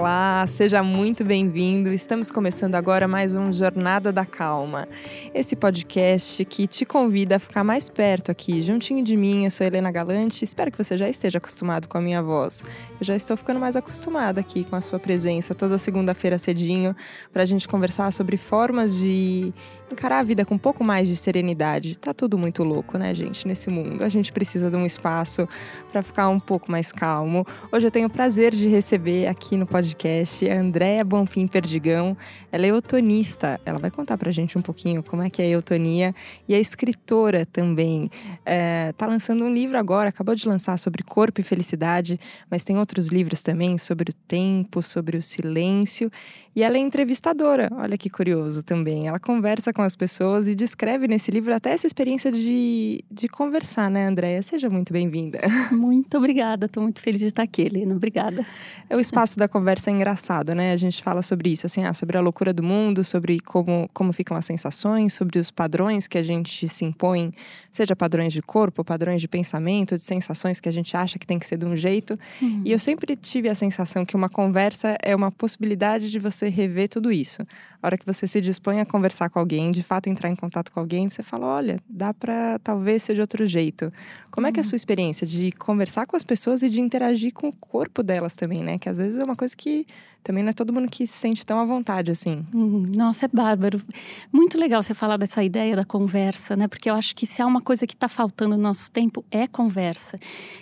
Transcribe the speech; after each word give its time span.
Olá, 0.00 0.46
seja 0.48 0.82
muito 0.82 1.22
bem-vindo. 1.22 1.92
Estamos 1.92 2.30
começando 2.30 2.74
agora 2.74 3.06
mais 3.06 3.36
um 3.36 3.52
Jornada 3.52 4.10
da 4.10 4.24
Calma. 4.24 4.88
Esse 5.34 5.54
podcast 5.54 6.42
que 6.46 6.66
te 6.66 6.86
convida 6.86 7.36
a 7.36 7.38
ficar 7.38 7.62
mais 7.62 7.90
perto 7.90 8.30
aqui, 8.30 8.62
juntinho 8.62 9.04
de 9.04 9.14
mim. 9.14 9.44
Eu 9.44 9.50
sou 9.50 9.66
Helena 9.66 9.92
Galante. 9.92 10.42
Espero 10.42 10.72
que 10.72 10.82
você 10.82 10.96
já 10.96 11.06
esteja 11.06 11.36
acostumado 11.36 11.86
com 11.86 11.98
a 11.98 12.00
minha 12.00 12.22
voz. 12.22 12.64
Eu 12.98 13.04
já 13.04 13.14
estou 13.14 13.36
ficando 13.36 13.60
mais 13.60 13.76
acostumada 13.76 14.40
aqui 14.40 14.64
com 14.64 14.74
a 14.74 14.80
sua 14.80 14.98
presença 14.98 15.54
toda 15.54 15.76
segunda-feira 15.76 16.38
cedinho 16.38 16.96
para 17.30 17.42
a 17.42 17.46
gente 17.46 17.68
conversar 17.68 18.10
sobre 18.10 18.38
formas 18.38 18.96
de 18.96 19.52
encarar 19.90 20.20
a 20.20 20.22
vida 20.22 20.44
com 20.44 20.54
um 20.54 20.58
pouco 20.58 20.84
mais 20.84 21.08
de 21.08 21.16
serenidade. 21.16 21.98
Tá 21.98 22.14
tudo 22.14 22.38
muito 22.38 22.62
louco, 22.62 22.96
né, 22.96 23.12
gente, 23.14 23.46
nesse 23.46 23.68
mundo. 23.70 24.02
A 24.04 24.08
gente 24.08 24.32
precisa 24.32 24.70
de 24.70 24.76
um 24.76 24.86
espaço 24.86 25.48
para 25.90 26.02
ficar 26.02 26.28
um 26.28 26.38
pouco 26.38 26.70
mais 26.70 26.92
calmo. 26.92 27.46
Hoje 27.72 27.86
eu 27.86 27.90
tenho 27.90 28.06
o 28.06 28.10
prazer 28.10 28.54
de 28.54 28.68
receber 28.68 29.26
aqui 29.26 29.56
no 29.56 29.66
podcast 29.66 30.48
a 30.48 30.54
Andréa 30.54 31.04
Bonfim 31.04 31.46
Perdigão. 31.46 32.16
Ela 32.52 32.66
é 32.66 32.68
eutonista. 32.70 33.60
Ela 33.64 33.78
vai 33.78 33.90
contar 33.90 34.16
pra 34.16 34.30
gente 34.30 34.56
um 34.56 34.62
pouquinho 34.62 35.02
como 35.02 35.22
é 35.22 35.30
que 35.30 35.42
é 35.42 35.46
a 35.46 35.48
eutonia 35.48 36.14
e 36.48 36.54
é 36.54 36.60
escritora 36.60 37.44
também. 37.44 38.10
É, 38.44 38.92
tá 38.92 39.06
lançando 39.06 39.44
um 39.44 39.52
livro 39.52 39.76
agora, 39.76 40.08
acabou 40.08 40.34
de 40.34 40.48
lançar 40.48 40.78
sobre 40.78 41.02
corpo 41.02 41.40
e 41.40 41.44
felicidade, 41.44 42.18
mas 42.50 42.64
tem 42.64 42.78
outros 42.78 43.08
livros 43.08 43.42
também 43.42 43.76
sobre 43.78 44.10
o 44.10 44.14
tempo, 44.26 44.82
sobre 44.82 45.16
o 45.16 45.22
silêncio. 45.22 46.10
E 46.54 46.62
ela 46.62 46.76
é 46.76 46.80
entrevistadora. 46.80 47.68
Olha 47.72 47.96
que 47.96 48.10
curioso 48.10 48.62
também. 48.62 49.06
Ela 49.06 49.20
conversa 49.20 49.72
com 49.72 49.79
com 49.80 49.84
as 49.84 49.96
pessoas 49.96 50.46
e 50.46 50.54
descreve 50.54 51.08
nesse 51.08 51.30
livro 51.30 51.54
até 51.54 51.70
essa 51.70 51.86
experiência 51.86 52.30
de, 52.30 53.02
de 53.10 53.26
conversar, 53.28 53.90
né, 53.90 54.06
Andréia? 54.06 54.42
Seja 54.42 54.68
muito 54.68 54.92
bem-vinda. 54.92 55.40
Muito 55.72 56.18
obrigada, 56.18 56.66
estou 56.66 56.82
muito 56.82 57.00
feliz 57.00 57.20
de 57.20 57.28
estar 57.28 57.42
aqui, 57.44 57.62
Helena. 57.62 57.94
Obrigada. 57.94 58.44
É 58.88 58.96
o 58.96 59.00
espaço 59.00 59.38
da 59.38 59.48
conversa 59.48 59.90
é 59.90 59.94
engraçado, 59.94 60.54
né? 60.54 60.72
A 60.72 60.76
gente 60.76 61.02
fala 61.02 61.22
sobre 61.22 61.50
isso, 61.50 61.64
assim, 61.64 61.84
ah, 61.84 61.94
sobre 61.94 62.18
a 62.18 62.20
loucura 62.20 62.52
do 62.52 62.62
mundo, 62.62 63.02
sobre 63.02 63.40
como, 63.40 63.88
como 63.94 64.12
ficam 64.12 64.36
as 64.36 64.44
sensações, 64.44 65.14
sobre 65.14 65.38
os 65.38 65.50
padrões 65.50 66.06
que 66.06 66.18
a 66.18 66.22
gente 66.22 66.68
se 66.68 66.84
impõe, 66.84 67.32
seja 67.70 67.96
padrões 67.96 68.32
de 68.32 68.42
corpo, 68.42 68.84
padrões 68.84 69.20
de 69.20 69.28
pensamento, 69.28 69.94
de 69.94 70.02
sensações 70.02 70.60
que 70.60 70.68
a 70.68 70.72
gente 70.72 70.94
acha 70.96 71.18
que 71.18 71.26
tem 71.26 71.38
que 71.38 71.46
ser 71.46 71.56
de 71.56 71.64
um 71.64 71.76
jeito. 71.76 72.18
Uhum. 72.42 72.62
E 72.64 72.72
eu 72.72 72.78
sempre 72.78 73.16
tive 73.16 73.48
a 73.48 73.54
sensação 73.54 74.04
que 74.04 74.16
uma 74.16 74.28
conversa 74.28 74.98
é 75.02 75.14
uma 75.16 75.30
possibilidade 75.30 76.10
de 76.10 76.18
você 76.18 76.48
rever 76.48 76.88
tudo 76.88 77.10
isso. 77.10 77.42
A 77.82 77.86
hora 77.86 77.96
que 77.96 78.04
você 78.04 78.26
se 78.26 78.40
dispõe 78.42 78.80
a 78.80 78.84
conversar 78.84 79.30
com 79.30 79.38
alguém, 79.38 79.69
de 79.70 79.82
fato 79.82 80.08
entrar 80.08 80.28
em 80.28 80.36
contato 80.36 80.70
com 80.72 80.80
alguém, 80.80 81.08
você 81.08 81.22
fala: 81.22 81.46
olha, 81.46 81.80
dá 81.88 82.12
para 82.12 82.58
talvez 82.58 83.02
ser 83.02 83.14
de 83.14 83.20
outro 83.20 83.46
jeito. 83.46 83.92
Como 84.30 84.46
é 84.46 84.52
que 84.52 84.58
é 84.58 84.62
a 84.62 84.64
uhum. 84.64 84.70
sua 84.70 84.76
experiência 84.76 85.26
de 85.26 85.52
conversar 85.52 86.06
com 86.06 86.16
as 86.16 86.24
pessoas 86.24 86.62
e 86.62 86.68
de 86.68 86.80
interagir 86.80 87.32
com 87.32 87.48
o 87.48 87.56
corpo 87.56 88.02
delas 88.02 88.36
também, 88.36 88.62
né? 88.62 88.78
Que 88.78 88.88
às 88.88 88.98
vezes 88.98 89.20
é 89.20 89.24
uma 89.24 89.36
coisa 89.36 89.56
que 89.56 89.86
também 90.22 90.42
não 90.42 90.50
é 90.50 90.52
todo 90.52 90.72
mundo 90.72 90.88
que 90.88 91.06
se 91.06 91.14
sente 91.14 91.44
tão 91.44 91.58
à 91.58 91.64
vontade 91.64 92.10
assim. 92.10 92.44
Uhum. 92.52 92.82
Nossa, 92.94 93.24
é 93.24 93.28
bárbaro. 93.28 93.80
Muito 94.32 94.58
legal 94.58 94.82
você 94.82 94.92
falar 94.92 95.16
dessa 95.16 95.42
ideia 95.42 95.74
da 95.74 95.84
conversa, 95.84 96.54
né? 96.54 96.68
Porque 96.68 96.90
eu 96.90 96.94
acho 96.94 97.14
que 97.14 97.26
se 97.26 97.40
há 97.40 97.46
uma 97.46 97.60
coisa 97.60 97.86
que 97.86 97.94
está 97.94 98.08
faltando 98.08 98.56
no 98.56 98.62
nosso 98.62 98.90
tempo 98.90 99.24
é 99.30 99.46
conversa. 99.46 100.18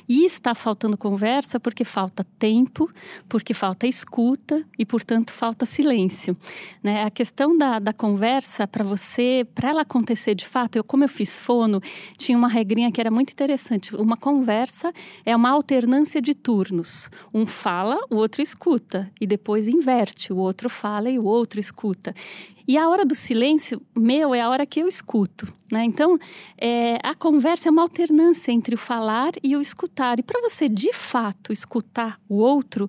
E 0.09 0.25
está 0.25 0.55
faltando 0.55 0.97
conversa 0.97 1.59
porque 1.59 1.85
falta 1.85 2.25
tempo, 2.39 2.89
porque 3.29 3.53
falta 3.53 3.87
escuta 3.87 4.65
e, 4.79 4.87
portanto, 4.87 5.33
falta 5.33 5.67
silêncio. 5.67 6.37
Né? 6.83 7.05
A 7.05 7.11
questão 7.11 7.57
da, 7.57 7.79
da 7.79 7.93
conversa, 7.93 8.67
para 8.67 8.85
você, 8.85 9.47
para 9.55 9.71
ela 9.71 9.83
acontecer 9.83 10.35
de 10.35 10.47
fato, 10.47 10.77
eu, 10.77 10.85
como 10.85 11.05
eu 11.05 11.09
fiz 11.09 11.39
fono, 11.39 11.81
tinha 12.17 12.39
uma 12.39 12.49
regrinha 12.49 12.93
que 12.93 13.01
era 13.01 13.11
muito 13.11 13.33
interessante. 13.33 13.95
Uma 13.97 14.17
conversa 14.17 14.93
é 15.27 15.35
uma 15.35 15.51
alternância 15.51 16.23
de 16.23 16.33
turnos. 16.33 17.11
Um 17.35 17.45
fala, 17.45 17.99
o 18.09 18.17
outro 18.17 18.41
escuta. 18.41 19.11
E 19.21 19.27
depois 19.27 19.48
depois 19.49 19.67
inverte, 19.67 20.31
o 20.31 20.37
outro 20.37 20.69
fala 20.69 21.09
e 21.09 21.19
o 21.19 21.25
outro 21.25 21.59
escuta. 21.59 22.15
E 22.67 22.77
a 22.77 22.87
hora 22.87 23.03
do 23.03 23.15
silêncio, 23.15 23.81
meu, 23.97 24.35
é 24.35 24.43
a 24.43 24.51
hora 24.51 24.67
que 24.67 24.79
eu 24.79 24.87
escuto. 24.87 25.51
Né? 25.71 25.85
Então, 25.85 26.19
é, 26.57 26.99
a 27.03 27.15
conversa 27.15 27.69
é 27.69 27.71
uma 27.71 27.83
alternância 27.83 28.51
entre 28.51 28.75
o 28.75 28.79
falar 28.79 29.33
e 29.43 29.55
o 29.55 29.61
escutar. 29.61 30.19
E 30.19 30.23
para 30.23 30.41
você, 30.41 30.69
de 30.69 30.93
fato, 30.93 31.53
escutar 31.53 32.19
o 32.29 32.37
outro, 32.37 32.89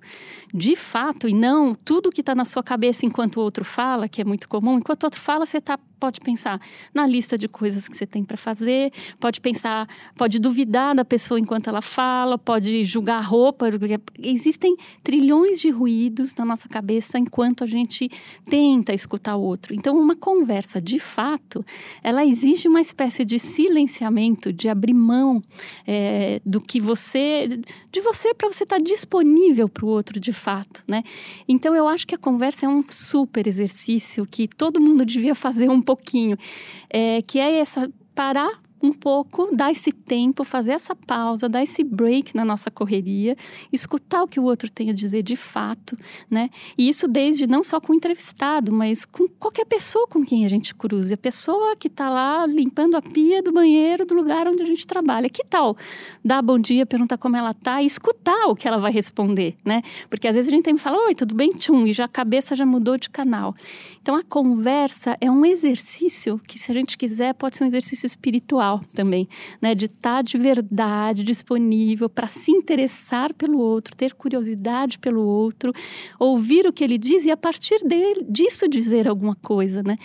de 0.52 0.74
fato, 0.74 1.28
e 1.28 1.34
não 1.34 1.74
tudo 1.74 2.10
que 2.10 2.22
está 2.22 2.34
na 2.34 2.44
sua 2.44 2.62
cabeça 2.62 3.04
enquanto 3.04 3.36
o 3.36 3.40
outro 3.40 3.64
fala, 3.64 4.08
que 4.08 4.22
é 4.22 4.24
muito 4.24 4.48
comum, 4.48 4.78
enquanto 4.78 5.02
o 5.02 5.06
outro 5.06 5.20
fala, 5.20 5.44
você 5.44 5.60
tá, 5.60 5.78
pode 5.98 6.20
pensar 6.20 6.58
na 6.94 7.06
lista 7.06 7.36
de 7.36 7.46
coisas 7.46 7.86
que 7.86 7.94
você 7.94 8.06
tem 8.06 8.24
para 8.24 8.38
fazer, 8.38 8.90
pode 9.18 9.40
pensar, 9.40 9.86
pode 10.16 10.38
duvidar 10.38 10.94
da 10.94 11.04
pessoa 11.04 11.38
enquanto 11.38 11.68
ela 11.68 11.82
fala, 11.82 12.38
pode 12.38 12.86
julgar 12.86 13.18
a 13.18 13.20
roupa. 13.20 13.66
Existem 14.18 14.74
trilhões 15.04 15.60
de 15.60 15.68
ruídos 15.68 16.34
na 16.34 16.46
nossa 16.46 16.68
cabeça 16.68 17.18
enquanto 17.18 17.62
a 17.62 17.66
gente 17.66 18.08
tenta 18.46 18.94
escutar 18.94 19.36
o 19.36 19.42
outro. 19.42 19.74
Então, 19.74 19.98
uma 19.98 20.16
conversa, 20.16 20.80
de 20.80 20.98
fato, 20.98 21.64
ela 22.02 22.24
exige 22.24 22.69
uma 22.70 22.80
espécie 22.80 23.24
de 23.24 23.38
silenciamento, 23.38 24.52
de 24.52 24.68
abrir 24.68 24.94
mão 24.94 25.42
é, 25.86 26.40
do 26.46 26.60
que 26.60 26.80
você, 26.80 27.48
de 27.90 28.00
você 28.00 28.32
para 28.32 28.50
você 28.50 28.62
estar 28.62 28.76
tá 28.76 28.82
disponível 28.82 29.68
para 29.68 29.84
o 29.84 29.88
outro, 29.88 30.18
de 30.18 30.32
fato, 30.32 30.82
né? 30.88 31.02
Então, 31.48 31.74
eu 31.74 31.88
acho 31.88 32.06
que 32.06 32.14
a 32.14 32.18
conversa 32.18 32.66
é 32.66 32.68
um 32.68 32.82
super 32.88 33.46
exercício 33.46 34.24
que 34.24 34.48
todo 34.48 34.80
mundo 34.80 35.04
devia 35.04 35.34
fazer 35.34 35.68
um 35.68 35.82
pouquinho, 35.82 36.36
é, 36.88 37.20
que 37.22 37.38
é 37.38 37.58
essa 37.58 37.90
parar 38.14 38.60
um 38.82 38.92
pouco, 38.92 39.54
dar 39.54 39.70
esse 39.70 39.92
tempo, 39.92 40.44
fazer 40.44 40.72
essa 40.72 40.94
pausa, 40.94 41.48
dar 41.48 41.62
esse 41.62 41.84
break 41.84 42.34
na 42.34 42.44
nossa 42.44 42.70
correria, 42.70 43.36
escutar 43.72 44.22
o 44.22 44.28
que 44.28 44.40
o 44.40 44.44
outro 44.44 44.70
tem 44.70 44.90
a 44.90 44.92
dizer 44.92 45.22
de 45.22 45.36
fato, 45.36 45.96
né? 46.30 46.48
E 46.78 46.88
isso 46.88 47.06
desde 47.06 47.46
não 47.46 47.62
só 47.62 47.80
com 47.80 47.92
o 47.92 47.96
entrevistado, 47.96 48.72
mas 48.72 49.04
com 49.04 49.28
qualquer 49.28 49.66
pessoa 49.66 50.06
com 50.06 50.24
quem 50.24 50.46
a 50.46 50.48
gente 50.48 50.74
cruze. 50.74 51.12
A 51.12 51.18
pessoa 51.18 51.76
que 51.76 51.88
está 51.88 52.08
lá 52.08 52.46
limpando 52.46 52.96
a 52.96 53.02
pia 53.02 53.42
do 53.42 53.52
banheiro 53.52 54.06
do 54.06 54.14
lugar 54.14 54.48
onde 54.48 54.62
a 54.62 54.66
gente 54.66 54.86
trabalha. 54.86 55.28
Que 55.28 55.44
tal 55.44 55.76
dar 56.24 56.42
bom 56.42 56.58
dia, 56.58 56.86
perguntar 56.86 57.18
como 57.18 57.36
ela 57.36 57.52
tá 57.52 57.82
e 57.82 57.86
escutar 57.86 58.46
o 58.46 58.54
que 58.54 58.66
ela 58.66 58.78
vai 58.78 58.92
responder, 58.92 59.56
né? 59.64 59.82
Porque 60.08 60.28
às 60.28 60.34
vezes 60.34 60.48
a 60.48 60.54
gente 60.54 60.64
tem 60.64 60.74
que 60.74 60.80
falar, 60.80 60.98
oi, 61.06 61.14
tudo 61.14 61.34
bem, 61.34 61.50
tchum, 61.52 61.86
e 61.86 61.92
já 61.92 62.04
a 62.04 62.08
cabeça 62.08 62.54
já 62.54 62.64
mudou 62.64 62.96
de 62.96 63.10
canal. 63.10 63.54
Então 64.00 64.16
a 64.16 64.22
conversa 64.22 65.16
é 65.20 65.30
um 65.30 65.44
exercício 65.44 66.40
que, 66.46 66.58
se 66.58 66.70
a 66.70 66.74
gente 66.74 66.96
quiser, 66.96 67.34
pode 67.34 67.56
ser 67.56 67.64
um 67.64 67.66
exercício 67.66 68.06
espiritual 68.06 68.69
também, 68.78 69.28
né? 69.60 69.74
De 69.74 69.86
estar 69.86 70.16
tá 70.16 70.22
de 70.22 70.38
verdade 70.38 71.22
disponível 71.22 72.08
para 72.08 72.26
se 72.26 72.50
interessar 72.50 73.34
pelo 73.34 73.58
outro, 73.58 73.96
ter 73.96 74.14
curiosidade 74.14 74.98
pelo 74.98 75.22
outro, 75.22 75.72
ouvir 76.18 76.66
o 76.66 76.72
que 76.72 76.84
ele 76.84 76.98
diz 76.98 77.24
e 77.24 77.30
a 77.30 77.36
partir 77.36 77.78
dele, 77.84 78.24
disso 78.28 78.68
dizer 78.68 79.08
alguma 79.08 79.34
coisa, 79.34 79.82
né? 79.82 79.96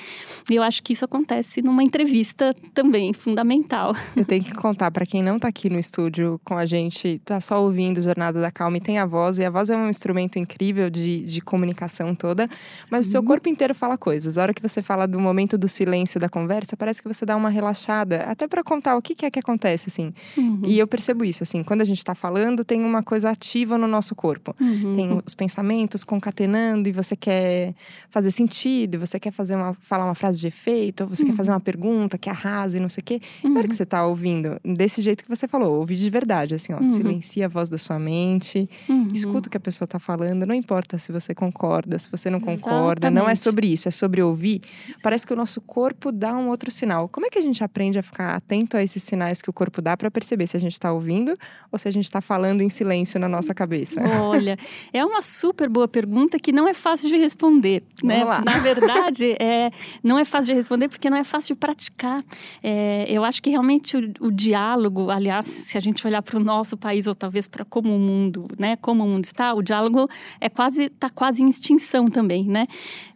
E 0.50 0.56
eu 0.56 0.64
acho 0.64 0.81
que 0.81 0.94
isso 0.94 1.06
acontece 1.06 1.62
numa 1.62 1.84
entrevista 1.84 2.54
também, 2.74 3.14
fundamental. 3.14 3.94
Eu 4.16 4.25
tenho 4.25 4.44
que 4.44 4.54
contar 4.54 4.92
para 4.92 5.06
quem 5.06 5.22
não 5.22 5.36
está 5.36 5.48
aqui 5.48 5.70
no 5.70 5.78
estúdio 5.78 6.40
com 6.44 6.58
a 6.58 6.66
gente, 6.66 7.08
está 7.08 7.42
só 7.42 7.62
ouvindo 7.62 8.02
Jornada 8.02 8.40
da 8.42 8.52
Calma 8.52 8.78
e 8.78 8.81
tem 8.81 8.98
a 9.00 9.06
voz, 9.06 9.38
e 9.38 9.46
a 9.46 9.50
voz 9.50 9.70
é 9.70 9.75
um 9.75 9.90
instrumento 9.90 10.40
incrível 10.40 10.90
de, 10.90 11.22
de 11.25 11.42
comunicação 11.42 12.16
toda, 12.16 12.48
mas 12.90 13.06
Sim. 13.06 13.09
o 13.09 13.12
seu 13.12 13.24
corpo 13.24 13.50
inteiro 13.50 13.75
fala 13.75 13.98
coisas. 13.98 14.38
A 14.38 14.44
hora 14.44 14.54
que 14.54 14.62
você 14.62 14.81
fala 14.81 15.08
do 15.08 15.20
momento 15.20 15.58
do 15.58 15.68
silêncio 15.68 16.20
da 16.20 16.30
conversa, 16.30 16.78
parece 16.78 17.02
que 17.02 17.08
você 17.08 17.25
dá 17.25 17.36
uma 17.36 17.50
relaxada, 17.50 18.24
até 18.24 18.48
para 18.56 18.64
contar 18.64 18.96
o 18.96 19.02
que, 19.02 19.14
que 19.14 19.26
é 19.26 19.30
que 19.30 19.38
acontece, 19.38 19.90
assim. 19.90 20.14
Uhum. 20.38 20.62
E 20.64 20.80
eu 20.80 20.88
percebo 20.88 21.26
isso, 21.26 21.44
assim, 21.44 21.62
quando 21.62 21.82
a 21.82 21.84
gente 21.84 21.98
está 21.98 22.16
falando, 22.16 22.64
tem 22.64 22.82
uma 22.82 23.04
coisa 23.04 23.30
ativa 23.30 23.78
no 23.78 23.86
nosso 23.86 24.16
corpo. 24.16 24.56
Uhum. 24.62 24.96
Tem 24.96 25.22
os 25.26 25.36
pensamentos 25.36 26.06
concatenando 26.06 26.88
e 26.88 26.94
você 26.94 27.18
quer 27.18 27.76
fazer 28.10 28.32
sentido, 28.32 28.98
você 28.98 29.20
quer 29.20 29.32
fazer 29.32 29.58
uma, 29.58 29.74
falar 29.74 30.06
uma 30.06 30.16
frase 30.16 30.40
de 30.40 30.48
efeito, 30.48 31.02
ou 31.02 31.10
você 31.10 31.24
uhum. 31.24 31.32
quer 31.32 31.36
fazer 31.36 31.52
uma 31.52 31.60
pergunta 31.60 32.18
que 32.18 32.30
arrase, 32.30 32.80
não 32.80 32.88
sei 32.88 33.02
o 33.02 33.04
quê. 33.04 33.20
Uhum. 33.44 33.52
Na 33.52 33.60
hora 33.60 33.68
que 33.68 33.76
você 33.76 33.84
está 33.84 34.06
ouvindo, 34.06 34.58
desse 34.64 35.01
jeito 35.01 35.25
que 35.25 35.30
você 35.30 35.50
falou, 35.50 35.78
ouvir 35.78 35.98
de 35.98 36.10
verdade, 36.10 36.56
assim, 36.56 36.72
ó, 36.72 36.80
uhum. 36.80 36.86
silencia 36.86 37.48
a 37.48 37.50
voz 37.50 37.68
da 37.68 37.78
sua 37.78 38.00
mente, 38.00 38.69
uhum. 38.88 39.10
escuta 39.12 39.50
o 39.50 39.51
que 39.51 39.58
a 39.58 39.60
pessoa 39.60 39.86
está 39.86 40.00
falando, 40.00 40.46
não 40.46 40.56
importa 40.56 40.98
se 40.98 41.12
você 41.12 41.36
concorda, 41.36 42.00
se 42.00 42.10
você 42.10 42.30
não 42.30 42.40
concorda, 42.40 43.08
Exatamente. 43.08 43.22
não 43.22 43.30
é 43.30 43.36
sobre 43.36 43.68
isso, 43.68 43.90
é 43.90 43.92
sobre 43.92 44.22
ouvir. 44.22 44.62
Parece 45.04 45.28
que 45.28 45.34
o 45.34 45.36
nosso 45.36 45.60
corpo 45.60 46.10
dá 46.10 46.34
um 46.38 46.48
outro 46.48 46.72
sinal. 46.72 47.10
Como 47.10 47.25
é 47.25 47.30
que 47.30 47.38
a 47.38 47.42
gente 47.42 47.62
aprende 47.66 48.00
a 48.00 48.06
ficar 48.06 48.40
atento 48.45 48.77
a 48.77 48.83
esses 48.83 49.01
sinais 49.01 49.42
que 49.42 49.50
o 49.50 49.53
corpo 49.53 49.81
dá 49.81 49.97
para 49.97 50.12
perceber 50.12 50.45
se 50.45 50.56
a 50.56 50.59
gente 50.59 50.74
está 50.74 50.94
ouvindo 50.94 51.36
ou 51.71 51.80
se 51.80 51.88
a 51.88 51.92
gente 51.92 52.06
está 52.06 52.21
falando 52.21 52.62
em 52.62 52.69
silêncio 52.69 53.19
na 53.19 53.27
nossa 53.27 53.53
cabeça? 53.53 54.01
Olha, 54.21 54.56
é 54.94 55.03
uma 55.03 55.21
super 55.21 55.68
boa 55.68 55.88
pergunta 55.88 56.38
que 56.38 56.51
não 56.51 56.68
é 56.68 56.74
fácil 56.74 57.09
de 57.09 57.18
responder. 57.18 57.83
Né? 58.03 58.24
Na 58.24 58.59
verdade, 58.59 59.36
é, 59.39 59.71
não 60.03 60.19
é 60.19 60.24
fácil 60.24 60.53
de 60.53 60.53
responder 60.53 60.88
porque 60.88 61.09
não 61.09 61.18
é 61.18 61.24
fácil 61.24 61.56
de 61.56 61.59
praticar. 61.59 62.24
É, 62.62 63.06
eu 63.09 63.24
acho 63.24 63.42
que 63.42 63.50
realmente 63.50 63.97
o, 63.97 64.27
o, 64.27 64.31
diálogo, 64.31 65.09
aliás, 65.09 65.45
se 65.45 65.77
a 65.77 65.81
gente 65.81 66.06
olhar 66.06 66.21
para 66.21 66.38
o 66.38 66.39
nosso 66.39 66.77
país 66.77 67.07
ou 67.07 67.15
talvez 67.15 67.48
para 67.48 67.65
como 67.65 67.95
o 67.95 68.00
mundo, 68.00 68.48
né, 68.59 68.75
como 68.75 69.03
o 69.03 69.07
mundo 69.07 69.25
está, 69.25 69.53
o 69.53 69.63
diálogo 69.63 70.07
é 70.39 70.50
quase 70.50 70.83
está 70.83 71.09
quase 71.09 71.44
em 71.44 71.50
extinção 71.50 72.07
também, 72.07 72.45
né? 72.45 72.68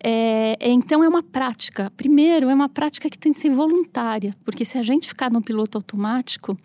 É, 0.03 0.57
então 0.61 1.03
é 1.03 1.07
uma 1.07 1.21
prática. 1.21 1.91
Primeiro, 1.95 2.49
é 2.49 2.53
uma 2.53 2.69
prática 2.69 3.09
que 3.09 3.17
tem 3.17 3.31
que 3.31 3.39
ser 3.39 3.51
voluntária, 3.51 4.35
porque 4.43 4.65
se 4.65 4.77
a 4.77 4.83
gente 4.83 5.07
no 5.27 5.41
piloto 5.41 5.79
automático, 5.79 6.55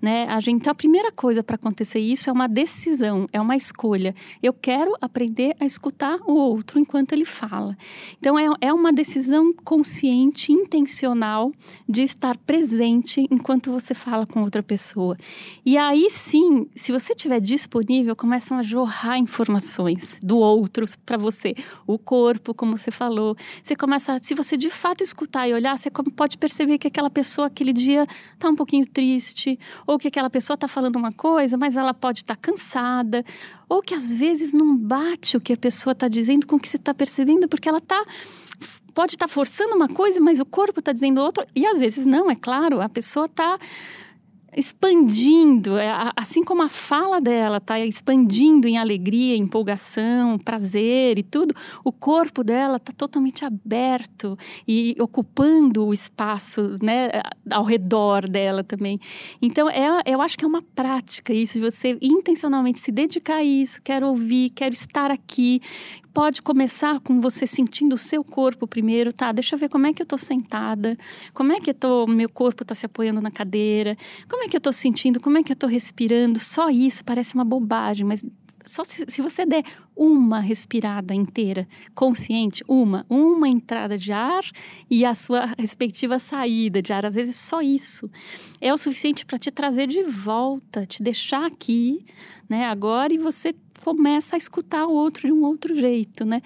né? 0.00 0.26
A 0.28 0.38
gente, 0.40 0.56
então, 0.56 0.70
a 0.70 0.74
primeira 0.74 1.10
coisa 1.10 1.42
para 1.42 1.54
acontecer 1.54 2.00
isso 2.00 2.28
é 2.28 2.32
uma 2.32 2.46
decisão, 2.46 3.26
é 3.32 3.40
uma 3.40 3.56
escolha. 3.56 4.14
Eu 4.42 4.52
quero 4.52 4.92
aprender 5.00 5.56
a 5.58 5.64
escutar 5.64 6.18
o 6.26 6.34
outro 6.34 6.78
enquanto 6.78 7.12
ele 7.12 7.24
fala. 7.24 7.74
Então, 8.18 8.38
é, 8.38 8.46
é 8.60 8.72
uma 8.74 8.92
decisão 8.92 9.54
consciente, 9.64 10.52
intencional 10.52 11.50
de 11.88 12.02
estar 12.02 12.36
presente 12.36 13.26
enquanto 13.30 13.72
você 13.72 13.94
fala 13.94 14.26
com 14.26 14.42
outra 14.42 14.62
pessoa. 14.62 15.16
E 15.64 15.78
aí 15.78 16.10
sim, 16.10 16.68
se 16.74 16.92
você 16.92 17.12
estiver 17.12 17.40
disponível, 17.40 18.14
começam 18.14 18.58
a 18.58 18.62
jorrar 18.62 19.16
informações 19.18 20.18
do 20.22 20.36
outro 20.38 20.84
para 21.06 21.16
você. 21.16 21.54
O 21.86 21.98
corpo, 21.98 22.52
como 22.52 22.76
você 22.76 22.90
falou. 22.90 23.36
Você 23.62 23.76
começa, 23.76 24.18
se 24.22 24.34
você 24.34 24.56
de 24.56 24.70
fato 24.70 25.02
escutar 25.02 25.48
e 25.48 25.54
olhar, 25.54 25.78
você 25.78 25.90
pode 25.90 26.36
perceber 26.36 26.78
que 26.78 26.88
aquela 26.88 27.10
pessoa 27.10 27.46
aquele 27.46 27.72
dia 27.72 28.03
está 28.32 28.48
um 28.48 28.54
pouquinho 28.54 28.86
triste, 28.86 29.58
ou 29.86 29.98
que 29.98 30.08
aquela 30.08 30.30
pessoa 30.30 30.54
está 30.54 30.68
falando 30.68 30.96
uma 30.96 31.12
coisa, 31.12 31.56
mas 31.56 31.76
ela 31.76 31.94
pode 31.94 32.20
estar 32.20 32.36
tá 32.36 32.40
cansada, 32.40 33.24
ou 33.68 33.82
que 33.82 33.94
às 33.94 34.12
vezes 34.12 34.52
não 34.52 34.76
bate 34.76 35.36
o 35.36 35.40
que 35.40 35.52
a 35.52 35.56
pessoa 35.56 35.92
está 35.92 36.08
dizendo 36.08 36.46
com 36.46 36.56
o 36.56 36.58
que 36.58 36.68
você 36.68 36.76
está 36.76 36.94
percebendo, 36.94 37.48
porque 37.48 37.68
ela 37.68 37.78
está 37.78 38.04
pode 38.94 39.14
estar 39.14 39.26
tá 39.26 39.32
forçando 39.32 39.74
uma 39.74 39.88
coisa, 39.88 40.20
mas 40.20 40.38
o 40.38 40.44
corpo 40.46 40.78
está 40.78 40.92
dizendo 40.92 41.20
outra, 41.20 41.46
e 41.54 41.66
às 41.66 41.80
vezes 41.80 42.06
não, 42.06 42.30
é 42.30 42.36
claro, 42.36 42.80
a 42.80 42.88
pessoa 42.88 43.26
está 43.26 43.58
expandindo, 44.56 45.76
é, 45.76 45.90
assim 46.16 46.42
como 46.42 46.62
a 46.62 46.68
fala 46.68 47.20
dela 47.20 47.58
está 47.58 47.78
expandindo 47.80 48.68
em 48.68 48.78
alegria, 48.78 49.36
empolgação, 49.36 50.38
prazer 50.38 51.18
e 51.18 51.22
tudo, 51.22 51.54
o 51.84 51.90
corpo 51.90 52.42
dela 52.42 52.76
está 52.76 52.92
totalmente 52.92 53.44
aberto 53.44 54.38
e 54.66 54.94
ocupando 55.00 55.86
o 55.86 55.92
espaço 55.92 56.78
né, 56.82 57.08
ao 57.50 57.64
redor 57.64 58.28
dela 58.28 58.62
também. 58.62 58.98
Então, 59.42 59.68
é, 59.68 60.02
eu 60.06 60.20
acho 60.20 60.36
que 60.36 60.44
é 60.44 60.48
uma 60.48 60.62
prática 60.62 61.32
isso, 61.32 61.54
de 61.54 61.64
você 61.64 61.98
intencionalmente 62.00 62.80
se 62.80 62.92
dedicar 62.92 63.36
a 63.36 63.44
isso, 63.44 63.80
quero 63.82 64.08
ouvir, 64.08 64.50
quero 64.50 64.74
estar 64.74 65.10
aqui, 65.10 65.60
pode 66.14 66.40
começar 66.40 67.00
com 67.00 67.20
você 67.20 67.44
sentindo 67.44 67.94
o 67.94 67.98
seu 67.98 68.22
corpo 68.22 68.68
primeiro, 68.68 69.12
tá? 69.12 69.32
Deixa 69.32 69.56
eu 69.56 69.58
ver 69.58 69.68
como 69.68 69.88
é 69.88 69.92
que 69.92 70.00
eu 70.00 70.06
tô 70.06 70.16
sentada, 70.16 70.96
como 71.34 71.52
é 71.52 71.58
que 71.58 71.70
eu 71.70 71.74
tô, 71.74 72.06
meu 72.06 72.28
corpo 72.28 72.64
tá 72.64 72.74
se 72.74 72.86
apoiando 72.86 73.20
na 73.20 73.32
cadeira, 73.32 73.96
como 74.28 74.44
é 74.44 74.48
que 74.48 74.56
eu 74.56 74.60
tô 74.60 74.72
sentindo, 74.72 75.20
como 75.20 75.36
é 75.36 75.42
que 75.42 75.50
eu 75.50 75.56
tô 75.56 75.66
respirando. 75.66 76.38
Só 76.38 76.70
isso 76.70 77.04
parece 77.04 77.34
uma 77.34 77.44
bobagem, 77.44 78.06
mas 78.06 78.24
só 78.64 78.82
se, 78.82 79.04
se, 79.08 79.22
você 79.22 79.44
der 79.44 79.62
uma 79.94 80.40
respirada 80.40 81.14
inteira, 81.14 81.68
consciente, 81.94 82.64
uma, 82.66 83.06
uma 83.08 83.48
entrada 83.48 83.96
de 83.96 84.12
ar 84.12 84.42
e 84.90 85.04
a 85.04 85.14
sua 85.14 85.54
respectiva 85.58 86.18
saída 86.18 86.80
de 86.82 86.92
ar, 86.92 87.06
às 87.06 87.14
vezes 87.14 87.36
só 87.36 87.60
isso 87.60 88.10
é 88.60 88.72
o 88.72 88.76
suficiente 88.76 89.26
para 89.26 89.38
te 89.38 89.50
trazer 89.50 89.86
de 89.86 90.02
volta, 90.02 90.86
te 90.86 91.02
deixar 91.02 91.44
aqui, 91.44 92.04
né, 92.48 92.64
agora 92.64 93.12
e 93.12 93.18
você 93.18 93.54
começa 93.82 94.36
a 94.36 94.38
escutar 94.38 94.86
o 94.86 94.92
outro 94.92 95.26
de 95.26 95.32
um 95.32 95.44
outro 95.44 95.76
jeito, 95.76 96.24
né? 96.24 96.40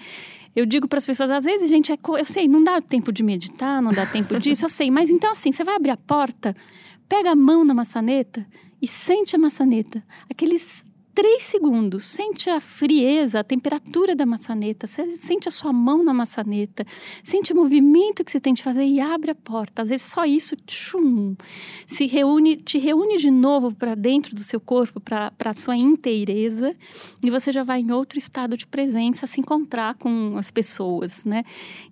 Eu 0.55 0.65
digo 0.65 0.87
para 0.87 0.97
as 0.97 1.05
pessoas, 1.05 1.31
às 1.31 1.45
vezes, 1.45 1.69
gente, 1.69 1.91
é 1.91 1.97
eu 1.97 2.25
sei, 2.25 2.47
não 2.47 2.61
dá 2.61 2.81
tempo 2.81 3.11
de 3.13 3.23
meditar, 3.23 3.81
não 3.81 3.93
dá 3.93 4.05
tempo 4.05 4.37
disso, 4.39 4.65
eu 4.65 4.69
sei, 4.69 4.91
mas 4.91 5.09
então 5.09 5.31
assim, 5.31 5.51
você 5.51 5.63
vai 5.63 5.75
abrir 5.75 5.91
a 5.91 5.97
porta, 5.97 6.55
pega 7.07 7.31
a 7.31 7.35
mão 7.35 7.63
na 7.63 7.73
maçaneta 7.73 8.45
e 8.81 8.87
sente 8.87 9.35
a 9.35 9.39
maçaneta. 9.39 10.03
Aqueles 10.29 10.83
três 11.19 11.43
segundos, 11.43 12.05
sente 12.05 12.49
a 12.49 12.61
frieza, 12.61 13.41
a 13.41 13.43
temperatura 13.43 14.15
da 14.15 14.25
maçaneta, 14.25 14.87
sente 14.87 15.49
a 15.49 15.51
sua 15.51 15.73
mão 15.73 16.01
na 16.01 16.13
maçaneta, 16.13 16.85
sente 17.25 17.51
o 17.51 17.57
movimento 17.57 18.23
que 18.23 18.31
você 18.31 18.39
tem 18.39 18.53
de 18.53 18.63
fazer 18.63 18.85
e 18.85 19.01
abre 19.01 19.31
a 19.31 19.35
porta. 19.35 19.81
Às 19.81 19.89
vezes 19.89 20.05
só 20.05 20.23
isso 20.23 20.55
tchum, 20.65 21.35
se 21.85 22.05
reúne, 22.05 22.55
te 22.55 22.77
reúne 22.77 23.17
de 23.17 23.29
novo 23.29 23.75
para 23.75 23.95
dentro 23.95 24.33
do 24.33 24.39
seu 24.39 24.61
corpo, 24.61 25.01
para 25.01 25.33
a 25.43 25.53
sua 25.53 25.75
inteireza, 25.75 26.73
e 27.21 27.29
você 27.29 27.51
já 27.51 27.63
vai 27.63 27.81
em 27.81 27.91
outro 27.91 28.17
estado 28.17 28.55
de 28.55 28.65
presença, 28.65 29.27
se 29.27 29.41
encontrar 29.41 29.95
com 29.95 30.37
as 30.37 30.49
pessoas, 30.49 31.25
né? 31.25 31.43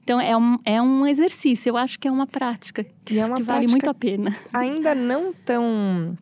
Então 0.01 0.21
é 0.21 0.37
um, 0.37 0.57
é 0.63 0.81
um 0.81 1.05
exercício, 1.05 1.71
eu 1.71 1.75
acho 1.75 1.99
que 1.99 2.07
é 2.07 2.11
uma 2.11 2.27
prática 2.27 2.85
que, 3.03 3.19
é 3.19 3.25
uma 3.25 3.35
que 3.35 3.43
vale 3.43 3.67
muito 3.67 3.89
a 3.89 3.93
pena. 3.93 4.33
Ainda 4.53 4.95
não 4.95 5.33
tão 5.33 6.17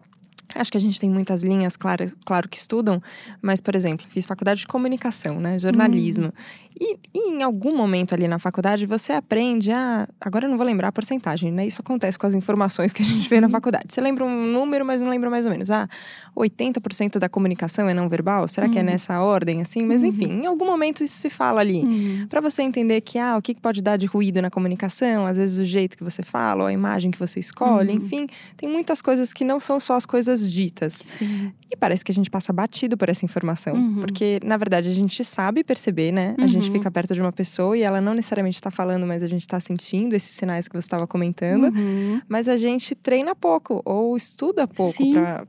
Acho 0.56 0.72
que 0.72 0.78
a 0.78 0.82
gente 0.82 1.00
tem 1.00 1.10
muitas 1.10 1.44
linhas, 1.44 1.76
claro, 1.76 2.12
claro 2.26 2.48
que 2.48 2.58
estudam, 2.58 3.02
mas, 3.42 3.62
por 3.62 3.76
exemplo, 3.76 4.06
fiz 4.10 4.26
faculdade 4.26 4.62
de 4.62 4.68
comunicação, 4.68 5.40
né? 5.40 5.60
Jornalismo. 5.60 6.28
Hum. 6.28 6.66
E, 6.80 6.98
e, 7.14 7.30
em 7.32 7.42
algum 7.42 7.76
momento 7.76 8.14
ali 8.14 8.28
na 8.28 8.38
faculdade 8.38 8.86
você 8.86 9.14
aprende 9.14 9.72
a. 9.72 10.08
Agora 10.20 10.46
eu 10.46 10.50
não 10.50 10.58
vou 10.58 10.66
lembrar 10.66 10.90
a 10.90 10.92
porcentagem, 10.92 11.50
né? 11.50 11.66
Isso 11.66 11.82
acontece 11.82 12.20
com 12.20 12.28
as 12.28 12.34
informações 12.34 12.92
que 12.92 13.02
a 13.02 13.06
gente 13.06 13.30
vê 13.30 13.40
na 13.40 13.50
faculdade. 13.50 13.86
Você 13.94 14.02
lembra 14.02 14.26
um 14.26 14.48
número, 14.48 14.86
mas 14.86 15.02
não 15.02 15.10
lembra 15.10 15.30
mais 15.30 15.46
ou 15.46 15.52
menos. 15.52 15.72
Ah, 15.72 15.88
80% 16.36 17.18
da 17.18 17.30
comunicação 17.30 17.88
é 17.88 17.94
não 17.94 18.10
verbal? 18.10 18.46
Será 18.48 18.68
que 18.68 18.78
é 18.78 18.82
hum. 18.82 18.86
nessa 18.86 19.22
ordem, 19.22 19.62
assim? 19.62 19.84
Mas 19.84 20.04
uhum. 20.04 20.10
enfim, 20.10 20.26
em 20.26 20.46
algum 20.46 20.66
momento 20.66 21.02
isso 21.02 21.16
se 21.16 21.30
fala 21.30 21.62
ali. 21.62 21.82
Uhum. 21.86 22.28
para 22.28 22.42
você 22.42 22.62
entender 22.62 23.00
que, 23.02 23.18
ah, 23.18 23.38
o 23.38 23.42
que 23.42 23.56
pode 23.56 23.82
dar 23.82 23.96
de 23.98 24.06
ruído 24.06 24.42
na 24.42 24.50
comunicação, 24.50 25.26
às 25.26 25.38
vezes 25.38 25.58
o 25.58 25.66
jeito 25.66 25.98
que 25.98 26.04
você 26.04 26.24
fala, 26.24 26.64
ou 26.64 26.68
a 26.68 26.74
imagem 26.74 27.10
que 27.10 27.18
você 27.18 27.40
escolhe, 27.40 27.92
uhum. 27.92 27.98
enfim, 27.98 28.28
tem 28.58 28.68
muitas 28.68 29.02
coisas 29.02 29.32
que 29.32 29.46
não 29.46 29.62
são 29.62 29.80
só 29.80 29.94
as 29.96 30.06
coisas 30.06 30.45
ditas. 30.52 30.94
Sim. 30.94 31.54
E 31.72 31.76
parece 31.76 32.04
que 32.04 32.12
a 32.12 32.16
gente 32.16 32.30
passa 32.30 32.52
batido 32.52 32.98
por 32.98 33.10
essa 33.10 33.24
informação. 33.24 33.76
Uhum. 33.76 34.00
Porque, 34.00 34.40
na 34.44 34.58
verdade, 34.58 34.90
a 34.90 34.94
gente 34.94 35.24
sabe 35.24 35.64
perceber, 35.64 36.12
né? 36.12 36.36
A 36.38 36.48
gente 36.48 36.56
gente 36.66 36.70
uhum. 36.70 36.74
fica 36.76 36.92
perto 36.92 37.14
de 37.14 37.22
uma 37.22 37.32
pessoa 37.32 37.78
e 37.78 37.82
ela 37.82 38.02
não 38.02 38.14
necessariamente 38.14 38.56
está 38.56 38.72
falando, 38.72 39.06
mas 39.06 39.22
a 39.22 39.28
gente 39.28 39.42
está 39.42 39.60
sentindo 39.60 40.16
esses 40.16 40.36
sinais 40.36 40.68
que 40.68 40.74
você 40.74 40.86
estava 40.86 41.06
comentando. 41.08 41.66
Uhum. 41.66 42.22
Mas 42.28 42.48
a 42.48 42.58
gente 42.58 42.96
treina 42.96 43.36
pouco 43.36 43.82
ou 43.86 44.18
estuda 44.18 44.68
pouco 44.68 45.04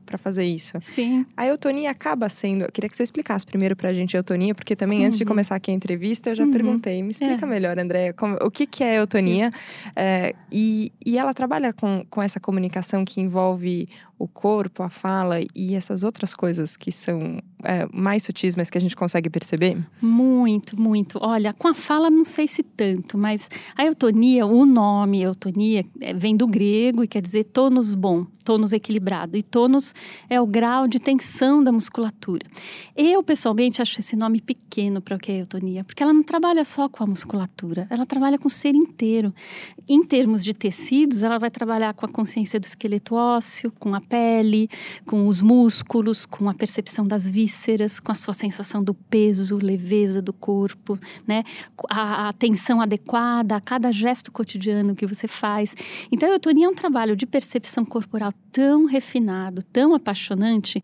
para 0.05 0.17
fazer 0.17 0.45
isso. 0.45 0.77
Sim. 0.81 1.25
A 1.35 1.45
eutonia 1.47 1.91
acaba 1.91 2.29
sendo. 2.29 2.63
Eu 2.63 2.71
queria 2.71 2.89
que 2.89 2.95
você 2.95 3.03
explicasse 3.03 3.45
primeiro 3.45 3.75
para 3.75 3.89
a 3.89 3.93
gente 3.93 4.15
a 4.15 4.19
eutonia, 4.19 4.53
porque 4.53 4.75
também 4.75 5.05
antes 5.05 5.17
de 5.17 5.23
uhum. 5.23 5.29
começar 5.29 5.55
aqui 5.55 5.71
a 5.71 5.73
entrevista 5.73 6.29
eu 6.29 6.35
já 6.35 6.43
uhum. 6.43 6.51
perguntei. 6.51 7.01
Me 7.01 7.11
explica 7.11 7.45
é. 7.45 7.49
melhor, 7.49 7.79
Andréia, 7.79 8.13
o 8.41 8.51
que, 8.51 8.65
que 8.65 8.83
é 8.83 8.99
eutonia? 8.99 9.49
É, 9.95 10.33
e, 10.51 10.91
e 11.05 11.17
ela 11.17 11.33
trabalha 11.33 11.73
com, 11.73 12.05
com 12.09 12.21
essa 12.21 12.39
comunicação 12.39 13.03
que 13.03 13.21
envolve 13.21 13.87
o 14.19 14.27
corpo, 14.27 14.81
a 14.81 14.89
fala 14.89 15.37
e 15.55 15.75
essas 15.75 16.03
outras 16.03 16.33
coisas 16.33 16.75
que 16.75 16.91
são 16.91 17.39
é, 17.63 17.87
mais 17.93 18.23
sutis, 18.23 18.55
mas 18.55 18.69
que 18.69 18.77
a 18.77 18.81
gente 18.81 18.95
consegue 18.95 19.29
perceber? 19.29 19.77
Muito, 20.01 20.79
muito. 20.79 21.19
Olha, 21.21 21.53
com 21.53 21.67
a 21.67 21.73
fala 21.73 22.09
não 22.09 22.25
sei 22.25 22.47
se 22.47 22.63
tanto, 22.63 23.17
mas 23.17 23.49
a 23.75 23.85
eutonia, 23.85 24.45
o 24.45 24.65
nome 24.65 25.21
eutonia, 25.21 25.85
é, 26.01 26.13
vem 26.13 26.35
do 26.35 26.47
grego 26.47 27.03
e 27.03 27.07
quer 27.07 27.21
dizer 27.21 27.45
tônus 27.45 27.93
bom, 27.93 28.25
tônus 28.43 28.73
equilibrado. 28.73 29.37
E 29.37 29.43
tônus 29.43 29.93
é 30.29 30.39
o 30.39 30.47
grau 30.47 30.87
de 30.87 30.99
tensão 30.99 31.63
da 31.63 31.71
musculatura. 31.71 32.45
Eu, 32.95 33.21
pessoalmente, 33.21 33.81
acho 33.81 33.99
esse 33.99 34.15
nome 34.15 34.41
pequeno 34.41 35.01
para 35.01 35.15
o 35.15 35.19
que 35.19 35.31
é 35.31 35.41
eutonia, 35.41 35.83
porque 35.83 36.01
ela 36.01 36.13
não 36.13 36.23
trabalha 36.23 36.63
só 36.63 36.87
com 36.87 37.03
a 37.03 37.07
musculatura, 37.07 37.87
ela 37.89 38.05
trabalha 38.05 38.37
com 38.37 38.47
o 38.47 38.51
ser 38.51 38.73
inteiro. 38.73 39.33
Em 39.87 40.03
termos 40.03 40.43
de 40.43 40.53
tecidos, 40.53 41.23
ela 41.23 41.37
vai 41.37 41.51
trabalhar 41.51 41.93
com 41.93 42.05
a 42.05 42.09
consciência 42.09 42.59
do 42.59 42.63
esqueleto 42.63 43.15
ósseo, 43.15 43.71
com 43.79 43.93
a 43.93 43.99
pele, 44.09 44.69
com 45.05 45.27
os 45.27 45.41
músculos, 45.41 46.25
com 46.25 46.49
a 46.49 46.53
percepção 46.53 47.05
das 47.05 47.29
vísceras, 47.29 47.99
com 47.99 48.11
a 48.11 48.15
sua 48.15 48.33
sensação 48.33 48.83
do 48.83 48.93
peso, 48.93 49.57
leveza 49.57 50.21
do 50.21 50.33
corpo, 50.33 50.97
né? 51.25 51.43
A, 51.89 52.29
a 52.29 52.33
tensão 52.33 52.81
adequada 52.81 53.55
a 53.55 53.61
cada 53.61 53.91
gesto 53.91 54.31
cotidiano 54.31 54.95
que 54.95 55.05
você 55.05 55.27
faz. 55.27 55.75
Então, 56.11 56.29
a 56.29 56.33
eutonia 56.33 56.65
é 56.65 56.69
um 56.69 56.75
trabalho 56.75 57.15
de 57.15 57.25
percepção 57.25 57.85
corporal 57.85 58.33
tão 58.51 58.85
refinado, 58.85 59.63
tão 59.63 59.93
apaixonante 59.93 60.83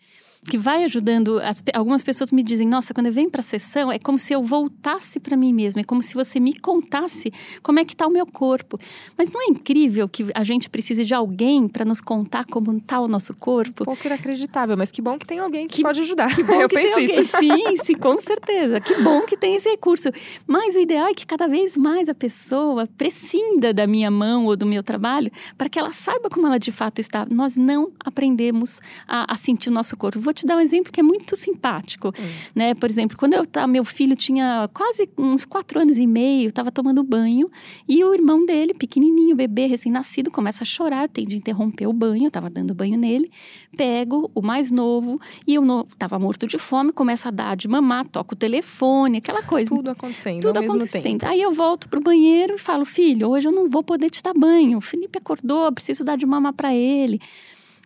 que 0.50 0.57
vai 0.57 0.83
ajudando. 0.83 1.39
As, 1.39 1.63
algumas 1.73 2.03
pessoas 2.03 2.31
me 2.31 2.43
dizem: 2.43 2.67
Nossa, 2.67 2.93
quando 2.93 3.07
eu 3.07 3.13
venho 3.13 3.29
para 3.29 3.41
a 3.41 3.43
sessão, 3.43 3.91
é 3.91 4.00
como 4.00 4.17
se 4.17 4.33
eu 4.33 4.43
voltasse 4.43 5.19
para 5.19 5.35
mim 5.38 5.53
mesma, 5.53 5.81
é 5.81 5.83
como 5.83 6.01
se 6.01 6.13
você 6.13 6.39
me 6.39 6.57
contasse 6.59 7.31
como 7.62 7.79
é 7.79 7.85
que 7.85 7.93
está 7.93 8.07
o 8.07 8.09
meu 8.09 8.25
corpo. 8.25 8.79
Mas 9.17 9.31
não 9.31 9.41
é 9.41 9.45
incrível 9.45 10.07
que 10.07 10.25
a 10.33 10.43
gente 10.43 10.69
precise 10.69 11.05
de 11.05 11.13
alguém 11.13 11.67
para 11.67 11.85
nos 11.85 12.01
contar 12.01 12.45
como 12.45 12.75
está 12.77 13.00
o 13.00 13.07
nosso 13.07 13.33
corpo? 13.33 13.85
Pouco 13.85 14.05
inacreditável, 14.05 14.77
mas 14.77 14.91
que 14.91 15.01
bom 15.01 15.17
que 15.17 15.25
tem 15.25 15.39
alguém 15.39 15.67
que, 15.67 15.77
que 15.77 15.83
pode 15.83 16.01
ajudar. 16.01 16.35
Que 16.35 16.43
bom 16.43 16.59
eu 16.62 16.69
que 16.69 16.75
penso 16.75 17.00
isso. 17.00 17.35
Alguém. 17.35 17.77
Sim, 17.77 17.77
sim, 17.85 17.95
com 17.95 18.19
certeza. 18.19 18.79
Que 18.79 19.01
bom 19.01 19.21
que 19.21 19.38
tem 19.38 19.55
esse 19.55 19.69
recurso. 19.69 20.09
Mas 20.47 20.75
o 20.75 20.79
ideal 20.79 21.07
é 21.07 21.13
que 21.13 21.25
cada 21.25 21.47
vez 21.47 21.77
mais 21.77 22.09
a 22.09 22.15
pessoa 22.15 22.88
prescinda 22.97 23.73
da 23.73 23.88
minha 23.88 24.12
mão 24.12 24.45
ou 24.45 24.55
do 24.55 24.65
meu 24.65 24.83
trabalho 24.83 25.31
para 25.57 25.69
que 25.69 25.79
ela 25.79 25.91
saiba 25.93 26.29
como 26.29 26.47
ela 26.47 26.57
de 26.57 26.71
fato 26.71 27.00
está. 27.00 27.25
Nós 27.29 27.57
não 27.57 27.91
aprendemos 28.03 28.81
a, 29.07 29.33
a 29.33 29.35
sentir 29.35 29.69
o 29.69 29.71
nosso 29.71 29.95
corpo. 29.95 30.19
Vou 30.19 30.33
vou 30.34 30.36
te 30.36 30.46
dar 30.46 30.58
um 30.58 30.60
exemplo 30.60 30.92
que 30.92 31.00
é 31.00 31.04
muito 31.04 31.36
simpático, 31.36 32.10
hum. 32.10 32.30
né? 32.54 32.74
Por 32.75 32.90
exemplo, 32.90 33.18
quando 33.18 33.34
eu 33.34 33.44
meu 33.68 33.86
filho 33.86 34.16
tinha 34.16 34.70
quase 34.74 35.10
uns 35.18 35.46
quatro 35.46 35.80
anos 35.80 35.98
e 35.98 36.06
meio, 36.06 36.50
estava 36.50 36.72
tomando 36.72 37.04
banho 37.04 37.50
e 37.88 38.04
o 38.04 38.13
irmão 38.13 38.46
dele, 38.46 38.74
pequenininho, 38.74 39.36
bebê 39.36 39.68
recém-nascido, 39.68 40.30
começa 40.30 40.63
a 40.63 40.66
chorar. 40.66 41.08
Tenho 41.08 41.28
de 41.28 41.38
interromper 41.38 41.88
o 41.88 41.94
banho, 41.94 42.28
estava 42.28 42.50
dando 42.50 42.74
banho 42.74 42.98
nele. 42.98 43.32
Pego 43.78 44.30
o 44.34 44.42
mais 44.42 44.72
novo 44.72 45.20
e 45.48 45.56
eu 45.56 45.63
estava 45.92 46.20
morto 46.20 46.34
morto 46.34 46.48
de 46.48 46.58
fome, 46.58 46.92
começa 46.92 47.30
a 47.30 47.32
dar 47.32 47.56
de 47.56 47.68
mamar, 47.68 48.08
toca 48.08 48.34
o 48.34 48.38
telefone, 48.38 49.20
aquela 49.20 49.44
coisa. 49.44 49.70
Tudo 49.70 49.92
acontecendo 49.92 50.42
Tudo 50.42 50.58
ao 50.58 50.63
mesmo 50.63 50.78
acontecendo. 50.78 51.04
tempo. 51.04 51.25
Aí 51.28 51.42
eu 51.42 51.52
volto 51.52 51.88
pro 51.88 52.02
banheiro 52.02 52.56
e 52.56 52.58
falo, 52.58 52.86
filho, 52.86 53.30
hoje 53.30 53.48
eu 53.48 53.52
não 53.52 53.70
vou 53.70 53.84
poder 53.84 54.10
te 54.10 54.22
dar 54.24 54.34
banho. 54.34 54.80
O 54.80 54.82
Felipe 54.82 55.20
acordou, 55.20 55.72
preciso 55.72 56.04
dar 56.04 56.18
de 56.18 56.25
mamar 56.25 56.54
para 56.54 56.74
ele. 56.74 57.20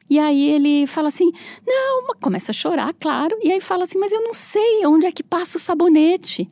E 0.10 0.20
aí 0.20 0.50
ele 0.50 0.88
fala 0.88 1.08
assim: 1.08 1.32
não, 1.66 2.08
começa 2.22 2.52
a 2.52 2.54
chorar, 2.54 2.94
claro. 2.94 3.38
E 3.44 3.52
aí 3.52 3.62
fala 3.62 3.84
assim: 3.84 3.98
mas 3.98 4.12
eu 4.12 4.22
não 4.22 4.34
sei 4.34 4.86
onde 4.86 5.06
é 5.06 5.12
que 5.12 5.24
passa 5.24 5.58
o 5.58 5.62
sabonete. 5.62 6.48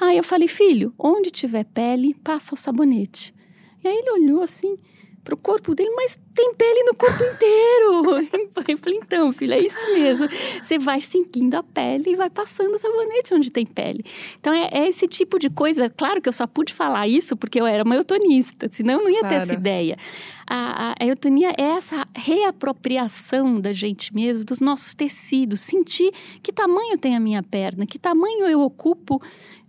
Aí 0.00 0.16
eu 0.16 0.24
falei: 0.24 0.48
filho, 0.48 0.92
onde 0.98 1.30
tiver 1.30 1.64
pele, 1.64 2.14
passa 2.14 2.54
o 2.54 2.58
sabonete. 2.58 3.34
E 3.82 3.88
aí 3.88 3.96
ele 3.96 4.10
olhou 4.10 4.42
assim 4.42 4.78
pro 5.22 5.36
corpo 5.36 5.74
dele, 5.74 5.90
mas 5.90 6.18
tem 6.34 6.52
pele 6.54 6.82
no 6.82 6.94
corpo 6.94 7.22
inteiro. 7.22 8.28
eu 8.68 8.78
falei, 8.78 8.98
então, 9.02 9.32
filho, 9.32 9.54
é 9.54 9.60
isso 9.60 9.94
mesmo. 9.94 10.28
Você 10.62 10.78
vai 10.78 11.00
seguindo 11.00 11.54
a 11.54 11.62
pele 11.62 12.10
e 12.10 12.16
vai 12.16 12.28
passando 12.28 12.74
o 12.74 12.78
sabonete 12.78 13.32
onde 13.32 13.50
tem 13.50 13.64
pele. 13.64 14.04
Então, 14.38 14.52
é, 14.52 14.68
é, 14.72 14.88
esse 14.88 15.06
tipo 15.06 15.38
de 15.38 15.48
coisa. 15.48 15.88
Claro 15.88 16.20
que 16.20 16.28
eu 16.28 16.32
só 16.32 16.46
pude 16.46 16.74
falar 16.74 17.06
isso 17.06 17.36
porque 17.36 17.60
eu 17.60 17.66
era 17.66 17.84
uma 17.84 17.94
eutonista, 17.94 18.68
senão 18.70 18.94
eu 18.94 19.04
não 19.04 19.10
ia 19.10 19.20
claro. 19.20 19.36
ter 19.36 19.42
essa 19.42 19.54
ideia. 19.54 19.96
A, 20.46 20.90
a, 20.90 20.94
a 21.00 21.06
eutonia 21.06 21.54
é 21.56 21.62
essa 21.62 22.06
reapropriação 22.14 23.58
da 23.60 23.72
gente 23.72 24.14
mesmo, 24.14 24.44
dos 24.44 24.60
nossos 24.60 24.94
tecidos. 24.94 25.60
Sentir 25.60 26.12
que 26.42 26.52
tamanho 26.52 26.98
tem 26.98 27.16
a 27.16 27.20
minha 27.20 27.42
perna, 27.42 27.86
que 27.86 27.98
tamanho 27.98 28.44
eu 28.46 28.60
ocupo 28.60 29.22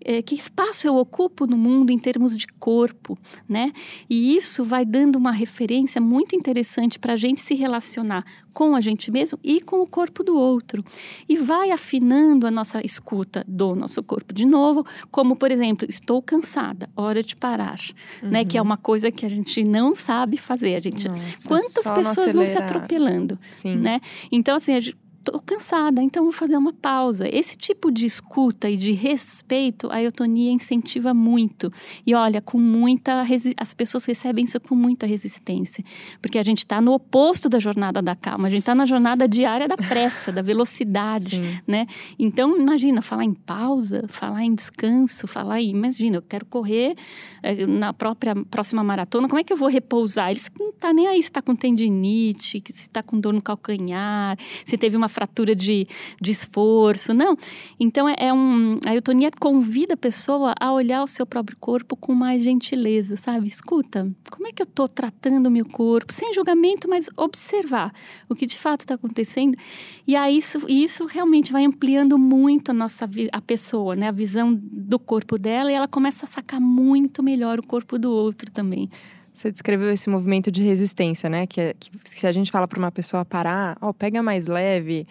é, 0.08 0.22
que 0.22 0.36
espaço 0.36 0.86
eu 0.88 0.96
ocupo 0.96 1.48
no 1.48 1.58
mundo 1.58 1.90
em 1.90 1.98
termos 1.98 2.38
de 2.38 2.46
corpo, 2.60 3.18
né? 3.50 3.74
E 4.08 4.36
isso 4.36 4.64
vai 4.64 4.86
dando 4.86 5.16
uma 5.16 5.32
referência 5.32 6.00
muito 6.00 6.36
interessante 6.36 6.55
para 7.00 7.14
a 7.14 7.16
gente 7.16 7.42
se 7.42 7.56
relacionar 7.56 8.24
com 8.54 8.76
a 8.76 8.82
gente 8.82 9.12
mesmo 9.12 9.38
e 9.44 9.60
com 9.60 9.82
o 9.82 9.88
corpo 9.88 10.24
do 10.24 10.38
outro. 10.38 10.84
E 11.28 11.36
vai 11.36 11.72
afinando 11.72 12.48
a 12.48 12.52
nossa 12.52 12.86
escuta 12.86 13.44
do 13.48 13.76
nosso 13.76 14.02
corpo 14.02 14.34
de 14.34 14.46
novo, 14.46 14.86
como, 15.12 15.36
por 15.36 15.52
exemplo, 15.52 15.86
estou 15.90 16.22
cansada, 16.22 16.90
hora 16.96 17.22
de 17.22 17.36
parar, 17.36 17.80
uhum. 18.24 18.30
né? 18.30 18.46
Que 18.46 18.58
é 18.58 18.62
uma 18.62 18.78
coisa 18.78 19.12
que 19.12 19.26
a 19.26 19.30
gente 19.30 19.64
não 19.64 19.94
sabe 19.96 20.38
fazer. 20.38 20.76
A 20.76 20.82
gente, 20.82 21.08
Nossa, 21.08 21.48
quantas 21.48 21.90
pessoas 21.90 22.34
vão 22.34 22.46
se 22.46 22.58
atropelando, 22.58 23.38
Sim. 23.52 23.76
né? 23.76 24.00
Então, 24.32 24.56
assim, 24.56 24.74
a 24.74 24.80
gente, 24.80 24.98
tô 25.26 25.40
cansada, 25.40 26.02
então 26.02 26.24
vou 26.24 26.32
fazer 26.32 26.56
uma 26.56 26.72
pausa. 26.72 27.28
Esse 27.28 27.58
tipo 27.58 27.92
de 27.92 28.06
escuta 28.06 28.70
e 28.70 28.78
de 28.78 28.92
respeito, 28.92 29.90
a 29.92 30.02
eutonia 30.02 30.52
incentiva 30.52 31.14
muito. 31.14 31.72
E 32.06 32.14
olha, 32.14 32.42
com 32.42 32.58
muita 32.58 33.26
as 33.58 33.74
pessoas 33.74 34.06
recebem 34.06 34.46
isso 34.46 34.60
com 34.60 34.76
muita 34.76 35.06
resistência, 35.06 35.84
porque 36.22 36.38
a 36.38 36.44
gente 36.44 36.60
está 36.60 36.80
no 36.80 36.94
oposto 36.94 37.50
da 37.50 37.60
jornada 37.60 38.02
da 38.02 38.16
calma, 38.16 38.48
a 38.48 38.52
gente 38.52 38.60
está 38.60 38.76
na 38.76 38.86
jornada 38.86 39.28
diária 39.28 39.68
da 39.68 39.76
pressa, 39.76 40.32
da 40.32 40.42
velocidade, 40.42 41.38
Sim. 41.38 41.60
né? 41.68 41.88
Então 42.20 42.58
imagina 42.58 43.02
falar 43.02 43.24
em 43.24 43.34
pausa, 43.34 44.06
falar 44.08 44.44
em 44.44 44.54
descanso, 44.54 45.28
falar 45.28 45.60
em, 45.62 45.72
imagina, 45.72 46.18
eu 46.18 46.22
quero 46.22 46.46
correr 46.46 46.96
eh, 47.42 47.66
na 47.66 47.94
própria 47.94 48.36
próxima 48.50 48.84
maratona, 48.84 49.28
como 49.28 49.40
é 49.40 49.44
que 49.44 49.52
eu 49.52 49.58
vou 49.58 49.70
repousar? 49.70 50.30
Eles 50.30 50.52
não 50.60 50.72
tá 50.72 50.94
nem 50.94 51.08
aí 51.08 51.22
se 51.22 51.30
está 51.30 51.42
com 51.42 51.56
tendinite, 51.56 52.62
se 52.66 52.72
está 52.72 53.02
com 53.02 53.20
dor 53.20 53.34
no 53.34 53.42
calcanhar, 53.42 54.38
se 54.64 54.78
teve 54.78 54.96
uma 54.96 55.10
fratura 55.16 55.56
de, 55.56 55.88
de 56.22 56.32
esforço, 56.32 57.14
não. 57.14 57.38
Então, 57.80 58.08
é, 58.08 58.16
é 58.20 58.34
um, 58.34 58.78
a 58.86 58.94
eutonia 58.94 59.32
convida 59.40 59.94
a 59.94 59.98
pessoa 59.98 60.54
a 60.60 60.74
olhar 60.74 61.02
o 61.02 61.08
seu 61.08 61.26
próprio 61.26 61.58
corpo 61.58 61.96
com 61.96 62.14
mais 62.14 62.44
gentileza, 62.44 63.16
sabe? 63.16 63.48
Escuta, 63.48 64.12
como 64.30 64.48
é 64.48 64.52
que 64.52 64.62
eu 64.62 64.66
estou 64.66 64.90
tratando 64.90 65.48
o 65.48 65.52
meu 65.52 65.66
corpo? 65.66 66.12
Sem 66.12 66.34
julgamento, 66.34 66.90
mas 66.90 67.10
observar 67.16 67.94
o 68.30 68.36
que 68.36 68.46
de 68.46 68.58
fato 68.58 68.82
está 68.82 68.96
acontecendo. 68.96 69.58
E 70.06 70.16
aí, 70.16 70.38
isso, 70.38 70.60
isso 70.68 71.06
realmente 71.06 71.52
vai 71.52 71.64
ampliando 71.64 72.18
muito 72.18 72.72
a 72.72 72.74
nossa 72.74 73.10
a 73.32 73.42
pessoa, 73.42 73.96
né? 73.96 74.10
A 74.10 74.12
visão 74.12 74.54
do 74.54 75.00
corpo 75.00 75.38
dela 75.38 75.72
e 75.72 75.76
ela 75.76 75.88
começa 75.88 76.26
a 76.26 76.28
sacar 76.28 76.60
muito 76.60 77.24
melhor 77.24 77.60
o 77.60 77.66
corpo 77.66 77.98
do 77.98 78.12
outro 78.12 78.52
também. 78.52 78.90
Você 79.36 79.52
descreveu 79.52 79.92
esse 79.92 80.10
movimento 80.10 80.50
de 80.50 80.64
resistência, 80.64 81.30
né? 81.30 81.46
Que, 81.46 81.60
é, 81.60 81.74
que 81.74 81.92
se 82.04 82.26
a 82.26 82.32
gente 82.32 82.50
fala 82.50 82.66
para 82.70 82.80
uma 82.80 82.92
pessoa 82.92 83.26
parar, 83.26 83.78
ó, 83.82 83.90
oh, 83.90 83.94
pega 83.94 84.24
mais 84.24 84.48
leve, 84.48 85.06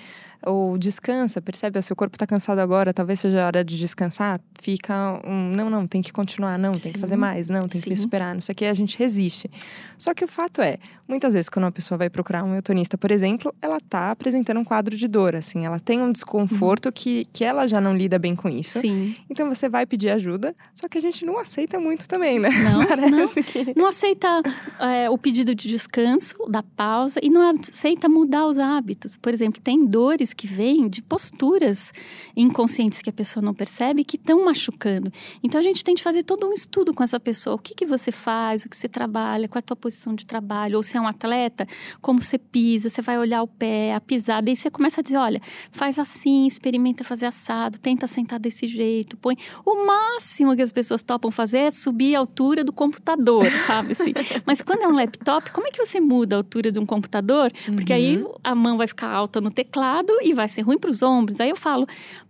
ou 0.47 0.77
descansa, 0.79 1.41
percebe? 1.41 1.81
Se 1.83 1.93
o 1.93 1.97
corpo 1.97 2.17
está 2.17 2.27
cansado 2.27 2.59
agora, 2.59 2.93
talvez 2.93 3.21
seja 3.21 3.43
a 3.43 3.47
hora 3.47 3.65
de 3.65 3.79
descansar. 3.79 4.41
Fica 4.61 5.21
um, 5.25 5.51
não, 5.55 5.69
não, 5.69 5.87
tem 5.87 6.01
que 6.01 6.13
continuar, 6.13 6.59
não, 6.59 6.73
tem 6.73 6.83
Sim. 6.83 6.93
que 6.93 6.99
fazer 6.99 7.17
mais, 7.17 7.51
não, 7.51 7.69
tem 7.69 7.81
Sim. 7.81 7.85
que 7.85 7.91
me 7.91 7.97
superar, 7.97 8.35
não 8.35 8.41
sei 8.41 8.53
o 8.53 8.57
que, 8.57 8.65
a 8.65 8.75
gente 8.75 8.99
resiste. 8.99 9.51
Só 9.99 10.15
que 10.15 10.25
o 10.25 10.29
fato 10.29 10.63
é, 10.63 10.79
muitas 11.09 11.35
vezes 11.35 11.49
quando 11.49 11.65
uma 11.65 11.73
pessoa 11.73 11.99
vai 11.99 12.11
procurar 12.11 12.45
um 12.45 12.55
eutonista, 12.55 12.97
por 12.97 13.11
exemplo, 13.11 13.55
ela 13.61 13.79
está 13.79 14.11
apresentando 14.11 14.61
um 14.61 14.65
quadro 14.65 14.97
de 14.97 15.07
dor, 15.09 15.35
assim, 15.35 15.65
ela 15.65 15.81
tem 15.81 16.01
um 16.01 16.13
desconforto 16.13 16.87
uhum. 16.87 16.93
que, 16.93 17.27
que 17.33 17.45
ela 17.45 17.67
já 17.67 17.81
não 17.81 17.97
lida 17.97 18.19
bem 18.19 18.35
com 18.35 18.49
isso. 18.49 18.81
Sim. 18.81 19.17
Então 19.29 19.49
você 19.49 19.69
vai 19.69 19.87
pedir 19.87 20.11
ajuda, 20.11 20.55
só 20.75 20.89
que 20.89 20.99
a 20.99 21.01
gente 21.01 21.25
não 21.25 21.39
aceita 21.39 21.79
muito 21.79 22.09
também, 22.09 22.39
né? 22.39 22.51
Não, 22.51 22.85
Parece 22.87 23.37
não, 23.37 23.43
que... 23.43 23.79
não 23.79 23.87
aceita 23.87 24.43
é, 24.79 25.09
o 25.09 25.17
pedido 25.17 25.55
de 25.55 25.69
descanso, 25.69 26.37
da 26.49 26.63
pausa, 26.63 27.19
e 27.23 27.31
não 27.31 27.43
aceita 27.51 28.09
mudar 28.09 28.47
os 28.47 28.59
hábitos. 28.59 29.17
Por 29.17 29.33
exemplo, 29.33 29.61
tem 29.61 29.87
dores 29.87 30.34
que 30.35 30.47
vêm 30.47 30.89
de 30.89 31.01
posturas 31.03 31.93
inconscientes 32.37 33.01
que 33.01 33.11
a 33.11 33.13
pessoa 33.13 33.43
não 33.43 33.55
percebe 33.55 34.05
que 34.05 34.17
estão 34.17 34.45
machucando. 34.45 35.13
Então 35.43 35.61
a 35.61 35.63
gente 35.63 35.85
tem 35.85 35.95
que 35.95 36.03
fazer 36.03 36.23
todo 36.23 36.47
um 36.47 36.53
estudo 36.53 36.93
com 36.93 37.03
essa 37.03 37.21
pessoa. 37.21 37.57
O 37.57 37.59
que, 37.59 37.75
que 37.75 37.87
você 37.87 38.11
faz, 38.11 38.65
o 38.65 38.69
que 38.69 38.77
você 38.77 38.89
trabalha, 38.89 39.49
qual 39.49 39.59
é 39.59 39.61
a 39.61 39.63
tua 39.63 39.77
posição 39.77 40.15
de 40.15 40.25
trabalho, 40.27 40.77
ou 40.77 40.83
se 40.83 40.97
é 40.97 41.01
um 41.01 41.07
atleta, 41.07 41.67
como 42.01 42.21
você 42.23 42.39
pisa, 42.39 42.89
você 42.89 43.03
vai 43.03 43.19
olhar 43.19 43.43
o 43.43 43.47
pé, 43.47 43.95
a 43.95 44.01
pisada, 44.01 44.51
e 44.51 44.57
você 44.57 44.71
começa 44.71 45.01
a 45.01 45.05
dizer: 45.05 45.17
olha, 45.19 45.41
faz 45.71 45.99
assim, 45.99 46.47
experimenta 46.47 47.05
fazer 47.05 47.27
assado, 47.27 47.79
tenta 47.79 48.07
sentar 48.07 48.39
desse 48.39 48.67
jeito, 48.67 49.17
põe. 49.17 49.37
O 49.65 49.87
máximo 49.87 50.55
que 50.57 50.63
as 50.63 50.73
pessoas 50.73 51.03
topam 51.03 51.31
fazer 51.31 51.59
é 51.59 51.71
subir 51.71 52.15
a 52.17 52.19
altura 52.19 52.65
do 52.65 52.73
computador, 52.73 53.47
sabe? 53.67 53.93
Assim. 53.93 54.13
Mas 54.47 54.63
quando 54.63 54.83
é 54.83 54.89
um 54.89 54.95
laptop, 54.95 55.51
como 55.53 55.67
é 55.69 55.71
que 55.71 55.85
você 55.85 56.01
muda 56.01 56.37
a 56.37 56.39
altura 56.39 56.73
de 56.73 56.79
um 56.79 56.87
computador? 56.87 57.53
Porque 57.75 57.93
Uhum. 57.93 57.99
aí 57.99 58.25
a 58.43 58.55
mão 58.55 58.77
vai 58.77 58.87
ficar 58.87 59.09
alta 59.09 59.41
no 59.41 59.51
teclado 59.51 60.13
e 60.25 60.33
vai 60.33 60.49
ser 60.49 60.63
ruim 60.63 60.79
para 60.79 60.91
os 60.91 61.03
ombros. 61.03 61.41
Aí 61.41 61.51
eu 61.51 61.57
falo, 61.57 61.87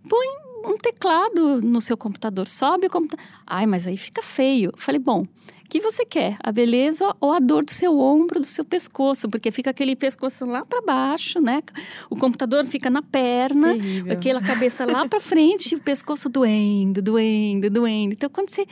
põe 0.07 0.27
um 0.65 0.77
teclado 0.77 1.61
no 1.61 1.79
seu 1.79 1.95
computador, 1.95 2.47
sobe 2.47 2.87
o 2.87 2.89
computador. 2.89 3.25
Ai, 3.45 3.65
mas 3.65 3.87
aí 3.87 3.97
fica 3.97 4.21
feio. 4.21 4.71
Falei, 4.75 4.99
bom, 4.99 5.21
o 5.21 5.69
que 5.69 5.79
você 5.79 6.05
quer? 6.05 6.37
A 6.43 6.51
beleza 6.51 7.15
ou 7.19 7.31
a 7.31 7.39
dor 7.39 7.65
do 7.65 7.71
seu 7.71 7.97
ombro, 7.99 8.39
do 8.39 8.45
seu 8.45 8.63
pescoço? 8.63 9.27
Porque 9.29 9.51
fica 9.51 9.71
aquele 9.71 9.95
pescoço 9.95 10.45
lá 10.45 10.63
para 10.65 10.81
baixo, 10.81 11.39
né? 11.39 11.61
O 12.09 12.15
computador 12.15 12.65
fica 12.65 12.89
na 12.89 13.01
perna, 13.01 13.73
Terrível. 13.73 14.13
aquela 14.13 14.41
cabeça 14.41 14.85
lá 14.85 15.07
para 15.07 15.19
frente 15.19 15.75
o 15.75 15.79
pescoço 15.79 16.29
doendo, 16.29 17.01
doendo, 17.01 17.69
doendo. 17.69 18.13
Então, 18.13 18.29
quando 18.29 18.49
você 18.49 18.67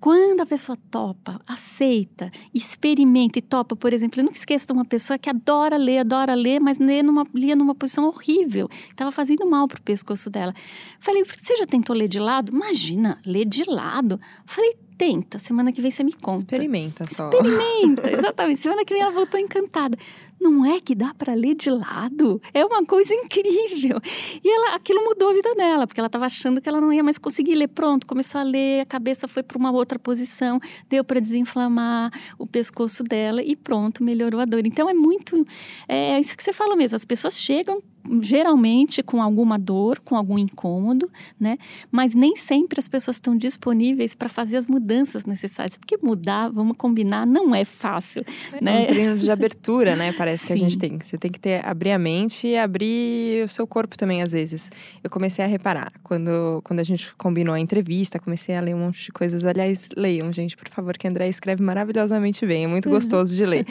quando 0.00 0.40
a 0.40 0.46
pessoa 0.46 0.76
topa, 0.90 1.40
aceita, 1.46 2.30
experimenta 2.52 3.38
e 3.38 3.42
topa, 3.42 3.74
por 3.74 3.92
exemplo, 3.92 4.20
eu 4.20 4.24
nunca 4.24 4.36
esqueço 4.36 4.66
de 4.66 4.72
uma 4.72 4.84
pessoa 4.84 5.18
que 5.18 5.30
adora 5.30 5.76
ler, 5.76 5.98
adora 5.98 6.34
ler, 6.34 6.60
mas 6.60 6.78
lê 6.78 7.02
numa, 7.02 7.24
lia 7.34 7.56
numa 7.56 7.74
posição 7.74 8.06
horrível. 8.06 8.68
Estava 8.90 9.10
fazendo 9.10 9.48
mal 9.48 9.66
pro 9.66 9.80
pescoço 9.82 10.30
dela. 10.30 10.54
Falei, 11.00 11.24
você 11.24 11.56
já 11.56 11.66
tentou 11.66 11.96
ler 11.96 12.08
de 12.08 12.18
lado? 12.18 12.52
Imagina, 12.52 13.20
ler 13.24 13.44
de 13.46 13.64
lado. 13.68 14.20
Falei, 14.44 14.74
tenta, 14.96 15.38
semana 15.38 15.72
que 15.72 15.80
vem 15.80 15.90
você 15.90 16.02
me 16.02 16.12
conta. 16.12 16.38
Experimenta 16.38 17.06
só. 17.06 17.30
Experimenta, 17.30 18.10
exatamente. 18.12 18.60
Semana 18.60 18.84
que 18.84 18.92
vem 18.92 19.02
ela 19.02 19.12
voltou 19.12 19.38
encantada. 19.38 19.96
Não 20.40 20.64
é 20.64 20.80
que 20.80 20.94
dá 20.94 21.12
para 21.14 21.34
ler 21.34 21.54
de 21.54 21.70
lado? 21.70 22.40
É 22.52 22.64
uma 22.64 22.84
coisa 22.84 23.12
incrível. 23.14 23.98
E 24.42 24.48
ela, 24.48 24.74
aquilo 24.74 25.02
mudou 25.04 25.30
a 25.30 25.32
vida 25.32 25.54
dela, 25.54 25.86
porque 25.86 26.00
ela 26.00 26.06
estava 26.06 26.26
achando 26.26 26.60
que 26.60 26.68
ela 26.68 26.80
não 26.80 26.92
ia 26.92 27.02
mais 27.02 27.18
conseguir 27.18 27.54
ler. 27.54 27.68
Pronto, 27.68 28.06
começou 28.06 28.40
a 28.40 28.44
ler, 28.44 28.80
a 28.80 28.86
cabeça 28.86 29.26
foi 29.26 29.42
para 29.42 29.58
uma 29.58 29.70
outra 29.70 29.98
posição, 29.98 30.60
deu 30.88 31.04
para 31.04 31.20
desinflamar 31.20 32.10
o 32.38 32.46
pescoço 32.46 33.02
dela 33.02 33.42
e 33.42 33.56
pronto, 33.56 34.04
melhorou 34.04 34.40
a 34.40 34.44
dor. 34.44 34.66
Então 34.66 34.88
é 34.88 34.94
muito. 34.94 35.46
É 35.88 36.18
isso 36.20 36.36
que 36.36 36.42
você 36.42 36.52
fala 36.52 36.76
mesmo. 36.76 36.96
As 36.96 37.04
pessoas 37.04 37.40
chegam 37.40 37.82
geralmente 38.22 39.02
com 39.02 39.22
alguma 39.22 39.58
dor, 39.58 40.00
com 40.00 40.16
algum 40.16 40.38
incômodo, 40.38 41.10
né? 41.38 41.58
Mas 41.90 42.14
nem 42.14 42.36
sempre 42.36 42.78
as 42.78 42.88
pessoas 42.88 43.16
estão 43.16 43.36
disponíveis 43.36 44.14
para 44.14 44.28
fazer 44.28 44.56
as 44.56 44.66
mudanças 44.66 45.24
necessárias, 45.24 45.76
porque 45.76 45.96
mudar, 46.02 46.50
vamos 46.50 46.76
combinar, 46.76 47.26
não 47.26 47.54
é 47.54 47.64
fácil, 47.64 48.24
É 48.52 48.64
né? 48.64 48.82
um 48.82 48.86
treino 48.86 49.18
de 49.18 49.30
abertura, 49.30 49.96
né? 49.96 50.12
Parece 50.16 50.46
que 50.46 50.52
a 50.52 50.56
gente 50.56 50.74
Sim. 50.74 50.78
tem. 50.78 50.98
Você 50.98 51.18
tem 51.18 51.30
que 51.30 51.40
ter, 51.40 51.64
abrir 51.64 51.92
a 51.92 51.98
mente 51.98 52.46
e 52.46 52.56
abrir 52.56 53.44
o 53.44 53.48
seu 53.48 53.66
corpo 53.66 53.96
também, 53.96 54.22
às 54.22 54.32
vezes. 54.32 54.70
Eu 55.02 55.10
comecei 55.10 55.44
a 55.44 55.48
reparar, 55.48 55.92
quando, 56.02 56.60
quando 56.64 56.80
a 56.80 56.84
gente 56.84 57.14
combinou 57.16 57.54
a 57.54 57.60
entrevista, 57.60 58.18
comecei 58.18 58.54
a 58.56 58.60
ler 58.60 58.74
um 58.74 58.78
monte 58.80 59.04
de 59.04 59.12
coisas. 59.12 59.44
Aliás, 59.44 59.88
leiam, 59.96 60.32
gente, 60.32 60.56
por 60.56 60.68
favor, 60.68 60.96
que 60.96 61.06
André 61.06 61.28
escreve 61.28 61.62
maravilhosamente 61.62 62.44
bem, 62.46 62.64
é 62.64 62.66
muito 62.66 62.88
gostoso 62.90 63.34
de 63.34 63.44
ler. 63.44 63.66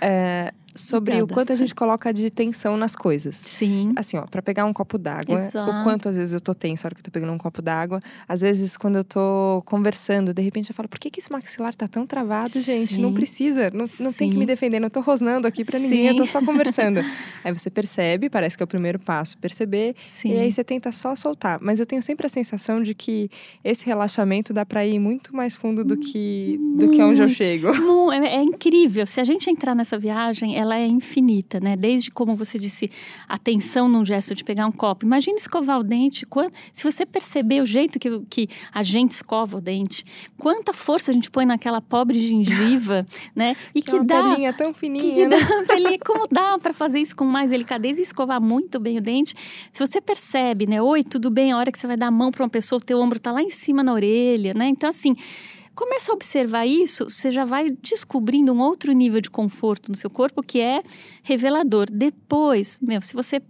É, 0.00 0.52
sobre 0.74 1.12
Obrigada. 1.12 1.24
o 1.24 1.34
quanto 1.34 1.52
a 1.52 1.56
gente 1.56 1.74
coloca 1.74 2.12
de 2.12 2.30
tensão 2.30 2.76
nas 2.76 2.96
coisas. 2.96 3.36
Sim. 3.36 3.92
Assim, 3.96 4.16
ó, 4.16 4.22
pra 4.22 4.42
pegar 4.42 4.64
um 4.64 4.72
copo 4.72 4.98
d'água, 4.98 5.38
o 5.38 5.84
quanto 5.84 6.08
às 6.08 6.16
vezes 6.16 6.34
eu 6.34 6.40
tô 6.40 6.54
tensa 6.54 6.84
na 6.84 6.88
hora 6.88 6.94
que 6.94 7.00
eu 7.00 7.04
tô 7.04 7.10
pegando 7.10 7.32
um 7.32 7.38
copo 7.38 7.62
d'água. 7.62 8.00
Às 8.28 8.42
vezes, 8.42 8.76
quando 8.76 8.96
eu 8.96 9.04
tô 9.04 9.62
conversando, 9.64 10.32
de 10.34 10.42
repente 10.42 10.70
eu 10.70 10.74
falo, 10.74 10.88
por 10.88 10.98
que, 10.98 11.10
que 11.10 11.20
esse 11.20 11.30
maxilar 11.30 11.74
tá 11.74 11.88
tão 11.88 12.06
travado, 12.06 12.60
gente? 12.60 12.98
Não 12.98 13.08
Sim. 13.10 13.14
precisa, 13.14 13.70
não, 13.72 13.84
não 14.00 14.12
tem 14.12 14.28
que 14.28 14.34
Sim. 14.34 14.38
me 14.38 14.46
defender, 14.46 14.80
não 14.80 14.90
tô 14.90 15.00
rosnando 15.00 15.46
aqui 15.46 15.64
pra 15.64 15.78
ninguém, 15.78 16.06
eu 16.06 16.16
tô 16.16 16.26
Sim. 16.26 16.32
só 16.32 16.44
conversando. 16.44 17.00
Aí 17.42 17.52
você 17.52 17.70
percebe, 17.70 18.28
parece 18.28 18.56
que 18.56 18.62
é 18.62 18.64
o 18.64 18.66
primeiro 18.66 18.98
passo, 18.98 19.36
perceber. 19.38 19.94
Sim. 20.06 20.34
E 20.34 20.38
aí 20.38 20.50
você 20.50 20.64
tenta 20.64 20.90
só 20.92 21.14
soltar. 21.14 21.58
Mas 21.60 21.78
eu 21.78 21.86
tenho 21.86 22.02
sempre 22.02 22.26
a 22.26 22.28
sensação 22.28 22.82
de 22.82 22.94
que 22.94 23.28
esse 23.62 23.84
relaxamento 23.84 24.52
dá 24.52 24.64
para 24.64 24.84
ir 24.86 24.98
muito 24.98 25.34
mais 25.34 25.54
fundo 25.54 25.84
do 25.84 25.96
que, 25.96 26.58
do 26.78 26.90
que 26.90 27.02
onde 27.02 27.22
eu 27.22 27.28
chego. 27.28 27.68
É, 28.12 28.36
é, 28.36 28.42
incrível. 28.42 29.06
Se 29.06 29.20
a 29.20 29.24
gente 29.24 29.50
entrar 29.50 29.74
nessa 29.74 29.98
viagem, 29.98 30.56
ela 30.64 30.78
é 30.78 30.86
infinita, 30.86 31.60
né? 31.60 31.76
Desde 31.76 32.10
como 32.10 32.34
você 32.34 32.58
disse, 32.58 32.90
atenção 33.28 33.88
num 33.88 34.04
gesto 34.04 34.34
de 34.34 34.42
pegar 34.42 34.66
um 34.66 34.72
copo. 34.72 35.04
Imagina 35.04 35.36
escovar 35.36 35.78
o 35.78 35.84
dente. 35.84 36.26
Quando, 36.26 36.52
se 36.72 36.82
você 36.82 37.06
perceber 37.06 37.60
o 37.60 37.66
jeito 37.66 37.98
que, 37.98 38.20
que 38.28 38.48
a 38.72 38.82
gente 38.82 39.12
escova 39.12 39.58
o 39.58 39.60
dente, 39.60 40.04
quanta 40.38 40.72
força 40.72 41.10
a 41.10 41.14
gente 41.14 41.30
põe 41.30 41.44
naquela 41.44 41.80
pobre 41.80 42.18
gengiva, 42.18 43.06
né? 43.36 43.56
E 43.74 43.82
que, 43.82 43.90
que 43.90 43.96
é 43.96 44.00
uma 44.00 44.04
dá. 44.04 44.30
Pelinha 44.30 44.52
tão 44.52 44.74
fininha. 44.74 45.14
Que 45.14 45.28
né? 45.28 45.36
dá, 45.38 45.74
pelinha, 45.74 45.98
como 46.04 46.26
dá 46.26 46.58
para 46.58 46.72
fazer 46.72 46.98
isso 46.98 47.14
com 47.14 47.24
mais 47.24 47.50
delicadeza 47.50 48.00
e 48.00 48.02
escovar 48.02 48.40
muito 48.40 48.80
bem 48.80 48.98
o 48.98 49.02
dente? 49.02 49.34
Se 49.70 49.86
você 49.86 50.00
percebe, 50.00 50.66
né? 50.66 50.80
Oi, 50.80 51.04
tudo 51.04 51.30
bem? 51.30 51.52
A 51.52 51.58
hora 51.58 51.70
que 51.70 51.78
você 51.78 51.86
vai 51.86 51.96
dar 51.96 52.06
a 52.06 52.10
mão 52.10 52.30
para 52.30 52.42
uma 52.42 52.50
pessoa, 52.50 52.78
o 52.78 52.84
teu 52.84 52.98
ombro 53.00 53.20
tá 53.20 53.30
lá 53.30 53.42
em 53.42 53.50
cima 53.50 53.82
na 53.82 53.92
orelha, 53.92 54.54
né? 54.54 54.66
Então, 54.66 54.88
assim 54.88 55.14
Começa 55.74 56.12
a 56.12 56.14
observar 56.14 56.66
isso, 56.66 57.10
você 57.10 57.32
já 57.32 57.44
vai 57.44 57.70
descobrindo 57.70 58.52
um 58.52 58.60
outro 58.60 58.92
nível 58.92 59.20
de 59.20 59.28
conforto 59.28 59.90
no 59.90 59.96
seu 59.96 60.08
corpo 60.08 60.40
que 60.42 60.60
é 60.60 60.82
revelador. 61.22 61.86
Depois, 61.90 62.78
meu, 62.80 63.00
se 63.00 63.12
você 63.12 63.42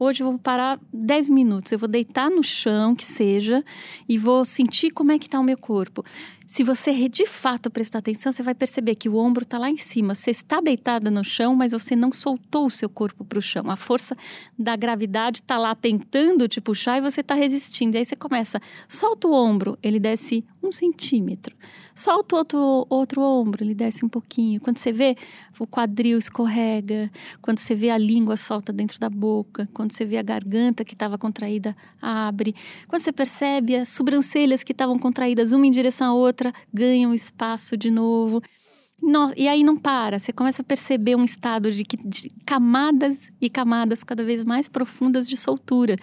hoje 0.00 0.22
eu 0.22 0.30
vou 0.30 0.38
parar 0.38 0.80
10 0.92 1.28
minutos, 1.28 1.70
eu 1.70 1.78
vou 1.78 1.88
deitar 1.88 2.30
no 2.30 2.42
chão, 2.42 2.96
que 2.96 3.04
seja, 3.04 3.62
e 4.08 4.16
vou 4.16 4.44
sentir 4.46 4.90
como 4.90 5.12
é 5.12 5.18
que 5.18 5.26
está 5.26 5.38
o 5.38 5.44
meu 5.44 5.58
corpo. 5.58 6.02
Se 6.46 6.64
você 6.64 7.08
de 7.08 7.26
fato 7.26 7.70
prestar 7.70 8.00
atenção, 8.00 8.32
você 8.32 8.42
vai 8.42 8.56
perceber 8.56 8.96
que 8.96 9.08
o 9.08 9.14
ombro 9.14 9.44
está 9.44 9.56
lá 9.56 9.70
em 9.70 9.76
cima. 9.76 10.16
Você 10.16 10.32
está 10.32 10.60
deitada 10.60 11.08
no 11.08 11.22
chão, 11.22 11.54
mas 11.54 11.70
você 11.70 11.94
não 11.94 12.10
soltou 12.10 12.66
o 12.66 12.70
seu 12.70 12.88
corpo 12.88 13.24
para 13.24 13.38
o 13.38 13.42
chão. 13.42 13.70
A 13.70 13.76
força 13.76 14.16
da 14.58 14.74
gravidade 14.74 15.38
está 15.38 15.56
lá 15.56 15.76
tentando 15.76 16.48
te 16.48 16.60
puxar 16.60 16.98
e 16.98 17.00
você 17.00 17.20
está 17.20 17.34
resistindo. 17.34 17.94
E 17.94 17.98
aí 17.98 18.04
você 18.04 18.16
começa, 18.16 18.60
solta 18.88 19.28
o 19.28 19.32
ombro, 19.32 19.78
ele 19.80 20.00
desce 20.00 20.44
um 20.60 20.72
centímetro. 20.72 21.54
Solta 22.00 22.34
o 22.34 22.38
outro, 22.38 22.86
outro 22.88 23.20
ombro, 23.20 23.62
ele 23.62 23.74
desce 23.74 24.06
um 24.06 24.08
pouquinho. 24.08 24.58
Quando 24.58 24.78
você 24.78 24.90
vê, 24.90 25.14
o 25.58 25.66
quadril 25.66 26.16
escorrega. 26.16 27.10
Quando 27.42 27.58
você 27.58 27.74
vê 27.74 27.90
a 27.90 27.98
língua 27.98 28.38
solta 28.38 28.72
dentro 28.72 28.98
da 28.98 29.10
boca. 29.10 29.68
Quando 29.74 29.92
você 29.92 30.06
vê 30.06 30.16
a 30.16 30.22
garganta 30.22 30.82
que 30.82 30.94
estava 30.94 31.18
contraída, 31.18 31.76
abre. 32.00 32.54
Quando 32.88 33.02
você 33.02 33.12
percebe 33.12 33.76
as 33.76 33.90
sobrancelhas 33.90 34.64
que 34.64 34.72
estavam 34.72 34.98
contraídas 34.98 35.52
uma 35.52 35.66
em 35.66 35.70
direção 35.70 36.12
à 36.12 36.14
outra, 36.14 36.54
ganham 36.72 37.12
espaço 37.12 37.76
de 37.76 37.90
novo. 37.90 38.40
e 39.36 39.46
aí 39.46 39.62
não 39.62 39.76
para, 39.76 40.18
você 40.18 40.32
começa 40.32 40.62
a 40.62 40.64
perceber 40.64 41.16
um 41.16 41.24
estado 41.24 41.70
de, 41.70 41.82
de 41.82 42.30
camadas 42.46 43.30
e 43.38 43.50
camadas 43.50 44.02
cada 44.02 44.24
vez 44.24 44.42
mais 44.42 44.70
profundas 44.70 45.28
de 45.28 45.36
soltura. 45.36 45.96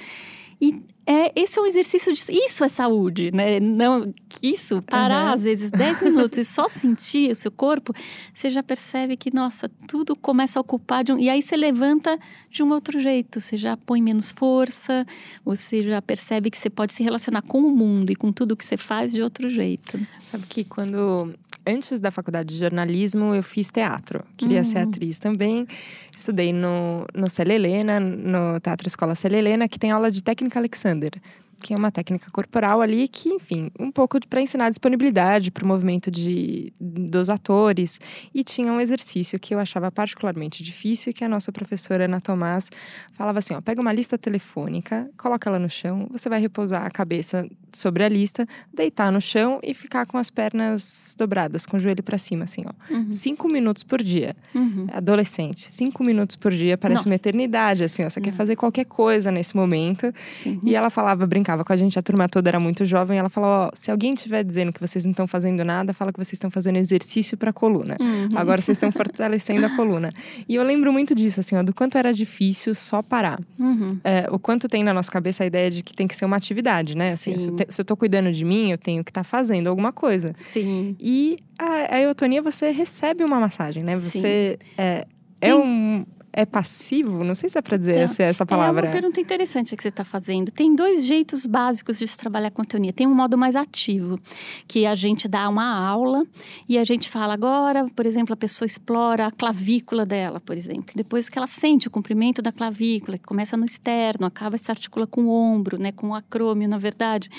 E 0.61 0.79
é, 1.07 1.31
esse 1.37 1.57
é 1.57 1.61
um 1.61 1.65
exercício 1.65 2.11
de. 2.11 2.19
Isso 2.29 2.65
é 2.65 2.67
saúde, 2.67 3.31
né? 3.33 3.61
Não, 3.61 4.13
isso, 4.43 4.81
parar 4.81 5.27
uhum. 5.27 5.33
às 5.33 5.43
vezes 5.43 5.71
10 5.71 6.01
minutos 6.03 6.37
e 6.37 6.43
só 6.43 6.67
sentir 6.67 7.31
o 7.31 7.35
seu 7.35 7.49
corpo, 7.49 7.93
você 8.33 8.51
já 8.51 8.61
percebe 8.61 9.15
que, 9.15 9.33
nossa, 9.33 9.69
tudo 9.87 10.17
começa 10.17 10.59
a 10.59 10.61
ocupar 10.61 11.05
de 11.05 11.13
um. 11.13 11.17
E 11.17 11.29
aí 11.29 11.41
você 11.41 11.55
levanta 11.55 12.19
de 12.49 12.61
um 12.61 12.69
outro 12.71 12.99
jeito, 12.99 13.39
você 13.39 13.55
já 13.55 13.77
põe 13.77 14.01
menos 14.01 14.31
força, 14.31 15.05
você 15.45 15.81
já 15.81 16.01
percebe 16.01 16.51
que 16.51 16.57
você 16.57 16.69
pode 16.69 16.91
se 16.91 17.01
relacionar 17.01 17.41
com 17.41 17.59
o 17.59 17.71
mundo 17.71 18.11
e 18.11 18.15
com 18.15 18.33
tudo 18.33 18.57
que 18.57 18.65
você 18.65 18.75
faz 18.75 19.13
de 19.13 19.21
outro 19.21 19.49
jeito. 19.49 19.97
Sabe 20.21 20.45
que 20.45 20.65
quando 20.65 21.33
antes 21.67 22.00
da 22.00 22.09
faculdade 22.09 22.53
de 22.53 22.59
jornalismo, 22.59 23.36
eu 23.36 23.43
fiz 23.43 23.69
teatro. 23.69 24.24
Queria 24.38 24.59
uhum. 24.59 24.65
ser 24.65 24.79
atriz 24.79 25.19
também. 25.19 25.67
Estudei 26.15 26.53
no, 26.53 27.05
no 27.13 27.29
Célia 27.29 27.55
Helena, 27.55 28.00
no 28.00 28.59
Teatro 28.59 28.88
Escola 28.88 29.13
Célia 29.15 29.38
Helena, 29.38 29.67
que 29.67 29.77
tem 29.77 29.91
aula 29.91 30.09
de 30.09 30.24
técnica 30.24 30.59
Alexander 30.59 31.12
que 31.61 31.73
é 31.73 31.77
uma 31.77 31.91
técnica 31.91 32.29
corporal 32.31 32.81
ali 32.81 33.07
que, 33.07 33.29
enfim, 33.29 33.71
um 33.79 33.91
pouco 33.91 34.19
para 34.27 34.41
ensinar 34.41 34.69
disponibilidade 34.69 35.51
para 35.51 35.63
o 35.63 35.67
movimento 35.67 36.11
de, 36.11 36.71
dos 36.79 37.29
atores. 37.29 37.99
E 38.33 38.43
tinha 38.43 38.71
um 38.71 38.79
exercício 38.79 39.39
que 39.39 39.53
eu 39.53 39.59
achava 39.59 39.91
particularmente 39.91 40.63
difícil, 40.63 41.13
que 41.13 41.23
a 41.23 41.29
nossa 41.29 41.51
professora 41.51 42.05
Ana 42.05 42.21
Tomás 42.21 42.69
falava 43.13 43.39
assim: 43.39 43.53
ó, 43.53 43.61
pega 43.61 43.81
uma 43.81 43.93
lista 43.93 44.17
telefônica, 44.17 45.09
coloca 45.17 45.49
ela 45.49 45.59
no 45.59 45.69
chão, 45.69 46.07
você 46.11 46.29
vai 46.29 46.39
repousar 46.39 46.86
a 46.86 46.91
cabeça 46.91 47.47
sobre 47.73 48.03
a 48.03 48.10
lista, 48.10 48.47
deitar 48.73 49.12
no 49.12 49.21
chão 49.21 49.60
e 49.63 49.73
ficar 49.73 50.05
com 50.05 50.17
as 50.17 50.29
pernas 50.29 51.15
dobradas, 51.17 51.65
com 51.65 51.77
o 51.77 51.79
joelho 51.79 52.03
para 52.03 52.17
cima, 52.17 52.45
assim, 52.45 52.63
ó. 52.65 52.93
Uhum. 52.93 53.12
Cinco 53.12 53.47
minutos 53.47 53.84
por 53.84 54.01
dia. 54.01 54.36
Uhum. 54.53 54.88
Adolescente, 54.91 55.71
cinco 55.71 56.03
minutos 56.03 56.36
por 56.36 56.51
dia 56.51 56.77
parece 56.77 56.99
Nossa. 56.99 57.10
uma 57.10 57.15
eternidade, 57.15 57.84
assim, 57.84 58.03
ó. 58.03 58.10
Você 58.10 58.19
uhum. 58.19 58.25
quer 58.25 58.34
fazer 58.34 58.55
qualquer 58.55 58.86
coisa 58.86 59.32
nesse 59.32 59.55
momento. 59.55 60.12
Sim. 60.25 60.60
E 60.63 60.75
ela 60.75 60.89
falava, 60.89 61.27
brincava 61.47 61.63
com 61.63 61.71
a 61.71 61.77
gente, 61.77 61.97
a 61.97 62.01
turma 62.01 62.27
toda 62.27 62.49
era 62.49 62.60
muito 62.60 62.83
jovem, 62.83 63.17
ela 63.17 63.29
falou: 63.29 63.49
ó, 63.49 63.69
se 63.73 63.89
alguém 63.89 64.13
estiver 64.13 64.43
dizendo 64.43 64.73
que 64.73 64.81
vocês 64.81 65.05
não 65.05 65.12
estão 65.12 65.25
fazendo 65.25 65.63
nada, 65.63 65.93
fala 65.93 66.12
que 66.12 66.19
vocês 66.19 66.33
estão 66.33 66.51
fazendo 66.51 66.75
exercício 66.75 67.38
para 67.38 67.51
a 67.51 67.53
coluna. 67.53 67.95
Uhum. 68.01 68.38
Agora 68.38 68.62
vocês 68.62 68.75
estão 68.75 68.91
fortalecendo 68.91 69.65
a 69.65 69.69
coluna. 69.69 70.12
E 70.47 70.55
eu 70.55 70.63
lembro 70.63 70.91
muito 70.91 71.15
disso, 71.15 71.39
assim, 71.39 71.55
ó, 71.55 71.63
do 71.63 71.73
quanto 71.73 71.97
era 71.97 72.13
difícil 72.13 72.75
só 72.75 73.01
parar. 73.01 73.39
Uhum. 73.57 73.99
É, 74.03 74.27
o 74.29 74.38
quanto 74.38 74.67
tem 74.67 74.83
na 74.83 74.93
nossa 74.93 75.12
cabeça 75.12 75.43
a 75.43 75.47
ideia 75.47 75.71
de 75.71 75.81
que 75.81 75.93
tem 75.93 76.07
que 76.07 76.15
ser 76.15 76.25
uma 76.25 76.36
atividade, 76.36 76.95
né? 76.95 77.12
Assim, 77.12 77.38
se, 77.38 77.51
se, 77.69 77.81
eu 77.81 77.86
tô 77.86 77.95
cuidando 77.95 78.31
de 78.31 78.43
mim, 78.43 78.71
eu 78.71 78.77
tenho 78.77 79.03
que 79.03 79.12
estar 79.12 79.23
tá 79.23 79.29
fazendo 79.29 79.67
alguma 79.67 79.93
coisa. 79.93 80.33
Sim. 80.36 80.95
E 80.99 81.38
a, 81.57 81.95
a 81.95 82.01
eutonia, 82.01 82.41
você 82.41 82.71
recebe 82.71 83.23
uma 83.23 83.39
massagem, 83.39 83.83
né? 83.83 83.95
Você. 83.95 84.60
É, 84.77 85.05
é 85.39 85.55
um, 85.55 86.05
é 86.38 86.45
passivo? 86.45 87.23
Não 87.23 87.34
sei 87.34 87.50
se 87.50 87.58
é 87.58 87.62
para 87.63 87.78
dizer 87.78 88.04
então, 88.04 88.26
essa, 88.28 88.45
palavra. 88.45 88.86
É 88.86 88.89
uma 88.89 88.93
pergunta 88.93 89.19
interessante 89.19 89.76
que 89.76 89.82
você 89.82 89.89
está 89.89 90.04
fazendo. 90.04 90.52
Tem 90.52 90.76
dois 90.76 91.04
jeitos 91.04 91.47
básicos 91.47 91.97
de 91.97 92.08
se 92.08 92.15
trabalhar 92.15 92.52
com 92.52 92.62
a 92.62 92.65
teonia. 92.65 92.93
Tem 92.93 93.08
um 93.08 93.15
modo 93.15 93.36
mais 93.36 93.56
ativo, 93.56 94.19
que 94.67 94.86
a 94.86 94.93
gente 94.93 95.28
dá 95.28 95.50
uma 95.50 95.65
aula 95.65 96.23
e 96.69 96.78
a 96.78 96.84
gente 96.84 97.10
fala 97.10 97.34
agora, 97.34 97.88
por 97.95 98.06
exemplo, 98.06 98.34
a 98.34 98.38
pessoa 98.38 98.67
explora 98.67 99.26
a 99.26 99.32
clavícula 99.32 100.06
dela, 100.06 100.39
por 100.39 100.56
exemplo. 100.56 100.93
Depois 100.95 101.28
que 101.28 101.39
ela 101.39 101.47
sente 101.47 101.88
o 101.88 101.91
comprimento 101.91 102.39
da 102.39 102.52
clavícula, 102.52 103.17
que 103.17 103.26
começa 103.26 103.58
no 103.58 103.65
externo, 103.65 104.28
acaba 104.28 104.60
se 104.60 104.69
articula 104.69 105.08
com 105.08 105.23
o 105.23 105.30
ombro, 105.32 105.80
né, 105.80 105.91
com 105.91 106.10
o 106.10 106.15
acrômio, 106.15 106.69
na 106.69 106.78
verdade. 106.78 107.32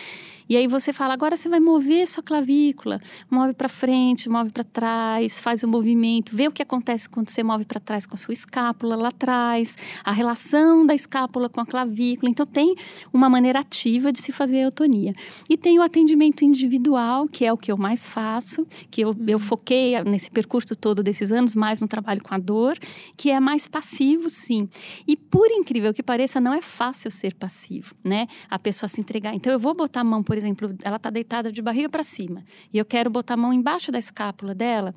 E 0.48 0.56
aí 0.56 0.66
você 0.66 0.92
fala, 0.92 1.12
agora 1.12 1.36
você 1.36 1.48
vai 1.48 1.60
mover 1.60 2.06
sua 2.08 2.22
clavícula, 2.22 3.00
move 3.30 3.52
para 3.52 3.68
frente, 3.68 4.28
move 4.28 4.50
para 4.50 4.64
trás, 4.64 5.40
faz 5.40 5.62
o 5.62 5.68
movimento, 5.68 6.34
vê 6.34 6.48
o 6.48 6.52
que 6.52 6.62
acontece 6.62 7.08
quando 7.08 7.28
você 7.28 7.42
move 7.42 7.64
para 7.66 7.78
trás 7.78 8.06
com 8.06 8.14
a 8.14 8.16
sua 8.16 8.32
escápula 8.32 8.96
lá 8.96 9.08
atrás, 9.08 9.76
a 10.02 10.10
relação 10.10 10.86
da 10.86 10.94
escápula 10.94 11.48
com 11.48 11.60
a 11.60 11.66
clavícula. 11.66 12.30
Então 12.30 12.46
tem 12.46 12.74
uma 13.12 13.28
maneira 13.28 13.60
ativa 13.60 14.10
de 14.10 14.20
se 14.20 14.32
fazer 14.32 14.58
a 14.58 14.62
eutonia. 14.62 15.12
E 15.50 15.56
tem 15.56 15.78
o 15.78 15.82
atendimento 15.82 16.44
individual, 16.44 17.28
que 17.28 17.44
é 17.44 17.52
o 17.52 17.56
que 17.56 17.70
eu 17.70 17.76
mais 17.76 18.08
faço, 18.08 18.66
que 18.90 19.02
eu, 19.02 19.14
eu 19.26 19.36
uhum. 19.36 19.38
foquei 19.38 20.02
nesse 20.04 20.30
percurso 20.30 20.74
todo 20.74 21.02
desses 21.02 21.30
anos 21.30 21.54
mais 21.54 21.80
no 21.80 21.88
trabalho 21.88 22.22
com 22.22 22.34
a 22.34 22.38
dor, 22.38 22.78
que 23.16 23.30
é 23.30 23.38
mais 23.38 23.68
passivo, 23.68 24.30
sim. 24.30 24.68
E 25.06 25.14
por 25.14 25.50
incrível 25.50 25.92
que 25.92 26.02
pareça, 26.02 26.40
não 26.40 26.54
é 26.54 26.62
fácil 26.62 27.10
ser 27.10 27.34
passivo, 27.34 27.94
né? 28.02 28.26
A 28.48 28.58
pessoa 28.58 28.88
se 28.88 29.00
entregar. 29.00 29.34
Então 29.34 29.52
eu 29.52 29.58
vou 29.58 29.74
botar 29.74 30.00
a 30.00 30.04
mão, 30.04 30.22
por 30.22 30.37
exemplo, 30.38 30.74
ela 30.82 30.96
está 30.96 31.10
deitada 31.10 31.52
de 31.52 31.60
barriga 31.60 31.88
para 31.88 32.02
cima 32.02 32.44
e 32.72 32.78
eu 32.78 32.84
quero 32.84 33.10
botar 33.10 33.34
a 33.34 33.36
mão 33.36 33.52
embaixo 33.52 33.92
da 33.92 33.98
escápula 33.98 34.54
dela, 34.54 34.94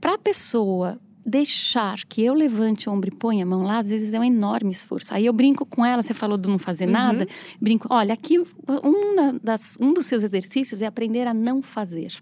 para 0.00 0.14
a 0.14 0.18
pessoa 0.18 0.98
deixar 1.24 1.98
que 2.04 2.22
eu 2.22 2.32
levante 2.32 2.88
o 2.88 2.92
ombro 2.92 3.10
e 3.12 3.16
ponha 3.16 3.42
a 3.42 3.46
mão 3.46 3.64
lá, 3.64 3.78
às 3.78 3.90
vezes 3.90 4.14
é 4.14 4.20
um 4.20 4.24
enorme 4.24 4.70
esforço. 4.70 5.12
Aí 5.12 5.26
eu 5.26 5.32
brinco 5.32 5.66
com 5.66 5.84
ela, 5.84 6.00
você 6.00 6.14
falou 6.14 6.38
de 6.38 6.48
não 6.48 6.58
fazer 6.58 6.86
uhum. 6.86 6.92
nada, 6.92 7.26
brinco, 7.60 7.88
olha, 7.90 8.14
aqui 8.14 8.38
um, 8.38 9.38
das, 9.42 9.76
um 9.80 9.92
dos 9.92 10.06
seus 10.06 10.22
exercícios 10.22 10.80
é 10.82 10.86
aprender 10.86 11.26
a 11.26 11.34
não 11.34 11.60
fazer 11.60 12.12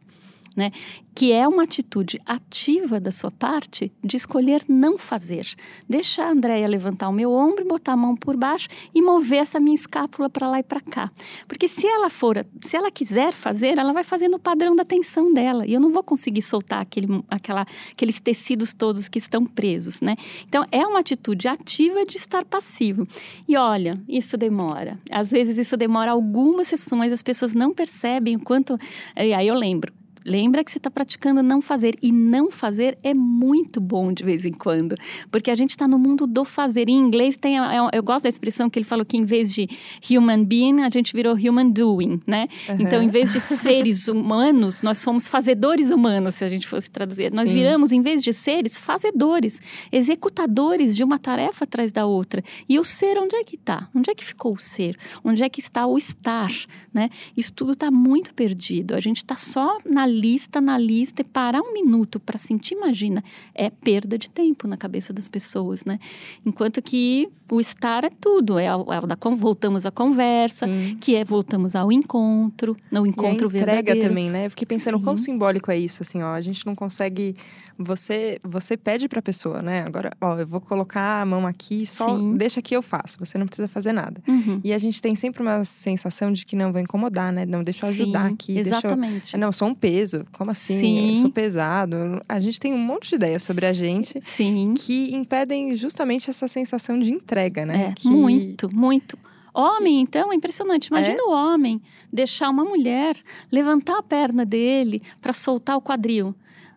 né? 0.57 0.71
Que 1.15 1.33
é 1.33 1.47
uma 1.47 1.63
atitude 1.63 2.21
ativa 2.27 2.99
da 2.99 3.11
sua 3.11 3.31
parte 3.31 3.93
de 4.03 4.17
escolher 4.17 4.65
não 4.69 4.99
fazer. 4.99 5.47
Deixar 5.89 6.27
a 6.27 6.31
Andréia 6.33 6.67
levantar 6.67 7.09
o 7.09 7.13
meu 7.13 7.33
ombro, 7.33 7.65
botar 7.65 7.93
a 7.93 7.97
mão 7.97 8.17
por 8.17 8.37
baixo 8.37 8.69
e 8.95 9.01
mover 9.01 9.41
essa 9.41 9.61
minha 9.61 9.75
escápula 9.75 10.29
para 10.29 10.49
lá 10.49 10.59
e 10.59 10.63
para 10.63 10.81
cá. 10.81 11.11
Porque 11.47 11.69
se 11.69 11.87
ela 11.87 12.11
for, 12.11 12.45
se 12.61 12.77
ela 12.77 12.91
quiser 12.91 13.33
fazer, 13.33 13.79
ela 13.79 13.93
vai 13.93 14.03
fazer 14.05 14.29
no 14.29 14.39
padrão 14.39 14.75
da 14.75 14.85
tensão 14.85 15.33
dela. 15.33 15.67
E 15.67 15.73
eu 15.73 15.81
não 15.81 15.91
vou 15.91 16.03
conseguir 16.03 16.43
soltar 16.43 16.81
aquele, 16.81 17.23
aquela, 17.29 17.67
aqueles 17.93 18.19
tecidos 18.21 18.75
todos 18.75 19.09
que 19.09 19.19
estão 19.19 19.47
presos, 19.47 20.01
né? 20.01 20.17
Então, 20.49 20.65
é 20.71 20.85
uma 20.87 21.01
atitude 21.01 21.47
ativa 21.49 22.05
de 22.05 22.17
estar 22.17 22.45
passivo. 22.45 23.07
E 23.47 23.57
olha, 23.57 23.95
isso 24.09 24.37
demora. 24.37 24.99
Às 25.11 25.31
vezes 25.31 25.59
isso 25.59 25.77
demora 25.77 26.11
algumas 26.11 26.69
sessões, 26.69 27.13
as 27.13 27.23
pessoas 27.23 27.55
não 27.55 27.73
percebem 27.73 28.37
o 28.37 28.41
quanto. 28.41 28.79
E 29.17 29.33
aí 29.33 29.47
eu 29.47 29.55
lembro, 29.55 29.93
lembra 30.25 30.65
que 30.65 30.71
você 30.71 30.79
está 30.79 30.91
praticando 30.91 31.43
não 31.43 31.61
fazer. 31.61 31.95
E 32.01 32.11
não 32.11 32.51
fazer 32.51 32.99
é 33.03 33.13
muito 33.13 33.81
bom 33.81 34.13
de 34.13 34.25
vez 34.25 34.45
em 34.45 34.53
quando. 34.53 34.95
Porque 35.31 35.51
a 35.51 35.55
gente 35.55 35.71
está 35.71 35.87
no 35.87 35.99
mundo 35.99 36.27
do 36.27 36.45
fazer. 36.45 36.89
Em 36.89 36.97
inglês 36.97 37.37
tem. 37.37 37.57
Eu 37.93 38.03
gosto 38.03 38.25
da 38.25 38.29
expressão 38.29 38.71
que 38.71 38.79
ele 38.79 38.87
falou 38.87 39.05
que 39.05 39.17
em 39.17 39.25
vez 39.25 39.53
de 39.53 39.69
human 40.11 40.45
being, 40.45 40.83
a 40.83 40.91
gente 40.91 41.13
virou 41.13 41.35
human 41.35 41.71
doing, 41.71 42.21
né? 42.27 42.49
Uhum. 42.69 42.77
Então, 42.81 43.03
em 43.03 43.09
vez 43.09 43.33
de 43.33 43.41
seres 43.41 44.09
humanos, 44.09 44.83
nós 44.83 44.99
somos 44.99 45.29
fazedores 45.29 45.91
humanos, 45.91 46.37
se 46.37 46.45
a 46.45 46.49
gente 46.49 46.67
fosse 46.67 46.91
traduzir. 46.91 47.31
Sim. 47.31 47.37
Nós 47.37 47.51
viramos, 47.51 47.93
em 47.93 48.01
vez 48.01 48.23
de 48.23 48.33
seres, 48.33 48.79
fazedores, 48.79 49.61
executadores 49.93 50.97
de 50.97 51.05
uma 51.05 51.19
tarefa 51.19 51.65
atrás 51.65 51.93
da 51.93 52.07
outra. 52.07 52.43
E 52.69 52.79
o 52.79 52.85
ser, 52.85 53.19
onde 53.19 53.37
é 53.37 53.45
que 53.45 53.57
está? 53.57 53.89
Onde 53.95 54.11
é 54.11 54.15
que 54.15 54.25
ficou 54.25 54.55
o 54.55 54.59
ser? 54.59 54.97
Onde 55.23 55.43
é 55.43 55.49
que 55.49 55.61
está 55.61 55.87
o 55.87 55.99
estar? 55.99 56.51
Né? 56.93 57.11
Isso 57.37 57.53
tudo 57.53 57.73
está 57.73 57.91
muito 57.91 58.35
perdido. 58.35 58.95
A 58.95 59.01
gente 59.01 59.19
está 59.19 59.37
só 59.37 59.79
na 59.91 60.07
lista, 60.15 60.61
na 60.61 60.79
lista, 60.79 61.23
e 61.23 61.25
parar 61.25 61.61
um 61.61 61.73
minuto 61.73 62.19
para 62.21 62.39
sentir, 62.39 62.75
imagina, 62.75 63.23
é 63.55 63.69
perda 63.69 64.17
de 64.17 64.31
tempo 64.31 64.67
na 64.67 64.77
cabeça 64.77 65.13
das 65.13 65.29
pessoas, 65.29 65.85
né? 65.85 65.99
Enquanto 66.47 66.81
que 66.81 67.29
o 67.55 67.61
estar 67.61 68.05
é 68.05 68.11
tudo, 68.11 68.59
é, 68.59 68.75
o, 68.75 68.93
é 68.93 69.01
da 69.07 69.17
voltamos 69.37 69.87
à 69.87 69.91
conversa, 69.91 70.67
Sim. 70.67 70.97
que 71.01 71.15
é 71.15 71.25
voltamos 71.25 71.75
ao 71.75 71.91
encontro, 71.93 72.77
no 72.91 73.07
encontro 73.07 73.49
e 73.53 73.57
a 73.57 73.61
entrega 73.61 73.75
verdadeiro. 73.75 74.09
também, 74.09 74.31
né? 74.31 74.47
Eu 74.47 74.51
fiquei 74.51 74.67
pensando 74.67 74.99
Sim. 74.99 75.05
quão 75.05 75.17
simbólico 75.17 75.71
é 75.71 75.79
isso, 75.79 76.03
assim, 76.03 76.23
ó, 76.23 76.35
a 76.35 76.41
gente 76.41 76.67
não 76.67 76.75
consegue 76.75 77.37
você 77.79 78.39
você 78.45 78.77
pede 78.77 79.09
para 79.09 79.19
a 79.19 79.23
pessoa, 79.23 79.61
né? 79.61 79.85
Agora, 79.87 80.13
ó, 80.21 80.39
eu 80.39 80.47
vou 80.47 80.61
colocar 80.61 81.23
a 81.23 81.27
mão 81.27 81.47
aqui, 81.47 81.87
só 81.87 82.17
Sim. 82.17 82.37
deixa 82.37 82.63
que 82.63 82.75
eu 82.75 82.83
faço, 82.83 83.19
você 83.19 83.37
não 83.37 83.47
precisa 83.47 83.69
fazer 83.69 83.93
nada. 83.93 84.23
Uhum. 84.27 84.61
E 84.63 84.73
a 84.73 84.79
gente 84.79 85.01
tem 85.01 85.15
sempre 85.15 85.43
uma 85.43 85.65
sensação 85.65 86.33
de 86.33 86.47
que 86.47 86.57
não 86.57 86.73
vou 86.73 86.81
incomodar, 86.81 87.33
né? 87.33 87.45
Não, 87.45 87.63
deixa 87.63 87.87
eu 87.87 87.91
ajudar 87.91 88.27
aqui, 88.27 88.59
exatamente. 88.59 89.35
Eu... 89.35 89.41
Não, 89.41 89.49
eu 89.49 89.53
sou 89.53 89.69
um 89.69 89.75
peso. 89.75 90.25
Como 90.33 90.51
assim? 90.51 90.81
Sim. 90.81 91.11
Eu 91.11 91.17
sou 91.17 91.31
pesado. 91.31 91.97
A 92.29 92.41
gente 92.41 92.61
tem 92.61 92.73
um 92.73 92.79
monte 92.79 93.11
de 93.11 93.17
ideias 93.17 93.43
sobre 93.43 93.67
a 93.67 93.73
gente 93.73 94.19
Sim. 94.23 94.75
que 94.77 95.15
impedem 95.15 95.75
justamente 95.77 96.31
essa 96.31 96.47
sensação 96.47 96.99
de 96.99 97.13
entrega, 97.13 97.44
né? 97.67 97.91
É, 97.91 97.93
que... 97.93 98.09
muito, 98.09 98.75
muito. 98.75 99.19
Homem, 99.55 100.01
então, 100.01 100.33
é 100.33 100.35
impressionante. 100.35 100.89
Imagina 100.89 101.19
é? 101.19 101.23
o 101.23 101.31
homem 101.31 101.81
deixar 102.13 102.51
uma 102.51 102.65
mulher 102.65 103.17
levantar 103.53 103.99
a 103.99 104.03
perna 104.03 104.45
dele 104.45 105.01
para 105.21 105.33
soltar 105.33 105.77
o 105.77 105.81
quadril. 105.81 106.35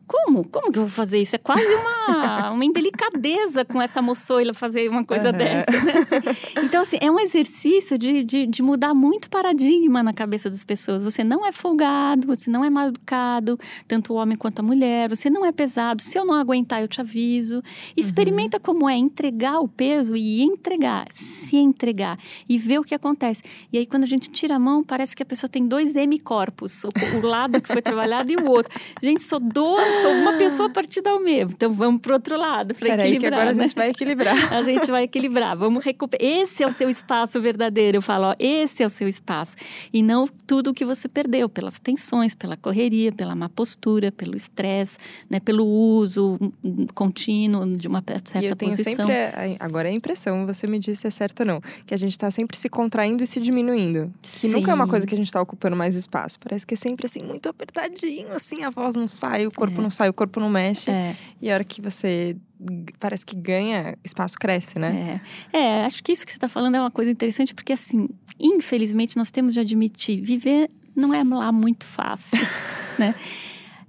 Como? 0.08 0.48
Como 0.48 0.72
que 0.72 0.80
eu 0.80 0.84
vou 0.84 0.89
fazer 0.89 1.20
isso? 1.20 1.36
É 1.36 1.39
quase 1.39 1.65
uma, 1.65 2.52
uma 2.56 2.63
indelicadeza 2.63 3.65
com 3.65 3.82
essa 3.82 4.02
moçoila 4.02 4.54
fazer 4.54 4.89
uma 4.89 5.04
coisa 5.04 5.32
uhum. 5.32 5.38
dessa. 5.38 5.72
Né? 5.72 6.63
Então, 6.63 6.82
assim, 6.82 6.98
é 7.02 7.12
um 7.12 7.20
exercício 7.20 7.98
de, 7.98 8.24
de, 8.24 8.48
de, 8.48 8.62
mudar 8.62 8.93
muito 8.93 9.30
paradigma 9.30 10.02
na 10.02 10.13
cabeça 10.13 10.50
das 10.50 10.63
pessoas. 10.63 11.04
Você 11.04 11.26
não 11.26 11.46
é 11.46 11.52
folgado, 11.52 12.26
você 12.26 12.50
não 12.50 12.63
é 12.63 12.70
mal 12.70 12.88
educado, 12.88 13.60
tanto 13.86 14.13
o 14.13 14.15
homem 14.15 14.38
quanto 14.38 14.60
a 14.60 14.63
mulher, 14.63 15.10
você 15.10 15.30
não 15.30 15.46
é 15.46 15.52
pesado. 15.52 16.02
Se 16.02 16.17
eu 16.17 16.26
não 16.26 16.36
aguentar, 16.36 16.82
eu 16.82 16.88
te 16.88 17.02
aviso. 17.02 17.62
Experimenta 17.96 18.58
uhum. 18.58 18.63
como 18.63 18.89
é 18.89 18.96
entregar 18.96 19.60
o 19.60 19.67
peso 19.67 20.15
e 20.15 20.41
entregar, 20.41 21.08
se 21.12 21.58
entregar 21.58 22.17
e 22.48 22.58
ver 22.58 22.80
o 22.80 22.84
que 22.84 22.96
acontece. 22.96 23.43
E 23.74 23.78
aí, 23.78 23.86
quando 23.86 24.04
a 24.04 24.08
gente 24.08 24.30
tira 24.30 24.56
a 24.56 24.60
mão, 24.60 24.84
parece 24.84 25.13
que 25.13 25.24
a 25.24 25.26
pessoa 25.26 25.50
tem 25.50 25.67
dois 25.67 25.96
M-corpos, 25.98 26.86
o, 26.86 26.89
o 27.17 27.28
lado 27.28 27.62
que 27.62 27.67
foi 27.67 27.82
trabalhado 27.82 28.32
e 28.32 28.38
o 28.38 28.50
outro. 28.50 28.74
Gente, 29.04 29.22
sou 29.22 29.39
dois 29.39 29.97
sou 30.02 30.12
uma 30.12 30.34
pessoa 30.38 30.70
partida 30.70 31.10
ao 31.10 31.20
mesmo. 31.20 31.52
Então 31.54 31.72
vamos 31.74 32.02
pro 32.02 32.14
outro 32.14 32.38
lado 32.38 32.74
para 32.76 33.08
equilibrar. 33.08 33.34
Agora 33.34 33.54
né? 33.54 33.64
a 33.64 33.68
gente 33.68 33.76
vai 33.76 33.90
equilibrar. 33.90 34.36
a 34.54 34.62
gente 34.62 34.92
vai 34.92 35.04
equilibrar. 35.04 35.58
Vamos 35.58 35.84
recuperar. 35.84 36.26
Esse 36.26 36.64
é 36.64 36.68
o 36.68 36.72
seu 36.72 36.90
espaço 36.90 37.42
verdadeiro. 37.42 37.98
Eu 37.98 38.02
falo, 38.02 38.28
ó, 38.28 38.36
esse 38.40 38.84
é 38.84 38.86
o 38.86 38.90
seu 38.90 39.08
espaço. 39.08 39.56
E 39.94 40.02
não 40.02 40.28
tudo 40.28 40.72
o 40.72 40.74
que 40.74 40.86
você 40.86 41.08
perdeu 41.10 41.50
pelas 41.50 41.78
tensões, 41.78 42.34
pela 42.34 42.56
correria, 42.56 43.12
pela 43.12 43.36
má 43.36 43.50
postura, 43.50 44.12
pelo 44.12 44.36
estresse, 44.36 44.98
né, 45.30 45.40
pelo 45.40 45.66
uso 45.66 46.40
contínuo 46.94 47.66
de 47.76 47.88
uma 47.88 48.02
certa 48.26 48.46
e 48.46 48.48
eu 48.48 48.56
tenho 48.56 48.72
posição. 48.72 49.06
sempre 49.06 49.14
a, 49.14 49.66
agora 49.66 49.90
é 49.90 49.92
a 49.92 49.94
impressão, 49.94 50.46
você 50.46 50.66
me 50.66 50.80
disse 50.80 51.02
se 51.02 51.08
é 51.08 51.10
certo 51.12 51.42
ou 51.42 51.46
não, 51.46 51.62
que 51.86 51.94
a 51.94 51.98
gente 51.98 52.12
está 52.12 52.32
sempre 52.32 52.58
se 52.58 52.70
contraindo 52.70 53.24
e 53.24 53.28
se 53.28 53.40
diminuindo. 53.40 54.12
Que 54.22 54.30
Sim. 54.30 54.50
nunca 54.54 54.72
é 54.72 54.74
uma 54.74 54.88
coisa 54.88 55.06
que 55.06 55.14
a 55.14 55.18
gente 55.18 55.28
está 55.28 55.42
ocupando 55.42 55.76
mais 55.76 55.96
espaço. 55.96 56.40
Parece 56.40 56.66
que 56.66 56.74
é 56.74 56.78
sempre 56.78 57.06
assim 57.06 57.22
muito 57.22 57.50
apertadinho, 57.50 58.32
assim, 58.32 58.64
a 58.64 58.70
voz 58.70 58.96
não 58.96 59.08
sai, 59.08 59.46
o 59.46 59.52
corpo 59.52 59.80
é. 59.80 59.84
não 59.84 59.87
não 59.88 59.91
sai, 59.91 60.10
o 60.10 60.13
corpo 60.13 60.39
não 60.39 60.50
mexe. 60.50 60.91
É. 60.91 61.15
E 61.41 61.50
a 61.50 61.54
hora 61.54 61.63
que 61.63 61.82
você 61.82 62.36
parece 63.00 63.26
que 63.26 63.36
ganha, 63.36 63.97
espaço 64.04 64.36
cresce, 64.38 64.78
né? 64.78 65.21
É, 65.54 65.58
é 65.58 65.86
acho 65.86 66.04
que 66.04 66.12
isso 66.12 66.26
que 66.26 66.32
você 66.32 66.38
está 66.38 66.50
falando 66.50 66.76
é 66.76 66.80
uma 66.80 66.91
coisa 66.91 67.10
interessante, 67.10 67.56
porque 67.56 67.73
assim, 67.73 68.10
infelizmente 68.39 69.15
nós 69.15 69.32
temos 69.32 69.54
de 69.54 69.60
admitir, 69.60 70.21
viver 70.21 70.69
não 70.95 71.13
é 71.13 71.23
lá 71.23 71.52
muito 71.52 71.86
fácil, 71.86 72.39
né? 73.00 73.15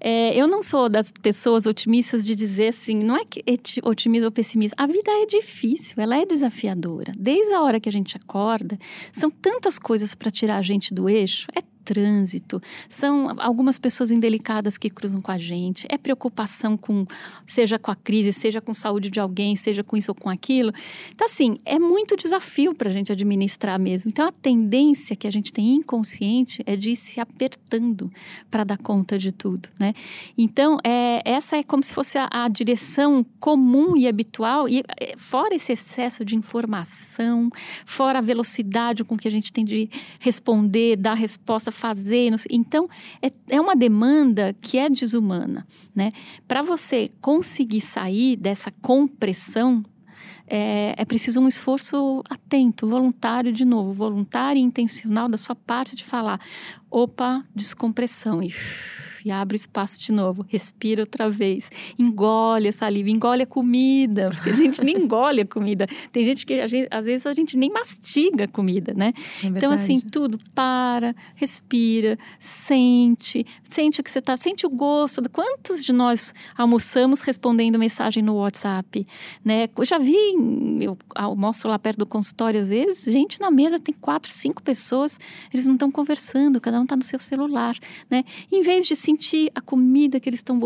É, 0.00 0.32
eu 0.36 0.46
não 0.46 0.62
sou 0.62 0.88
das 0.88 1.10
pessoas 1.10 1.66
otimistas 1.66 2.24
de 2.24 2.36
dizer 2.36 2.68
assim, 2.68 3.02
não 3.02 3.16
é 3.16 3.24
que 3.24 3.42
otimismo 3.82 4.26
ou 4.26 4.30
pessimismo. 4.30 4.76
A 4.78 4.86
vida 4.86 5.10
é 5.10 5.26
difícil, 5.26 5.96
ela 5.98 6.16
é 6.16 6.24
desafiadora. 6.24 7.12
Desde 7.18 7.52
a 7.52 7.62
hora 7.62 7.80
que 7.80 7.88
a 7.88 7.92
gente 7.92 8.16
acorda, 8.16 8.78
são 9.12 9.28
tantas 9.28 9.76
coisas 9.76 10.14
para 10.14 10.30
tirar 10.30 10.58
a 10.58 10.62
gente 10.62 10.94
do 10.94 11.08
eixo. 11.08 11.48
É 11.52 11.60
trânsito, 11.88 12.60
são 12.86 13.34
algumas 13.38 13.78
pessoas 13.78 14.10
indelicadas 14.10 14.76
que 14.76 14.90
cruzam 14.90 15.22
com 15.22 15.32
a 15.32 15.38
gente, 15.38 15.86
é 15.88 15.96
preocupação 15.96 16.76
com, 16.76 17.06
seja 17.46 17.78
com 17.78 17.90
a 17.90 17.96
crise, 17.96 18.30
seja 18.30 18.60
com 18.60 18.72
a 18.72 18.74
saúde 18.74 19.08
de 19.08 19.18
alguém, 19.18 19.56
seja 19.56 19.82
com 19.82 19.96
isso 19.96 20.10
ou 20.10 20.14
com 20.14 20.28
aquilo. 20.28 20.70
Então, 21.14 21.26
assim, 21.26 21.56
é 21.64 21.78
muito 21.78 22.14
desafio 22.14 22.74
para 22.74 22.90
a 22.90 22.92
gente 22.92 23.10
administrar 23.10 23.80
mesmo. 23.80 24.10
Então, 24.10 24.28
a 24.28 24.32
tendência 24.32 25.16
que 25.16 25.26
a 25.26 25.30
gente 25.30 25.50
tem 25.50 25.76
inconsciente 25.76 26.62
é 26.66 26.76
de 26.76 26.90
ir 26.90 26.96
se 26.96 27.20
apertando 27.20 28.10
para 28.50 28.64
dar 28.64 28.76
conta 28.76 29.16
de 29.18 29.32
tudo, 29.32 29.70
né? 29.80 29.94
Então, 30.36 30.76
é, 30.84 31.22
essa 31.24 31.56
é 31.56 31.62
como 31.62 31.82
se 31.82 31.94
fosse 31.94 32.18
a, 32.18 32.28
a 32.30 32.48
direção 32.48 33.24
comum 33.40 33.96
e 33.96 34.06
habitual, 34.06 34.68
e 34.68 34.84
é, 35.00 35.14
fora 35.16 35.54
esse 35.54 35.72
excesso 35.72 36.22
de 36.22 36.36
informação, 36.36 37.48
fora 37.86 38.18
a 38.18 38.22
velocidade 38.22 39.04
com 39.04 39.16
que 39.16 39.26
a 39.26 39.30
gente 39.30 39.50
tem 39.50 39.64
de 39.64 39.88
responder, 40.20 40.96
dar 40.96 41.14
resposta 41.14 41.72
fazer. 41.78 42.30
Então, 42.50 42.88
é, 43.22 43.30
é 43.48 43.60
uma 43.60 43.76
demanda 43.76 44.54
que 44.60 44.76
é 44.78 44.90
desumana. 44.90 45.66
Né? 45.94 46.12
Para 46.46 46.60
você 46.60 47.10
conseguir 47.20 47.80
sair 47.80 48.36
dessa 48.36 48.70
compressão, 48.82 49.82
é, 50.46 50.94
é, 50.96 51.04
preciso 51.04 51.40
um 51.40 51.48
esforço 51.48 52.22
atento, 52.28 52.88
voluntário, 52.88 53.52
de 53.52 53.64
novo, 53.64 53.92
voluntário 53.92 54.58
e 54.58 54.62
intencional 54.62 55.28
da 55.28 55.36
sua 55.36 55.54
parte 55.54 55.94
de 55.94 56.04
falar: 56.04 56.40
opa, 56.90 57.44
descompressão. 57.54 58.42
E 58.42 58.52
e 59.24 59.30
abre 59.30 59.54
o 59.54 59.58
espaço 59.58 60.00
de 60.00 60.12
novo, 60.12 60.44
respira 60.48 61.02
outra 61.02 61.30
vez, 61.30 61.70
engole 61.98 62.68
a 62.68 62.72
saliva, 62.72 63.10
engole 63.10 63.42
a 63.42 63.46
comida, 63.46 64.30
porque 64.30 64.50
a 64.50 64.56
gente 64.56 64.82
nem 64.82 64.96
engole 65.02 65.42
a 65.42 65.46
comida. 65.46 65.86
Tem 66.12 66.24
gente 66.24 66.46
que 66.46 66.66
gente, 66.66 66.88
às 66.90 67.04
vezes 67.04 67.26
a 67.26 67.34
gente 67.34 67.56
nem 67.56 67.70
mastiga 67.70 68.44
a 68.44 68.48
comida, 68.48 68.94
né? 68.94 69.12
É 69.42 69.46
então 69.46 69.72
assim, 69.72 70.00
tudo 70.00 70.38
para, 70.54 71.14
respira, 71.34 72.18
sente, 72.38 73.44
sente 73.62 74.00
o 74.00 74.04
que 74.04 74.10
você 74.10 74.20
tá, 74.20 74.36
sente 74.36 74.66
o 74.66 74.70
gosto. 74.70 75.22
Quantos 75.30 75.84
de 75.84 75.92
nós 75.92 76.34
almoçamos 76.56 77.20
respondendo 77.20 77.78
mensagem 77.78 78.22
no 78.22 78.36
WhatsApp, 78.36 79.06
né? 79.44 79.68
Eu 79.76 79.84
já 79.84 79.98
vi, 79.98 80.16
eu 80.80 80.96
almoço 81.14 81.68
lá 81.68 81.78
perto 81.78 81.98
do 81.98 82.06
consultório 82.06 82.60
às 82.60 82.68
vezes, 82.68 83.12
gente 83.12 83.40
na 83.40 83.50
mesa 83.50 83.78
tem 83.78 83.94
quatro, 83.94 84.30
cinco 84.30 84.62
pessoas, 84.62 85.18
eles 85.52 85.66
não 85.66 85.74
estão 85.74 85.90
conversando, 85.90 86.60
cada 86.60 86.80
um 86.80 86.84
está 86.84 86.96
no 86.96 87.02
seu 87.02 87.18
celular, 87.18 87.76
né? 88.10 88.24
Em 88.50 88.62
vez 88.62 88.86
de 88.86 88.96
se 88.96 89.07
sentir 89.08 89.50
a 89.54 89.60
comida 89.62 90.20
que 90.20 90.28
eles 90.28 90.40
estão 90.40 90.60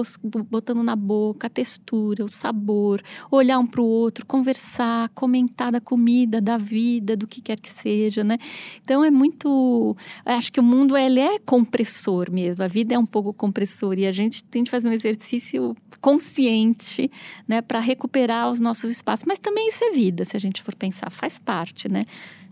botando 0.51 0.83
na 0.83 0.97
boca, 0.97 1.47
a 1.47 1.51
textura, 1.51 2.25
o 2.25 2.29
sabor, 2.29 3.01
olhar 3.31 3.61
um 3.61 3.67
para 3.67 3.81
o 3.81 3.87
outro, 3.87 4.27
conversar, 4.27 5.09
comentar 5.11 5.71
da 5.71 5.81
comida, 5.81 6.41
da 6.41 6.59
vida, 6.59 7.17
do 7.17 7.29
que 7.29 7.41
quer 7.41 7.61
que 7.61 7.71
seja, 7.71 8.25
né? 8.25 8.39
Então 8.83 9.05
é 9.05 9.11
muito, 9.13 9.97
acho 10.25 10.53
que 10.53 10.59
o 10.59 10.63
mundo 10.63 10.97
ele 10.97 11.21
é 11.21 11.39
compressor 11.39 12.33
mesmo. 12.33 12.65
A 12.65 12.69
vida 12.69 12.95
é 12.95 12.99
um 12.99 13.07
pouco 13.07 13.33
compressor 13.33 13.97
e 13.97 14.07
a 14.07 14.13
gente 14.13 14.43
tem 14.43 14.65
que 14.65 14.71
fazer 14.71 14.89
um 14.89 14.93
exercício 14.93 15.77
consciente, 16.01 17.09
né, 17.47 17.63
para 17.63 17.79
recuperar 17.79 18.51
os 18.51 18.59
nossos 18.59 18.91
espaços. 18.91 19.25
Mas 19.25 19.39
também 19.39 19.69
isso 19.69 19.85
é 19.85 19.93
vida, 19.93 20.25
se 20.25 20.37
a 20.37 20.41
gente 20.41 20.61
for 20.61 20.75
pensar, 20.75 21.11
faz 21.11 21.39
parte, 21.39 21.89
né? 21.89 22.03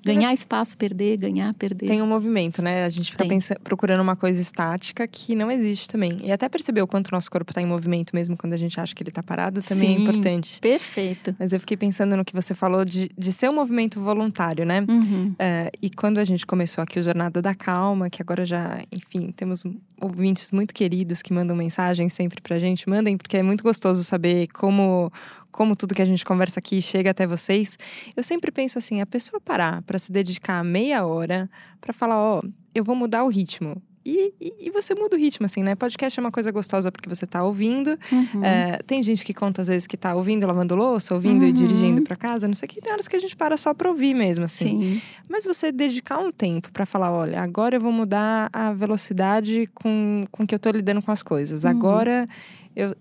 Ganhar 0.05 0.33
espaço, 0.33 0.77
perder, 0.77 1.17
ganhar, 1.17 1.53
perder. 1.55 1.87
Tem 1.87 2.03
um 2.03 2.07
movimento, 2.07 2.63
né? 2.63 2.85
A 2.85 2.89
gente 2.89 3.11
fica 3.11 3.27
pensando, 3.27 3.61
procurando 3.61 4.01
uma 4.01 4.17
coisa 4.17 4.41
estática 4.41 5.07
que 5.07 5.35
não 5.35 5.51
existe 5.51 5.89
também. 5.89 6.19
E 6.23 6.33
até 6.33 6.49
perceber 6.49 6.83
o 6.83 6.87
quanto 6.87 7.09
o 7.09 7.13
nosso 7.13 7.31
corpo 7.31 7.51
está 7.51 7.61
em 7.61 7.67
movimento, 7.67 8.15
mesmo 8.15 8.37
quando 8.37 8.53
a 8.53 8.57
gente 8.57 8.81
acha 8.81 8.95
que 8.95 9.03
ele 9.03 9.11
está 9.11 9.23
parado, 9.23 9.63
também 9.63 9.91
é 9.91 9.93
Sim, 9.93 9.99
é 9.99 10.03
importante. 10.03 10.61
Perfeito. 10.61 11.35
Mas 11.39 11.53
eu 11.53 11.61
fiquei 11.61 11.77
pensando 11.77 12.17
no 12.17 12.25
que 12.25 12.35
você 12.35 12.55
falou 12.55 12.85
de, 12.85 13.11
de 13.17 13.33
ser 13.33 13.51
um 13.51 13.55
movimento 13.55 14.01
voluntário, 14.01 14.65
né? 14.65 14.85
Uhum. 14.89 15.33
Uh, 15.33 15.71
e 15.83 15.91
quando 15.91 16.19
a 16.19 16.25
gente 16.25 16.47
começou 16.47 16.83
aqui 16.83 16.99
o 16.99 17.03
Jornada 17.03 17.43
da 17.43 17.55
Calma, 17.55 18.09
que 18.09 18.23
agora 18.23 18.45
já, 18.45 18.83
enfim, 18.91 19.33
temos 19.37 19.65
ouvintes 20.01 20.51
muito 20.53 20.73
queridos 20.73 21.23
que 21.23 21.33
mandam 21.33 21.57
mensagens 21.57 22.13
sempre 22.13 22.41
pra 22.41 22.59
gente. 22.59 22.89
Mandem, 22.89 23.17
porque 23.17 23.37
é 23.37 23.43
muito 23.43 23.63
gostoso 23.63 24.03
saber 24.03 24.49
como 24.49 25.13
como 25.51 25.77
tudo 25.77 25.95
que 25.95 26.03
a 26.03 26.05
gente 26.05 26.25
conversa 26.25 26.61
aqui 26.61 26.81
chega 26.81 27.11
até 27.11 27.27
vocês, 27.27 27.79
eu 28.17 28.23
sempre 28.23 28.51
penso 28.51 28.79
assim: 28.79 29.01
a 29.01 29.07
pessoa 29.07 29.41
parar 29.41 29.83
para 29.83 29.99
se 29.99 30.13
dedicar 30.13 30.63
meia 30.65 31.05
hora 31.05 31.51
para 31.81 31.93
falar, 31.93 32.17
ó, 32.19 32.41
oh, 32.41 32.49
eu 32.75 32.85
vou 32.85 32.95
mudar 32.95 33.25
o 33.25 33.29
ritmo. 33.29 33.83
e, 34.05 34.33
e, 34.41 34.55
e, 34.61 34.71
você 34.71 34.95
muda 34.95 35.15
o 35.15 35.19
ritmo, 35.19 35.45
assim, 35.45 35.63
né? 35.63 35.75
Podcast 35.75 36.19
é 36.19 36.23
uma 36.23 36.31
coisa 36.31 36.51
gostosa 36.51 36.91
porque 36.91 37.09
você 37.09 37.27
tá 37.27 37.45
ouvindo. 37.45 37.99
Uhum. 38.11 38.43
É, 38.43 38.79
tem 38.87 39.03
gente 39.03 39.25
que 39.25 39.35
conta 39.35 39.61
às 39.61 39.69
vezes 39.69 39.87
que 39.87 39.97
tá 39.97 40.15
ouvindo, 40.15 40.47
lavando 40.47 40.75
louça, 40.75 41.15
ouvindo 41.15 41.43
uhum. 41.43 41.49
e 41.49 41.53
dirigindo 41.53 42.03
para 42.03 42.17
casa, 42.17 42.49
não 42.49 42.55
sei 42.55 42.67
o 42.67 42.71
que. 42.71 42.81
Tem 42.81 42.93
horas 42.93 43.09
que 43.09 43.17
a 43.17 43.19
gente 43.19 43.37
para 43.37 43.57
só 43.59 43.75
pra 43.75 43.91
ouvir 43.91 44.15
mesmo, 44.15 44.47
assim. 44.47 44.81
Sim. 44.81 45.03
Mas 45.29 45.45
você 45.45 45.71
dedicar 45.71 46.19
um 46.19 46.33
tempo 46.33 46.73
para 46.73 46.87
falar: 46.87 47.13
olha, 47.13 47.43
agora 47.43 47.77
eu 47.77 47.81
vou 47.81 47.93
mudar 47.93 48.49
a 48.53 48.73
velocidade 48.73 49.69
com, 49.75 50.25
com 50.31 50.47
que 50.47 50.55
eu 50.55 50.59
tô 50.59 50.71
lidando 50.71 51.03
com 51.03 51.13
as 51.13 51.23
coisas. 51.23 51.65
Uhum. 51.65 51.71
Agora 51.71 52.27
eu 52.75 52.97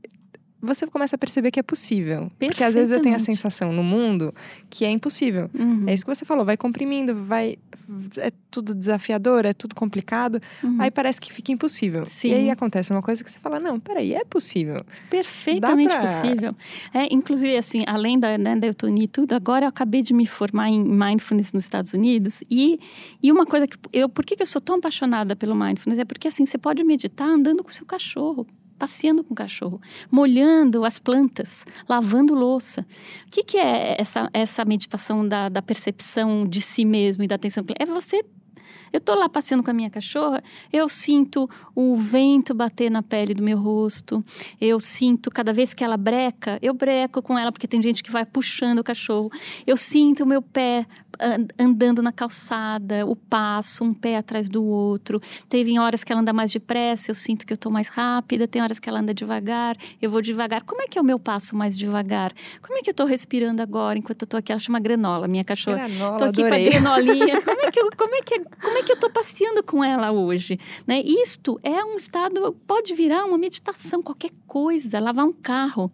você 0.62 0.86
começa 0.88 1.16
a 1.16 1.20
perceber 1.20 1.52
que 1.52 1.60
é 1.60 1.64
possível. 1.64 2.32
Porque 2.38 2.64
às 2.64 2.74
vezes 2.74 2.92
eu 2.92 3.02
tenho 3.02 3.16
a 3.16 3.20
sensação 3.20 3.72
no 3.72 3.84
mundo 3.84 4.34
que 4.70 4.84
é 4.84 4.90
impossível. 4.90 5.50
Uhum. 5.58 5.86
É 5.88 5.94
isso 5.94 6.06
que 6.06 6.14
você 6.14 6.26
falou, 6.26 6.46
vai 6.46 6.58
comprimindo, 6.58 7.16
vai 7.16 7.58
é 8.18 8.32
tudo 8.52 8.76
desafiador, 8.76 9.46
é 9.46 9.54
tudo 9.54 9.74
complicado, 9.74 10.42
uhum. 10.64 10.78
aí 10.80 10.92
parece 10.92 11.20
que 11.22 11.32
fica 11.32 11.52
impossível. 11.52 12.06
Sim. 12.06 12.30
E 12.30 12.34
aí 12.34 12.50
acontece 12.50 12.92
uma 12.92 13.02
coisa 13.02 13.24
que 13.24 13.32
você 13.32 13.40
fala, 13.40 13.60
não, 13.60 13.80
peraí, 13.80 14.14
é 14.14 14.24
possível. 14.26 14.84
Perfeitamente 15.10 15.94
pra... 15.94 16.02
possível. 16.02 16.56
É, 16.94 17.14
inclusive, 17.14 17.56
assim, 17.58 17.84
além 17.88 18.20
da, 18.20 18.38
né, 18.38 18.56
da 18.56 18.68
eu 18.68 18.76
e 18.98 19.08
tudo, 19.08 19.34
agora 19.34 19.66
eu 19.66 19.70
acabei 19.70 20.02
de 20.02 20.14
me 20.14 20.28
formar 20.28 20.70
em 20.70 20.84
Mindfulness 20.84 21.54
nos 21.54 21.64
Estados 21.64 21.94
Unidos 21.94 22.44
e, 22.50 22.80
e 23.22 23.32
uma 23.32 23.46
coisa 23.46 23.68
que 23.68 23.78
eu, 23.94 24.10
por 24.10 24.26
que 24.26 24.42
eu 24.42 24.46
sou 24.46 24.62
tão 24.62 24.76
apaixonada 24.76 25.36
pelo 25.36 25.56
Mindfulness? 25.56 26.00
É 26.00 26.06
porque, 26.06 26.28
assim, 26.28 26.46
você 26.46 26.58
pode 26.58 26.84
meditar 26.84 27.28
andando 27.28 27.64
com 27.64 27.70
o 27.70 27.74
seu 27.74 27.86
cachorro 27.86 28.46
passeando 28.80 29.24
com 29.24 29.34
o 29.34 29.36
cachorro, 29.36 29.82
molhando 30.10 30.86
as 30.86 30.98
plantas, 30.98 31.66
lavando 31.88 32.34
louça. 32.34 32.86
O 33.28 33.32
que, 33.32 33.44
que 33.44 33.58
é 33.58 33.96
essa, 34.00 34.30
essa 34.34 34.64
meditação 34.64 35.28
da, 35.28 35.50
da 35.50 35.62
percepção 35.62 36.48
de 36.48 36.62
si 36.62 36.86
mesmo 36.86 37.22
e 37.22 37.28
da 37.28 37.36
atenção? 37.36 37.64
É 37.78 37.86
você 37.86 38.24
eu 38.92 39.00
tô 39.00 39.14
lá 39.14 39.30
passeando 39.30 39.64
com 39.64 39.70
a 39.70 39.74
minha 39.74 39.90
cachorra, 39.90 40.44
eu 40.74 40.90
sinto 40.90 41.50
o 41.76 41.96
vento 41.96 42.54
bater 42.54 42.90
na 42.90 43.04
pele 43.04 43.34
do 43.34 43.44
meu 43.44 43.60
rosto, 43.60 44.24
eu 44.60 44.80
sinto 44.80 45.30
cada 45.30 45.54
vez 45.54 45.74
que 45.74 45.84
ela 45.84 45.98
breca, 45.98 46.58
eu 46.62 46.74
breco 46.74 47.22
com 47.22 47.38
ela 47.38 47.52
porque 47.52 47.68
tem 47.68 47.82
gente 47.82 48.04
que 48.04 48.12
vai 48.12 48.26
puxando 48.26 48.80
o 48.80 48.84
cachorro. 48.84 49.32
Eu 49.66 49.78
sinto 49.78 50.24
o 50.24 50.26
meu 50.26 50.42
pé 50.42 50.86
andando 51.58 52.02
na 52.02 52.12
calçada, 52.12 53.06
o 53.06 53.16
passo, 53.16 53.84
um 53.84 53.94
pé 53.94 54.18
atrás 54.18 54.48
do 54.48 54.64
outro. 54.64 55.22
Teve 55.48 55.78
horas 55.78 56.04
que 56.04 56.12
ela 56.12 56.22
anda 56.22 56.34
mais 56.34 56.52
depressa, 56.52 57.12
eu 57.12 57.16
sinto 57.16 57.46
que 57.46 57.54
eu 57.54 57.56
estou 57.56 57.72
mais 57.72 57.88
rápida. 57.88 58.48
Tem 58.48 58.62
horas 58.62 58.80
que 58.80 58.88
ela 58.90 59.00
anda 59.00 59.14
devagar, 59.14 59.76
eu 60.02 60.10
vou 60.10 60.22
devagar. 60.22 60.64
Como 60.64 60.82
é 60.82 60.88
que 60.88 60.98
é 60.98 61.02
o 61.02 61.06
meu 61.06 61.20
passo 61.20 61.56
mais 61.56 61.78
devagar? 61.78 62.32
Como 62.62 62.78
é 62.78 62.82
que 62.82 62.90
eu 62.90 62.94
estou 62.94 63.06
respirando 63.06 63.62
agora 63.62 64.00
enquanto 64.00 64.22
eu 64.22 64.26
estou 64.26 64.38
aqui? 64.38 64.52
Ela 64.52 64.60
chama 64.60 64.80
granola, 64.80 65.28
minha 65.28 65.44
cachorra. 65.44 65.88
Granola, 65.88 66.18
tô 66.20 66.26
aqui 66.26 66.42
adorei. 66.42 66.72
com 66.72 66.78
a 66.78 66.80
granolinha. 66.80 67.42
Como 67.50 67.62
é 67.62 67.72
que 67.72 67.80
eu, 67.80 67.90
como 67.98 68.16
é 68.16 68.22
que, 68.22 68.40
como 68.40 68.78
é 68.78 68.84
que 68.84 68.92
eu 68.92 69.00
tô 69.00 69.10
passeando 69.10 69.64
com 69.64 69.84
ela 69.84 70.12
hoje? 70.12 70.60
Né? 70.86 71.02
Isto 71.02 71.60
é 71.64 71.84
um 71.84 71.96
estado, 71.96 72.56
pode 72.66 72.94
virar 72.94 73.26
uma 73.26 73.38
meditação, 73.38 74.02
qualquer 74.02 74.32
coisa. 74.48 75.00
Lavar 75.00 75.26
um 75.26 75.34
carro, 75.34 75.92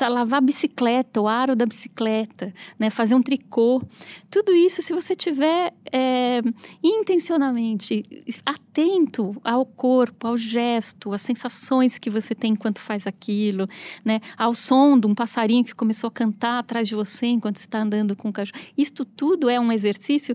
lavar 0.00 0.38
a 0.38 0.40
bicicleta, 0.40 1.20
o 1.20 1.28
aro 1.28 1.54
da 1.54 1.66
bicicleta, 1.66 2.52
né? 2.78 2.90
fazer 2.90 3.14
um 3.14 3.22
tricô. 3.22 3.82
Tudo 4.30 4.53
isso, 4.54 4.82
se 4.82 4.92
você 4.92 5.14
tiver 5.14 5.72
é, 5.92 6.40
intencionalmente 6.82 8.04
atento 8.44 9.36
ao 9.44 9.64
corpo, 9.64 10.26
ao 10.26 10.36
gesto, 10.36 11.12
às 11.12 11.22
sensações 11.22 11.98
que 11.98 12.10
você 12.10 12.34
tem 12.34 12.52
enquanto 12.52 12.80
faz 12.80 13.06
aquilo, 13.06 13.68
né? 14.04 14.20
ao 14.36 14.54
som 14.54 14.98
de 14.98 15.06
um 15.06 15.14
passarinho 15.14 15.64
que 15.64 15.74
começou 15.74 16.08
a 16.08 16.10
cantar 16.10 16.58
atrás 16.58 16.88
de 16.88 16.94
você 16.94 17.26
enquanto 17.26 17.56
você 17.56 17.66
está 17.66 17.80
andando 17.80 18.16
com 18.16 18.28
o 18.28 18.32
cachorro. 18.32 18.60
Isto 18.76 19.04
tudo 19.04 19.48
é 19.48 19.58
um 19.58 19.70
exercício 19.72 20.34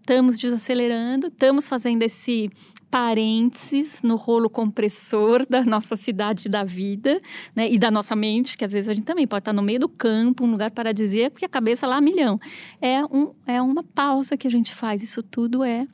estamos 0.00 0.38
desacelerando, 0.38 1.28
estamos 1.28 1.68
fazendo 1.68 2.02
esse 2.02 2.50
parênteses 2.90 4.02
no 4.02 4.16
rolo 4.16 4.50
compressor 4.50 5.46
da 5.48 5.62
nossa 5.62 5.94
cidade 5.94 6.48
da 6.48 6.64
vida, 6.64 7.20
né? 7.54 7.70
E 7.70 7.78
da 7.78 7.90
nossa 7.90 8.16
mente, 8.16 8.58
que 8.58 8.64
às 8.64 8.72
vezes 8.72 8.88
a 8.88 8.94
gente 8.94 9.04
também 9.04 9.26
pode 9.26 9.42
estar 9.42 9.52
no 9.52 9.62
meio 9.62 9.80
do 9.80 9.88
campo, 9.88 10.44
um 10.44 10.50
lugar 10.50 10.72
paradisíaco 10.72 11.38
e 11.40 11.44
a 11.44 11.48
cabeça 11.48 11.86
lá 11.86 11.96
a 11.96 12.00
milhão. 12.00 12.38
É, 12.80 13.04
um, 13.04 13.32
é 13.46 13.62
uma 13.62 13.84
pausa 13.84 14.36
que 14.36 14.48
a 14.48 14.50
gente 14.50 14.74
faz. 14.74 15.02
Isso 15.02 15.22
tudo 15.22 15.62
é 15.62 15.86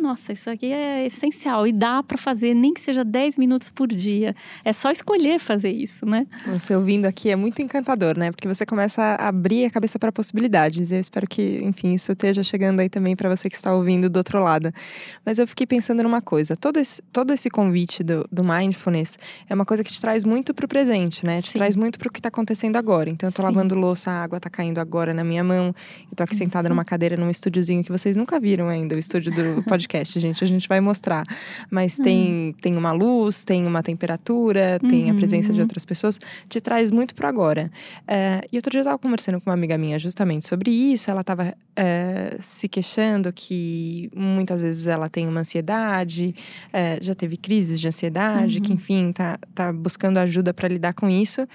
nossa, 0.00 0.32
isso 0.32 0.50
aqui 0.50 0.72
é 0.72 1.06
essencial 1.06 1.66
e 1.66 1.72
dá 1.72 2.02
para 2.02 2.18
fazer 2.18 2.54
nem 2.54 2.74
que 2.74 2.80
seja 2.80 3.02
10 3.02 3.38
minutos 3.38 3.70
por 3.70 3.88
dia. 3.88 4.34
É 4.64 4.72
só 4.72 4.90
escolher 4.90 5.38
fazer 5.38 5.70
isso, 5.70 6.04
né? 6.04 6.26
Você 6.46 6.76
ouvindo 6.76 7.06
aqui 7.06 7.30
é 7.30 7.36
muito 7.36 7.62
encantador, 7.62 8.18
né? 8.18 8.30
Porque 8.30 8.46
você 8.46 8.66
começa 8.66 9.02
a 9.02 9.28
abrir 9.28 9.64
a 9.64 9.70
cabeça 9.70 9.98
para 9.98 10.12
possibilidades. 10.12 10.92
Eu 10.92 11.00
espero 11.00 11.26
que, 11.26 11.60
enfim, 11.62 11.94
isso 11.94 12.12
esteja 12.12 12.42
chegando 12.42 12.80
aí 12.80 12.90
também 12.90 13.16
para 13.16 13.28
você 13.28 13.48
que 13.48 13.56
está 13.56 13.74
ouvindo 13.74 14.10
do 14.10 14.18
outro 14.18 14.38
lado. 14.38 14.70
Mas 15.24 15.38
eu 15.38 15.46
fiquei 15.46 15.66
pensando 15.66 16.02
numa 16.02 16.20
coisa: 16.20 16.56
todo 16.56 16.78
esse, 16.78 17.00
todo 17.10 17.32
esse 17.32 17.48
convite 17.48 18.02
do, 18.02 18.28
do 18.30 18.46
mindfulness 18.46 19.18
é 19.48 19.54
uma 19.54 19.64
coisa 19.64 19.82
que 19.82 19.90
te 19.90 20.00
traz 20.00 20.24
muito 20.24 20.52
para 20.52 20.66
o 20.66 20.68
presente, 20.68 21.24
né? 21.24 21.40
Te 21.40 21.50
Sim. 21.50 21.58
traz 21.58 21.74
muito 21.74 21.98
para 21.98 22.08
o 22.08 22.12
que 22.12 22.18
está 22.18 22.28
acontecendo 22.28 22.76
agora. 22.76 23.08
Então, 23.08 23.28
eu 23.28 23.32
Sim. 23.32 23.42
lavando 23.42 23.74
louça, 23.74 24.10
a 24.10 24.22
água 24.22 24.36
está 24.36 24.50
caindo 24.50 24.78
agora 24.78 25.14
na 25.14 25.24
minha 25.24 25.42
mão. 25.42 25.74
Eu 26.10 26.16
tô 26.16 26.22
aqui 26.22 26.36
sentada 26.36 26.68
Sim. 26.68 26.74
numa 26.74 26.84
cadeira 26.84 27.16
num 27.16 27.30
estúdiozinho 27.30 27.82
que 27.82 27.90
vocês 27.90 28.16
nunca 28.16 28.38
viram 28.38 28.68
ainda, 28.68 28.94
o 28.94 28.98
estúdio 28.98 29.32
do 29.32 29.62
podcast 29.64 29.85
podcast, 29.86 30.18
gente. 30.18 30.42
A 30.42 30.46
gente 30.46 30.68
vai 30.68 30.80
mostrar. 30.80 31.24
Mas 31.70 31.96
tem, 31.96 32.54
tem 32.60 32.76
uma 32.76 32.92
luz, 32.92 33.44
tem 33.44 33.66
uma 33.66 33.82
temperatura, 33.82 34.78
tem 34.80 35.04
uhum. 35.04 35.12
a 35.12 35.14
presença 35.14 35.52
de 35.52 35.60
outras 35.60 35.84
pessoas. 35.84 36.18
Te 36.48 36.60
traz 36.60 36.90
muito 36.90 37.14
pro 37.14 37.26
agora. 37.26 37.70
É, 38.06 38.40
e 38.52 38.56
outro 38.56 38.70
dia 38.70 38.80
eu 38.80 38.82
estava 38.82 38.98
conversando 38.98 39.40
com 39.40 39.48
uma 39.48 39.54
amiga 39.54 39.78
minha 39.78 39.98
justamente 39.98 40.46
sobre 40.46 40.70
isso. 40.70 41.10
Ela 41.10 41.20
estava 41.20 41.54
é, 41.76 42.36
se 42.40 42.68
queixando 42.68 43.32
que 43.32 44.10
muitas 44.14 44.60
vezes 44.60 44.86
ela 44.86 45.08
tem 45.08 45.28
uma 45.28 45.40
ansiedade, 45.40 46.34
é, 46.72 46.98
já 47.00 47.14
teve 47.14 47.36
crises 47.36 47.80
de 47.80 47.86
ansiedade, 47.86 48.58
uhum. 48.58 48.64
que 48.64 48.72
enfim, 48.72 49.12
tá, 49.12 49.38
tá 49.54 49.72
buscando 49.72 50.18
ajuda 50.18 50.52
para 50.52 50.68
lidar 50.68 50.92
com 50.92 51.08
isso. 51.08 51.46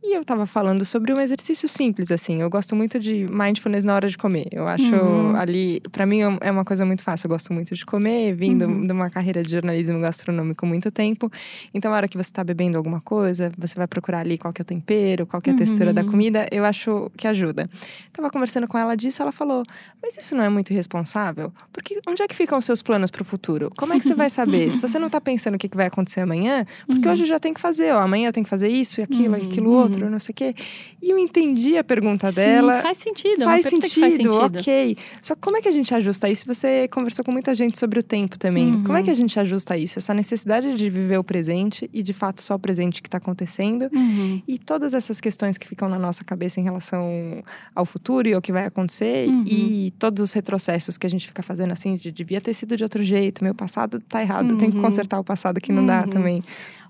E 0.00 0.16
eu 0.16 0.24
tava 0.24 0.46
falando 0.46 0.84
sobre 0.84 1.12
um 1.12 1.20
exercício 1.20 1.68
simples, 1.68 2.12
assim. 2.12 2.40
Eu 2.40 2.48
gosto 2.48 2.76
muito 2.76 3.00
de 3.00 3.26
mindfulness 3.28 3.84
na 3.84 3.94
hora 3.96 4.08
de 4.08 4.16
comer. 4.16 4.46
Eu 4.52 4.68
acho 4.68 4.94
uhum. 4.94 5.34
ali, 5.34 5.80
para 5.90 6.06
mim 6.06 6.20
é 6.40 6.50
uma 6.52 6.64
coisa 6.64 6.86
muito 6.86 7.02
fácil. 7.02 7.26
Eu 7.26 7.30
gosto 7.30 7.52
muito 7.52 7.74
de 7.74 7.84
comer, 7.84 8.32
vindo 8.32 8.64
uhum. 8.64 8.86
de 8.86 8.92
uma 8.92 9.10
carreira 9.10 9.42
de 9.42 9.50
jornalismo 9.50 10.00
gastronômico 10.00 10.64
muito 10.64 10.92
tempo. 10.92 11.28
Então, 11.74 11.92
a 11.92 11.96
hora 11.96 12.06
que 12.06 12.16
você 12.16 12.30
tá 12.30 12.44
bebendo 12.44 12.78
alguma 12.78 13.00
coisa, 13.00 13.50
você 13.58 13.74
vai 13.74 13.88
procurar 13.88 14.20
ali 14.20 14.38
qual 14.38 14.52
que 14.52 14.60
é 14.60 14.64
o 14.64 14.64
tempero, 14.64 15.26
qual 15.26 15.42
que 15.42 15.50
é 15.50 15.52
a 15.52 15.54
uhum. 15.54 15.58
textura 15.58 15.92
da 15.92 16.02
uhum. 16.02 16.10
comida. 16.10 16.46
Eu 16.52 16.64
acho 16.64 17.10
que 17.16 17.26
ajuda. 17.26 17.68
Tava 18.12 18.30
conversando 18.30 18.68
com 18.68 18.78
ela 18.78 18.96
disso, 18.96 19.20
ela 19.20 19.32
falou: 19.32 19.64
Mas 20.00 20.16
isso 20.16 20.36
não 20.36 20.44
é 20.44 20.48
muito 20.48 20.72
irresponsável? 20.72 21.52
Porque 21.72 22.00
onde 22.06 22.22
é 22.22 22.28
que 22.28 22.36
ficam 22.36 22.56
os 22.56 22.64
seus 22.64 22.82
planos 22.82 23.10
para 23.10 23.22
o 23.22 23.24
futuro? 23.24 23.68
Como 23.76 23.92
é 23.92 23.98
que 23.98 24.04
você 24.04 24.14
vai 24.14 24.30
saber? 24.30 24.70
Se 24.70 24.78
você 24.80 24.96
não 24.96 25.10
tá 25.10 25.20
pensando 25.20 25.56
o 25.56 25.58
que, 25.58 25.68
que 25.68 25.76
vai 25.76 25.86
acontecer 25.86 26.20
amanhã, 26.20 26.64
porque 26.86 27.04
uhum. 27.04 27.12
hoje 27.12 27.24
eu 27.24 27.28
já 27.28 27.40
tenho 27.40 27.54
que 27.54 27.60
fazer, 27.60 27.92
ó, 27.92 27.98
amanhã 27.98 28.28
eu 28.28 28.32
tenho 28.32 28.44
que 28.44 28.50
fazer 28.50 28.68
isso 28.68 29.00
e 29.00 29.02
aquilo, 29.02 29.36
e 29.36 29.42
aquilo 29.42 29.70
outro 29.70 29.87
outro, 29.88 30.04
uhum. 30.04 30.10
não 30.10 30.18
sei 30.18 30.32
o 30.32 30.34
quê. 30.34 30.54
E 31.02 31.10
eu 31.10 31.18
entendi 31.18 31.76
a 31.76 31.84
pergunta 31.84 32.28
Sim, 32.28 32.36
dela. 32.36 32.80
Faz 32.80 32.98
sentido, 32.98 33.44
faz 33.44 33.64
sentido, 33.64 34.00
faz 34.00 34.14
sentido, 34.14 34.36
ok. 34.36 34.96
Só 35.20 35.34
como 35.36 35.56
é 35.56 35.60
que 35.60 35.68
a 35.68 35.72
gente 35.72 35.94
ajusta 35.94 36.28
isso? 36.28 36.46
Você 36.46 36.88
conversou 36.88 37.24
com 37.24 37.32
muita 37.32 37.54
gente 37.54 37.78
sobre 37.78 37.98
o 37.98 38.02
tempo 38.02 38.38
também. 38.38 38.72
Uhum. 38.72 38.84
Como 38.84 38.98
é 38.98 39.02
que 39.02 39.10
a 39.10 39.14
gente 39.14 39.38
ajusta 39.38 39.76
isso? 39.76 39.98
Essa 39.98 40.14
necessidade 40.14 40.74
de 40.74 40.90
viver 40.90 41.18
o 41.18 41.24
presente 41.24 41.88
e 41.92 42.02
de 42.02 42.12
fato 42.12 42.42
só 42.42 42.54
o 42.54 42.58
presente 42.58 43.00
que 43.00 43.08
está 43.08 43.18
acontecendo. 43.18 43.88
Uhum. 43.92 44.42
E 44.46 44.58
todas 44.58 44.94
essas 44.94 45.20
questões 45.20 45.56
que 45.56 45.66
ficam 45.66 45.88
na 45.88 45.98
nossa 45.98 46.24
cabeça 46.24 46.60
em 46.60 46.62
relação 46.62 47.42
ao 47.74 47.84
futuro 47.84 48.28
e 48.28 48.34
ao 48.34 48.42
que 48.42 48.52
vai 48.52 48.66
acontecer. 48.66 49.28
Uhum. 49.28 49.44
E 49.46 49.92
todos 49.98 50.22
os 50.22 50.32
retrocessos 50.32 50.98
que 50.98 51.06
a 51.06 51.10
gente 51.10 51.26
fica 51.26 51.42
fazendo 51.42 51.72
assim, 51.72 51.96
de 51.96 52.10
devia 52.10 52.40
ter 52.40 52.54
sido 52.54 52.76
de 52.76 52.82
outro 52.82 53.02
jeito, 53.02 53.42
meu 53.42 53.54
passado 53.54 53.98
tá 54.00 54.20
errado, 54.20 54.50
eu 54.50 54.58
tenho 54.58 54.72
que 54.72 54.78
uhum. 54.78 54.84
consertar 54.84 55.18
o 55.18 55.24
passado 55.24 55.60
que 55.60 55.72
não 55.72 55.84
dá 55.84 56.02
uhum. 56.02 56.08
também. 56.08 56.42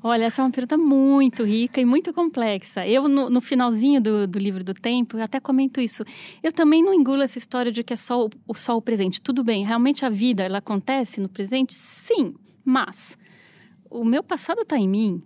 Olha, 0.02 0.24
essa 0.24 0.40
é 0.40 0.44
uma 0.44 0.50
pergunta 0.50 0.78
muito 0.78 1.44
rica 1.44 1.80
e 1.80 1.84
muito 1.84 2.12
complexa. 2.12 2.86
Eu, 2.86 3.08
no, 3.08 3.28
no 3.28 3.40
finalzinho 3.40 4.00
do, 4.00 4.26
do, 4.26 4.38
livro 4.38 4.62
do 4.62 4.72
tempo, 4.72 5.16
eu 5.16 5.24
até 5.24 5.40
comento 5.40 5.80
isso. 5.80 6.04
Eu 6.42 6.52
também 6.52 6.82
não 6.82 6.94
engulo 6.94 7.22
essa 7.22 7.38
história 7.38 7.72
de 7.72 7.82
que 7.82 7.92
é 7.92 7.96
só 7.96 8.26
o, 8.26 8.30
o, 8.46 8.54
só 8.54 8.76
o 8.76 8.82
presente. 8.82 9.20
Tudo 9.20 9.42
bem, 9.42 9.64
realmente 9.64 10.04
a 10.04 10.08
vida, 10.08 10.44
ela 10.44 10.58
acontece 10.58 11.20
no 11.20 11.28
presente? 11.28 11.74
Sim, 11.74 12.34
mas 12.64 13.18
o 13.90 14.04
meu 14.04 14.22
passado 14.22 14.60
está 14.62 14.78
em 14.78 14.88
mim. 14.88 15.22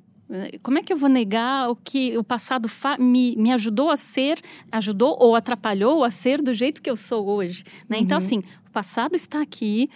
Como 0.62 0.78
é 0.78 0.82
que 0.82 0.90
eu 0.90 0.96
vou 0.96 1.10
negar 1.10 1.68
o 1.68 1.76
que 1.76 2.16
o 2.16 2.24
passado 2.24 2.66
me, 2.98 3.36
me 3.36 3.52
ajudou 3.52 3.90
a 3.90 3.98
ser, 3.98 4.40
ajudou 4.70 5.18
ou 5.20 5.36
atrapalhou 5.36 6.02
a 6.02 6.10
ser 6.10 6.40
do 6.40 6.54
jeito 6.54 6.80
que 6.80 6.88
eu 6.88 6.96
sou 6.96 7.28
hoje? 7.28 7.64
Né? 7.86 7.98
Então, 7.98 7.98
uhum. 7.98 8.02
Então, 8.02 8.18
assim, 8.18 8.38
o 8.66 8.70
passado 8.70 9.14
está 9.14 9.42
aqui 9.42 9.90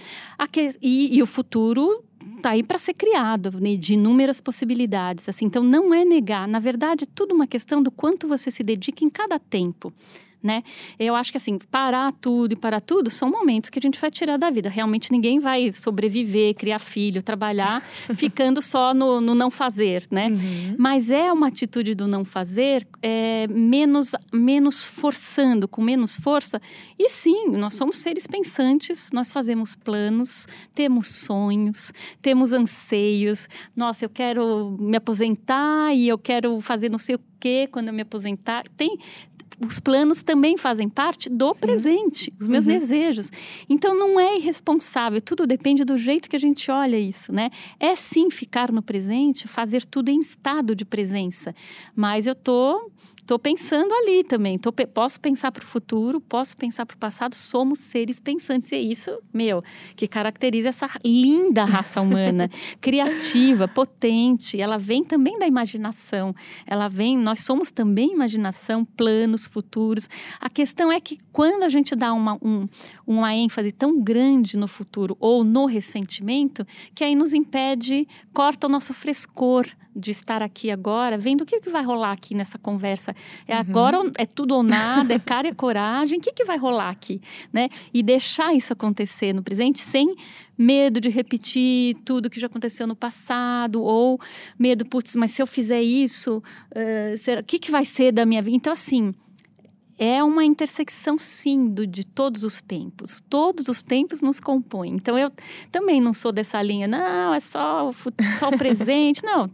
e, 0.82 1.16
e 1.16 1.22
o 1.22 1.26
futuro 1.26 2.04
está 2.36 2.50
aí 2.50 2.62
para 2.62 2.78
ser 2.78 2.94
criado, 2.94 3.60
né, 3.60 3.76
de 3.76 3.94
inúmeras 3.94 4.40
possibilidades. 4.40 5.28
Assim, 5.28 5.46
então, 5.46 5.62
não 5.62 5.94
é 5.94 6.04
negar. 6.04 6.46
Na 6.48 6.58
verdade, 6.58 7.04
é 7.04 7.08
tudo 7.14 7.34
uma 7.34 7.46
questão 7.46 7.82
do 7.82 7.90
quanto 7.90 8.26
você 8.26 8.50
se 8.50 8.62
dedica 8.62 9.04
em 9.04 9.10
cada 9.10 9.38
tempo. 9.38 9.92
Né? 10.42 10.62
Eu 10.98 11.14
acho 11.14 11.30
que 11.30 11.36
assim, 11.36 11.58
parar 11.70 12.12
tudo 12.12 12.52
e 12.52 12.56
parar 12.56 12.80
tudo 12.80 13.10
são 13.10 13.30
momentos 13.30 13.70
que 13.70 13.78
a 13.78 13.82
gente 13.82 14.00
vai 14.00 14.10
tirar 14.10 14.36
da 14.36 14.50
vida. 14.50 14.68
Realmente 14.68 15.10
ninguém 15.10 15.40
vai 15.40 15.72
sobreviver, 15.72 16.54
criar 16.54 16.78
filho, 16.78 17.22
trabalhar, 17.22 17.82
ficando 18.14 18.62
só 18.62 18.94
no, 18.94 19.20
no, 19.20 19.34
não 19.34 19.50
fazer, 19.50 20.06
né? 20.10 20.28
Uhum. 20.28 20.76
Mas 20.78 21.10
é 21.10 21.32
uma 21.32 21.48
atitude 21.48 21.94
do 21.94 22.06
não 22.06 22.24
fazer 22.24 22.86
é, 23.02 23.46
menos, 23.48 24.12
menos 24.32 24.84
forçando, 24.84 25.66
com 25.66 25.82
menos 25.82 26.16
força. 26.16 26.60
E 26.98 27.08
sim, 27.08 27.48
nós 27.50 27.74
somos 27.74 27.96
seres 27.96 28.26
pensantes, 28.26 29.10
nós 29.12 29.32
fazemos 29.32 29.74
planos, 29.74 30.46
temos 30.74 31.08
sonhos, 31.08 31.92
temos 32.22 32.52
anseios. 32.52 33.48
Nossa, 33.74 34.04
eu 34.04 34.08
quero 34.08 34.76
me 34.78 34.96
aposentar 34.96 35.94
e 35.94 36.08
eu 36.08 36.18
quero 36.18 36.60
fazer 36.60 36.88
não 36.88 36.98
sei 36.98 37.16
o 37.16 37.20
quê 37.40 37.68
quando 37.70 37.88
eu 37.88 37.94
me 37.94 38.02
aposentar. 38.02 38.64
Tem, 38.76 38.98
os 39.64 39.80
planos 39.80 40.22
também 40.22 40.56
fazem 40.56 40.88
parte 40.88 41.28
do 41.28 41.54
Sim. 41.54 41.60
presente, 41.60 42.32
os 42.40 42.46
meus 42.46 42.66
uhum. 42.66 42.78
desejos. 42.78 43.30
Então 43.68 43.96
não 43.96 44.18
é 44.20 44.36
irresponsável, 44.36 45.20
tudo 45.20 45.46
depende 45.46 45.84
do 45.84 45.96
jeito 45.96 46.28
que 46.28 46.36
a 46.36 46.40
gente 46.40 46.70
olha 46.70 46.98
isso, 46.98 47.32
né? 47.32 47.50
É 47.80 47.94
sim 47.96 48.30
ficar 48.30 48.70
no 48.70 48.82
presente, 48.82 49.48
fazer 49.48 49.84
tudo 49.84 50.10
em 50.10 50.20
estado 50.20 50.74
de 50.74 50.84
presença, 50.84 51.54
mas 51.94 52.26
eu 52.26 52.34
tô 52.34 52.90
Estou 53.26 53.40
pensando 53.40 53.92
ali 53.92 54.22
também. 54.22 54.56
Tô, 54.56 54.72
posso 54.72 55.20
pensar 55.20 55.50
para 55.50 55.64
o 55.64 55.66
futuro, 55.66 56.20
posso 56.20 56.56
pensar 56.56 56.86
para 56.86 56.94
o 56.94 56.96
passado. 56.96 57.34
Somos 57.34 57.80
seres 57.80 58.20
pensantes. 58.20 58.70
E 58.70 58.76
é 58.76 58.78
isso, 58.78 59.10
meu, 59.34 59.64
que 59.96 60.06
caracteriza 60.06 60.68
essa 60.68 60.88
linda 61.04 61.64
raça 61.64 62.00
humana, 62.00 62.48
criativa, 62.80 63.66
potente. 63.66 64.60
Ela 64.60 64.78
vem 64.78 65.02
também 65.02 65.40
da 65.40 65.46
imaginação. 65.48 66.32
Ela 66.64 66.86
vem, 66.86 67.18
nós 67.18 67.40
somos 67.40 67.72
também 67.72 68.12
imaginação, 68.12 68.84
planos, 68.84 69.44
futuros. 69.44 70.08
A 70.38 70.48
questão 70.48 70.92
é 70.92 71.00
que 71.00 71.18
quando 71.32 71.64
a 71.64 71.68
gente 71.68 71.96
dá 71.96 72.12
uma, 72.12 72.38
um, 72.40 72.68
uma 73.04 73.34
ênfase 73.34 73.72
tão 73.72 74.00
grande 74.00 74.56
no 74.56 74.68
futuro 74.68 75.16
ou 75.18 75.42
no 75.42 75.66
ressentimento, 75.66 76.64
que 76.94 77.02
aí 77.02 77.16
nos 77.16 77.34
impede, 77.34 78.06
corta 78.32 78.68
o 78.68 78.70
nosso 78.70 78.94
frescor 78.94 79.66
de 79.96 80.10
estar 80.10 80.42
aqui 80.42 80.70
agora, 80.70 81.16
vendo 81.16 81.40
o 81.40 81.46
que, 81.46 81.60
que 81.60 81.70
vai 81.70 81.82
rolar 81.82 82.12
aqui 82.12 82.34
nessa 82.34 82.58
conversa. 82.58 83.14
É 83.48 83.54
uhum. 83.54 83.60
agora, 83.60 83.98
é 84.18 84.26
tudo 84.26 84.54
ou 84.54 84.62
nada, 84.62 85.14
é 85.14 85.18
cara 85.18 85.48
e 85.48 85.54
coragem, 85.54 86.18
o 86.18 86.22
que, 86.22 86.32
que 86.32 86.44
vai 86.44 86.58
rolar 86.58 86.90
aqui? 86.90 87.20
Né? 87.52 87.68
E 87.92 88.02
deixar 88.02 88.54
isso 88.54 88.72
acontecer 88.72 89.32
no 89.32 89.42
presente 89.42 89.80
sem 89.80 90.14
medo 90.58 91.00
de 91.00 91.08
repetir 91.08 91.96
tudo 92.04 92.30
que 92.30 92.40
já 92.40 92.46
aconteceu 92.46 92.86
no 92.86 92.96
passado, 92.96 93.82
ou 93.82 94.20
medo, 94.58 94.84
putz, 94.86 95.14
mas 95.16 95.30
se 95.32 95.42
eu 95.42 95.46
fizer 95.46 95.80
isso, 95.80 96.38
uh, 96.38 97.16
será, 97.16 97.40
o 97.40 97.44
que, 97.44 97.58
que 97.58 97.70
vai 97.70 97.84
ser 97.84 98.12
da 98.12 98.24
minha 98.24 98.42
vida? 98.42 98.56
Então, 98.56 98.72
assim, 98.72 99.12
é 99.98 100.22
uma 100.22 100.44
intersecção, 100.44 101.16
sim, 101.16 101.68
do, 101.68 101.86
de 101.86 102.04
todos 102.04 102.44
os 102.44 102.60
tempos. 102.60 103.20
Todos 103.30 103.68
os 103.68 103.82
tempos 103.82 104.20
nos 104.20 104.38
compõem. 104.38 104.94
Então, 104.94 105.18
eu 105.18 105.30
também 105.72 106.00
não 106.00 106.12
sou 106.12 106.32
dessa 106.32 106.60
linha, 106.62 106.86
não, 106.86 107.32
é 107.32 107.40
só 107.40 107.88
o, 107.88 107.92
só 108.38 108.48
o 108.48 108.58
presente. 108.58 109.24
não, 109.24 109.50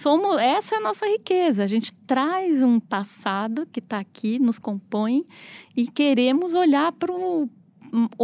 somos 0.00 0.40
essa 0.40 0.74
é 0.74 0.78
a 0.78 0.80
nossa 0.80 1.06
riqueza. 1.06 1.62
A 1.62 1.66
gente 1.66 1.92
traz 1.92 2.62
um 2.62 2.80
passado 2.80 3.66
que 3.70 3.80
está 3.80 3.98
aqui, 3.98 4.38
nos 4.38 4.58
compõe 4.58 5.26
e 5.76 5.86
queremos 5.86 6.54
olhar 6.54 6.90
para 6.92 7.12
o 7.12 7.48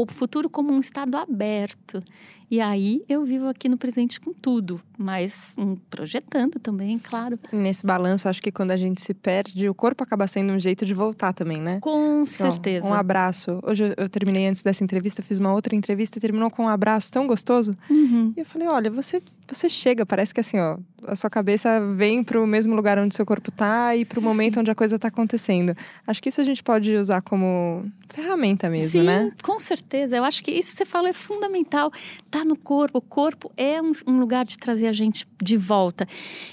futuro 0.09 0.49
como 0.49 0.73
um 0.73 0.81
estado 0.81 1.17
aberto. 1.17 2.03
E 2.51 2.61
aí 2.61 3.03
eu 3.09 3.25
vivo 3.25 3.49
aqui 3.49 3.69
no 3.69 3.77
presente 3.77 4.21
com 4.21 4.33
tudo, 4.33 4.81
mas 4.97 5.55
um, 5.59 5.75
projetando 5.75 6.61
também, 6.61 6.99
claro. 6.99 7.39
Nesse 7.53 7.85
balanço, 7.85 8.29
acho 8.29 8.41
que 8.41 8.53
quando 8.53 8.71
a 8.71 8.77
gente 8.77 9.01
se 9.01 9.13
perde, 9.13 9.69
o 9.69 9.75
corpo 9.75 10.05
acaba 10.05 10.27
sendo 10.27 10.53
um 10.53 10.59
jeito 10.59 10.87
de 10.87 10.95
voltar 10.95 11.33
também, 11.33 11.61
né? 11.61 11.81
Com 11.81 12.23
então, 12.23 12.25
certeza. 12.25 12.87
Um 12.87 12.95
abraço. 12.95 13.59
Hoje 13.65 13.93
eu 13.97 14.09
terminei 14.09 14.47
antes 14.47 14.63
dessa 14.63 14.85
entrevista, 14.85 15.23
fiz 15.23 15.39
uma 15.39 15.53
outra 15.53 15.75
entrevista 15.75 16.19
e 16.19 16.21
terminou 16.21 16.51
com 16.51 16.65
um 16.65 16.69
abraço 16.69 17.13
tão 17.13 17.27
gostoso. 17.27 17.77
Uhum. 17.91 18.33
E 18.37 18.41
eu 18.41 18.47
falei: 18.47 18.69
olha, 18.69 18.91
você, 18.91 19.21
você 19.49 19.69
chega, 19.69 20.07
parece 20.07 20.33
que 20.33 20.41
assim, 20.41 20.59
ó, 20.59 20.79
a 21.07 21.17
sua 21.17 21.31
cabeça 21.31 21.81
vem 21.95 22.23
para 22.23 22.41
o 22.41 22.47
mesmo 22.47 22.75
lugar 22.75 22.99
onde 22.99 23.15
seu 23.15 23.27
corpo 23.27 23.51
tá 23.51 23.95
e 23.97 24.05
para 24.05 24.19
o 24.19 24.23
momento 24.23 24.61
onde 24.61 24.71
a 24.71 24.75
coisa 24.75 24.97
está 24.97 25.09
acontecendo. 25.09 25.75
Acho 26.07 26.23
que 26.23 26.29
isso 26.29 26.41
a 26.41 26.45
gente 26.45 26.63
pode 26.63 26.95
usar 26.95 27.23
como 27.23 27.85
ferramenta 28.09 28.69
mesmo, 28.69 29.01
Sim, 29.01 29.07
né? 29.07 29.33
Com 29.43 29.59
certeza. 29.59 30.17
Eu 30.17 30.25
acho 30.25 30.43
que 30.43 30.51
isso 30.51 30.71
que 30.71 30.79
você 30.79 30.85
falou 30.85 31.09
é 31.09 31.13
fundamental 31.13 31.91
está 32.37 32.45
no 32.45 32.57
corpo. 32.57 32.99
O 32.99 33.01
corpo 33.01 33.51
é 33.57 33.81
um, 33.81 33.93
um, 34.07 34.19
lugar 34.19 34.45
de 34.45 34.59
trazer 34.59 34.87
a 34.87 34.93
gente 34.93 35.27
de 35.43 35.57
volta. 35.57 36.07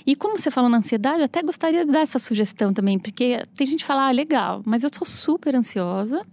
E 0.05 0.15
como 0.15 0.37
você 0.37 0.49
falou 0.49 0.69
na 0.69 0.77
ansiedade, 0.77 1.19
eu 1.19 1.25
até 1.25 1.41
gostaria 1.41 1.85
de 1.85 1.91
dar 1.91 2.01
essa 2.01 2.19
sugestão 2.19 2.73
também, 2.73 2.97
porque 2.97 3.43
tem 3.55 3.67
gente 3.67 3.79
que 3.79 3.85
fala, 3.85 4.07
ah, 4.07 4.11
legal, 4.11 4.61
mas 4.65 4.83
eu 4.83 4.89
sou 4.93 5.05
super 5.05 5.55
ansiosa 5.55 6.25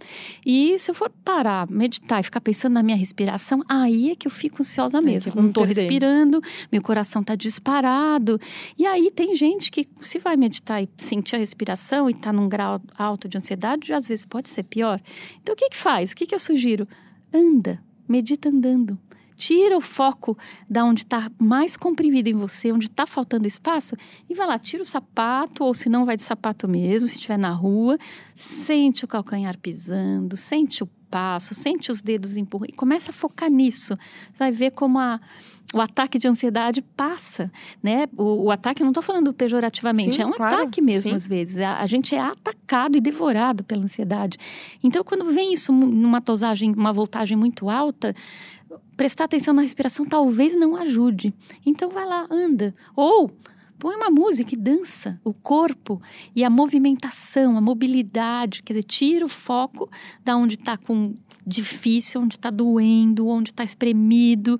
e 0.45 0.77
se 0.79 0.89
eu 0.89 0.95
for 0.95 1.11
parar, 1.23 1.69
meditar 1.69 2.21
e 2.21 2.23
ficar 2.23 2.41
pensando 2.41 2.73
na 2.73 2.83
minha 2.83 2.97
respiração, 2.97 3.61
aí 3.67 4.11
é 4.11 4.15
que 4.15 4.27
eu 4.27 4.31
fico 4.31 4.61
ansiosa 4.61 5.01
mesmo. 5.01 5.33
Eu 5.35 5.41
não 5.41 5.49
estou 5.49 5.63
respirando, 5.63 6.41
meu 6.71 6.81
coração 6.81 7.21
está 7.21 7.35
disparado. 7.35 8.39
E 8.77 8.85
aí 8.85 9.11
tem 9.11 9.35
gente 9.35 9.71
que, 9.71 9.87
se 10.01 10.19
vai 10.19 10.37
meditar 10.37 10.81
e 10.81 10.89
sentir 10.97 11.35
a 11.35 11.39
respiração 11.39 12.09
e 12.09 12.13
está 12.13 12.31
num 12.31 12.47
grau 12.47 12.81
alto 12.97 13.27
de 13.27 13.37
ansiedade, 13.37 13.91
às 13.93 14.07
vezes 14.07 14.25
pode 14.25 14.49
ser 14.49 14.63
pior. 14.63 15.01
Então 15.41 15.53
o 15.53 15.57
que 15.57 15.69
que 15.69 15.77
faz? 15.77 16.11
O 16.11 16.15
que 16.15 16.25
que 16.25 16.35
eu 16.35 16.39
sugiro? 16.39 16.87
Anda, 17.33 17.81
medita 18.07 18.49
andando 18.49 18.99
tira 19.41 19.75
o 19.75 19.81
foco 19.81 20.37
da 20.69 20.85
onde 20.85 21.01
está 21.01 21.31
mais 21.41 21.75
comprimido 21.75 22.29
em 22.29 22.33
você, 22.33 22.71
onde 22.71 22.85
está 22.85 23.07
faltando 23.07 23.47
espaço, 23.47 23.95
e 24.29 24.35
vai 24.35 24.45
lá, 24.45 24.59
tira 24.59 24.83
o 24.83 24.85
sapato, 24.85 25.63
ou 25.63 25.73
se 25.73 25.89
não, 25.89 26.05
vai 26.05 26.15
de 26.15 26.21
sapato 26.21 26.67
mesmo, 26.67 27.07
se 27.07 27.15
estiver 27.15 27.39
na 27.39 27.49
rua, 27.49 27.97
sente 28.35 29.03
o 29.03 29.07
calcanhar 29.07 29.57
pisando, 29.57 30.37
sente 30.37 30.83
o 30.83 30.89
passo, 31.11 31.53
sente 31.53 31.91
os 31.91 32.01
dedos 32.01 32.37
empurrando, 32.37 32.69
e 32.69 32.73
começa 32.73 33.11
a 33.11 33.13
focar 33.13 33.51
nisso. 33.51 33.97
Você 34.31 34.39
vai 34.39 34.51
ver 34.51 34.71
como 34.71 34.97
a 34.97 35.19
o 35.73 35.79
ataque 35.79 36.19
de 36.19 36.27
ansiedade 36.27 36.81
passa, 36.81 37.49
né? 37.81 38.07
O, 38.17 38.45
o 38.45 38.51
ataque, 38.51 38.81
não 38.81 38.89
estou 38.89 39.01
falando 39.01 39.33
pejorativamente, 39.33 40.15
sim, 40.15 40.21
é 40.21 40.25
um 40.25 40.33
claro, 40.33 40.55
ataque 40.55 40.81
mesmo 40.81 41.11
sim. 41.11 41.15
às 41.15 41.27
vezes. 41.27 41.59
A, 41.59 41.79
a, 41.79 41.85
gente 41.85 42.13
é 42.13 42.19
atacado 42.19 42.97
e 42.97 43.01
devorado 43.01 43.63
pela 43.63 43.83
ansiedade. 43.83 44.37
Então, 44.83 45.01
quando 45.01 45.31
vem 45.31 45.53
isso 45.53 45.71
numa 45.71 46.19
dosagem, 46.19 46.73
uma 46.73 46.91
voltagem 46.91 47.37
muito 47.37 47.69
alta, 47.69 48.13
prestar 48.97 49.25
atenção 49.25 49.53
na 49.53 49.61
respiração 49.61 50.05
talvez 50.05 50.55
não 50.55 50.75
ajude. 50.75 51.33
Então 51.65 51.89
vai 51.89 52.05
lá, 52.05 52.27
anda. 52.29 52.75
Ou 52.95 53.31
põe 53.81 53.95
uma 53.95 54.11
música 54.11 54.53
e 54.53 54.57
dança 54.57 55.19
o 55.23 55.33
corpo 55.33 55.99
e 56.35 56.43
a 56.43 56.51
movimentação, 56.51 57.57
a 57.57 57.61
mobilidade, 57.61 58.61
quer 58.61 58.73
dizer, 58.73 58.83
tira 58.83 59.25
o 59.25 59.27
foco 59.27 59.89
da 60.23 60.37
onde 60.37 60.53
está 60.53 60.77
com 60.77 61.15
difícil, 61.43 62.21
onde 62.21 62.35
está 62.35 62.51
doendo, 62.51 63.27
onde 63.27 63.49
está 63.49 63.63
espremido. 63.63 64.59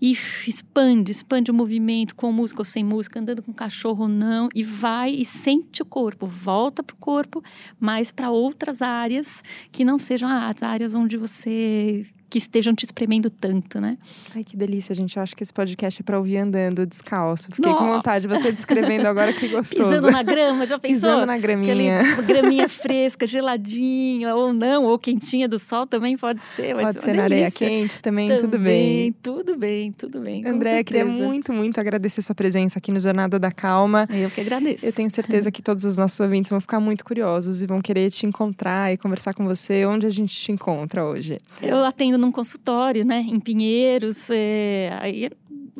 E 0.00 0.12
expande, 0.12 1.12
expande 1.12 1.50
o 1.50 1.54
movimento 1.54 2.16
com 2.16 2.32
música 2.32 2.62
ou 2.62 2.64
sem 2.64 2.82
música, 2.82 3.20
andando 3.20 3.42
com 3.42 3.52
cachorro 3.52 4.04
ou 4.04 4.08
não 4.08 4.48
e 4.54 4.64
vai 4.64 5.10
e 5.10 5.26
sente 5.26 5.82
o 5.82 5.84
corpo, 5.84 6.26
volta 6.26 6.82
para 6.82 6.94
o 6.94 6.98
corpo, 6.98 7.42
mas 7.78 8.10
para 8.10 8.30
outras 8.30 8.80
áreas 8.80 9.44
que 9.70 9.84
não 9.84 9.98
sejam 9.98 10.30
as 10.30 10.62
áreas 10.62 10.94
onde 10.94 11.18
você 11.18 12.06
que 12.32 12.38
estejam 12.38 12.74
te 12.74 12.86
espremendo 12.86 13.28
tanto, 13.28 13.78
né? 13.78 13.98
Ai, 14.34 14.42
que 14.42 14.56
delícia, 14.56 14.94
gente. 14.94 15.18
Eu 15.18 15.22
acho 15.22 15.36
que 15.36 15.42
esse 15.42 15.52
podcast 15.52 16.00
é 16.00 16.02
pra 16.02 16.16
ouvir 16.16 16.38
andando 16.38 16.86
descalço. 16.86 17.48
Fiquei 17.52 17.70
Nossa. 17.70 17.84
com 17.84 17.92
vontade, 17.92 18.26
você 18.26 18.50
descrevendo 18.50 19.06
agora 19.06 19.34
que 19.34 19.48
gostoso. 19.52 19.90
Pisando 19.90 20.10
na 20.10 20.22
grama, 20.22 20.66
já 20.66 20.78
pensou? 20.78 21.10
Pisando 21.10 21.26
na 21.26 21.36
graminha. 21.36 22.00
Aquele 22.00 22.26
graminha 22.26 22.70
fresca, 22.70 23.26
geladinha, 23.26 24.34
ou 24.34 24.50
não, 24.50 24.84
ou 24.84 24.98
quentinha 24.98 25.46
do 25.46 25.58
sol 25.58 25.86
também 25.86 26.16
pode 26.16 26.40
ser. 26.40 26.74
Pode 26.74 27.02
ser, 27.02 27.10
ser 27.10 27.16
na 27.16 27.24
areia 27.24 27.50
quente 27.50 28.00
também, 28.00 28.28
também, 28.28 28.40
tudo 28.40 28.58
bem. 28.58 29.12
Tudo 29.22 29.56
bem, 29.58 29.92
tudo 29.92 30.20
bem. 30.20 30.46
André, 30.46 30.82
queria 30.84 31.04
muito, 31.04 31.52
muito 31.52 31.78
agradecer 31.78 32.22
sua 32.22 32.34
presença 32.34 32.78
aqui 32.78 32.90
no 32.90 32.98
Jornada 32.98 33.38
da 33.38 33.52
Calma. 33.52 34.08
Eu 34.10 34.30
que 34.30 34.40
agradeço. 34.40 34.86
Eu 34.86 34.92
tenho 34.94 35.10
certeza 35.10 35.50
que 35.50 35.60
todos 35.60 35.84
os 35.84 35.98
nossos 35.98 36.18
ouvintes 36.18 36.48
vão 36.48 36.62
ficar 36.62 36.80
muito 36.80 37.04
curiosos 37.04 37.62
e 37.62 37.66
vão 37.66 37.82
querer 37.82 38.10
te 38.10 38.24
encontrar 38.24 38.90
e 38.90 38.96
conversar 38.96 39.34
com 39.34 39.44
você. 39.44 39.84
Onde 39.84 40.06
a 40.06 40.10
gente 40.10 40.34
te 40.34 40.50
encontra 40.50 41.04
hoje? 41.04 41.36
Eu 41.60 41.84
atendo 41.84 42.21
num 42.22 42.32
consultório, 42.32 43.04
né, 43.04 43.20
em 43.20 43.40
Pinheiros. 43.40 44.30
É, 44.30 44.96
aí 45.00 45.30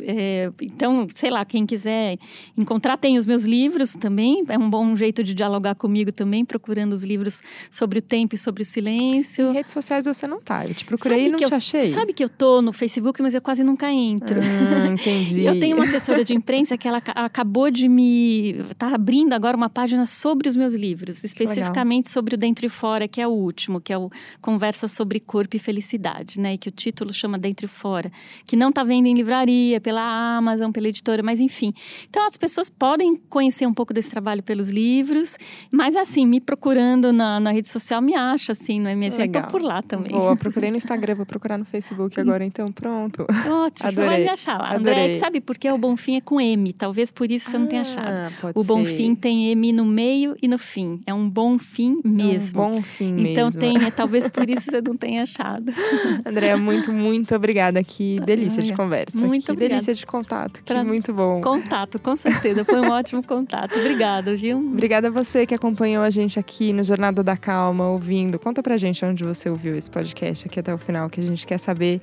é, 0.01 0.51
então, 0.61 1.07
sei 1.15 1.31
lá, 1.31 1.45
quem 1.45 1.67
quiser 1.67 2.19
encontrar, 2.57 2.97
tem 2.97 3.19
os 3.19 3.27
meus 3.27 3.45
livros 3.45 3.95
também. 3.95 4.43
É 4.49 4.57
um 4.57 4.71
bom 4.71 4.97
jeito 4.97 5.23
de 5.23 5.35
dialogar 5.35 5.75
comigo 5.75 6.11
também, 6.11 6.45
procurando 6.45 6.95
os 6.95 7.05
livros 7.05 7.43
sobre 7.71 7.99
o 7.99 8.03
tempo 8.03 8.35
e 8.35 8.39
sobre 8.39 8.63
o 8.63 8.65
silêncio. 8.65 9.51
Em 9.51 9.53
redes 9.53 9.73
sociais 9.73 10.07
você 10.07 10.27
não 10.27 10.41
tá. 10.41 10.67
Eu 10.67 10.75
te 10.75 10.85
procurei 10.85 11.19
sabe 11.19 11.29
e 11.29 11.33
não 11.33 11.39
te 11.39 11.53
eu, 11.53 11.57
achei. 11.57 11.93
Sabe 11.93 12.13
que 12.13 12.25
eu 12.25 12.29
tô 12.29 12.63
no 12.63 12.73
Facebook, 12.73 13.21
mas 13.21 13.35
eu 13.35 13.43
quase 13.43 13.63
nunca 13.63 13.93
entro. 13.93 14.41
Ah, 14.41 14.89
entendi. 14.89 15.43
eu 15.45 15.61
tenho 15.61 15.77
uma 15.77 15.85
assessora 15.85 16.25
de 16.25 16.35
imprensa 16.35 16.79
que 16.79 16.89
ela 16.89 17.03
acabou 17.15 17.71
de 17.71 17.87
me. 17.87 18.57
tá 18.79 18.95
abrindo 18.95 19.35
agora 19.35 19.57
uma 19.57 19.69
página 19.69 20.07
sobre 20.07 20.49
os 20.49 20.57
meus 20.57 20.73
livros, 20.73 21.23
especificamente 21.23 22.11
sobre 22.11 22.35
o 22.35 22.39
Dentro 22.39 22.65
e 22.65 22.69
Fora, 22.71 23.07
que 23.07 23.21
é 23.21 23.29
o 23.29 23.31
último, 23.31 23.81
que 23.81 23.93
é 23.93 23.99
o 23.99 24.11
Conversa 24.41 24.89
sobre 24.89 25.21
Corpo 25.21 25.55
e 25.57 25.59
Felicidade, 25.59 26.41
né? 26.41 26.55
E 26.55 26.59
que 26.59 26.69
o 26.69 26.73
título 26.73 27.13
chama 27.13 27.39
Dentro 27.39 27.67
e 27.67 27.69
Fora, 27.69 28.11
que 28.47 28.57
não 28.57 28.73
tá 28.73 28.83
vendo 28.83 29.07
em 29.07 29.15
livraria 29.15 29.82
pela 29.83 30.37
Amazon, 30.39 30.71
pela 30.71 30.89
editora, 30.89 31.23
mas 31.23 31.41
enfim. 31.41 31.73
Então 32.09 32.25
as 32.27 32.37
pessoas 32.37 32.69
podem 32.71 33.15
conhecer 33.29 33.67
um 33.67 33.75
pouco 33.75 33.93
desse 33.93 34.11
trabalho 34.11 34.43
pelos 34.43 34.71
livros, 34.71 35.37
mas 35.71 35.97
assim, 35.97 36.27
me 36.27 36.41
procurando 36.41 37.13
na, 37.13 37.39
na 37.41 37.51
rede 37.53 37.69
social, 37.69 38.01
me 38.01 38.15
acha 38.15 38.53
assim, 38.53 38.81
no 38.81 38.89
MS, 38.89 39.19
Legal. 39.19 39.43
eu 39.43 39.47
tô 39.49 39.53
por 39.53 39.63
lá 39.63 39.83
também. 39.83 40.13
Boa, 40.13 40.37
procurei 40.37 40.71
no 40.71 40.77
Instagram, 40.77 41.15
vou 41.17 41.27
procurar 41.27 41.59
no 41.59 41.65
Facebook 41.65 42.19
agora, 42.21 42.45
então 42.45 42.71
pronto. 42.73 43.27
Ótimo, 43.29 43.91
você 43.91 43.97
vai 43.97 44.05
Adorei. 44.07 44.25
me 44.25 44.31
achar 44.31 44.59
lá. 44.59 44.71
Adorei. 44.71 45.05
André, 45.05 45.19
sabe 45.19 45.41
por 45.41 45.59
que 45.59 45.71
o 45.71 45.77
Bonfim 45.79 46.17
é 46.17 46.21
com 46.21 46.41
M? 46.41 46.73
Talvez 46.73 47.11
por 47.11 47.31
isso 47.31 47.51
você 47.51 47.59
não 47.59 47.67
tenha 47.67 47.83
achado. 47.83 48.07
Ah, 48.09 48.31
pode 48.41 48.59
O. 48.59 48.65
Bonfim 48.65 49.15
tem 49.15 49.49
M 49.51 49.73
no 49.73 49.85
meio 49.85 50.37
e 50.41 50.47
no 50.49 50.59
fim. 50.59 51.01
É 51.07 51.13
um 51.13 51.29
bom 51.29 51.59
fim 51.59 52.01
mesmo. 52.05 52.63
É 52.63 52.67
um 52.67 52.71
bom 52.71 52.83
fim 52.83 53.15
Então 53.31 53.45
mesmo. 53.47 53.61
tem, 53.61 53.85
é, 53.85 53.91
talvez 53.91 54.29
por 54.31 54.49
isso 54.49 54.71
você 54.71 54.81
não 54.81 54.97
tenha 54.97 55.23
achado. 55.23 55.73
Andréa, 56.25 56.57
muito, 56.57 56.93
muito 56.93 57.35
obrigada. 57.35 57.83
Que 57.83 58.21
delícia 58.25 58.63
de 58.63 58.69
Olha, 58.69 58.77
conversa. 58.77 59.27
muito 59.27 59.47
que 59.47 59.53
obrigada. 59.53 59.72
Delícia 59.73 59.95
de 59.95 60.07
contato. 60.07 60.63
Que 60.65 60.73
Pra- 60.73 60.85
muito 60.85 61.13
bom. 61.13 61.41
Contato, 61.41 61.99
com 61.99 62.17
certeza. 62.17 62.65
Foi 62.65 62.81
um 62.81 62.91
ótimo 62.93 63.23
contato. 63.23 63.79
Obrigada, 63.79 64.37
viu? 64.37 64.59
Obrigada 64.59 65.09
a 65.09 65.11
você 65.11 65.47
que 65.47 65.55
acompanhou 65.55 66.03
a 66.03 66.11
gente 66.11 66.39
aqui 66.39 66.73
no 66.73 66.83
Jornada 66.85 67.23
da 67.23 67.37
Calma, 67.37 67.89
ouvindo. 67.89 68.39
Conta 68.39 68.63
pra 68.63 68.77
gente 68.79 69.05
onde 69.05 69.25
você 69.25 69.49
ouviu 69.51 69.75
esse 69.77 69.91
podcast 69.91 70.47
aqui 70.49 70.61
até 70.61 70.73
o 70.73 70.79
final, 70.79 71.09
que 71.11 71.21
a 71.21 71.25
gente 71.25 71.47
quer 71.47 71.59
saber. 71.59 72.01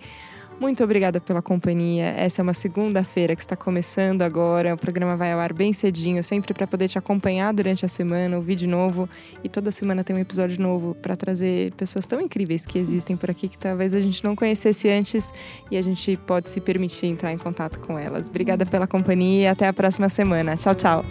Muito 0.59 0.83
obrigada 0.83 1.21
pela 1.21 1.41
companhia. 1.41 2.13
Essa 2.17 2.41
é 2.41 2.43
uma 2.43 2.53
segunda-feira 2.53 3.33
que 3.33 3.41
está 3.41 3.55
começando 3.55 4.23
agora. 4.23 4.73
O 4.73 4.77
programa 4.77 5.15
vai 5.15 5.31
ao 5.31 5.39
ar 5.39 5.53
bem 5.53 5.71
cedinho, 5.71 6.21
sempre 6.21 6.53
para 6.53 6.67
poder 6.67 6.89
te 6.89 6.97
acompanhar 6.97 7.53
durante 7.53 7.85
a 7.85 7.87
semana, 7.87 8.35
ouvir 8.35 8.55
de 8.55 8.67
novo. 8.67 9.07
E 9.41 9.47
toda 9.47 9.71
semana 9.71 10.03
tem 10.03 10.13
um 10.15 10.19
episódio 10.19 10.61
novo 10.61 10.95
para 10.95 11.15
trazer 11.15 11.71
pessoas 11.75 12.05
tão 12.05 12.19
incríveis 12.19 12.65
que 12.65 12.77
existem 12.77 13.15
por 13.15 13.31
aqui 13.31 13.47
que 13.47 13.57
talvez 13.57 13.93
a 13.93 14.01
gente 14.01 14.21
não 14.21 14.35
conhecesse 14.35 14.89
antes 14.89 15.31
e 15.71 15.77
a 15.77 15.81
gente 15.81 16.17
pode 16.17 16.49
se 16.49 16.59
permitir 16.59 17.05
entrar 17.05 17.31
em 17.31 17.37
contato 17.37 17.79
com 17.79 17.97
elas. 17.97 18.27
Obrigada 18.27 18.65
pela 18.65 18.85
companhia 18.85 19.43
e 19.43 19.47
até 19.47 19.65
a 19.65 19.71
próxima 19.71 20.09
semana. 20.09 20.57
Tchau, 20.57 20.75
tchau. 20.75 21.05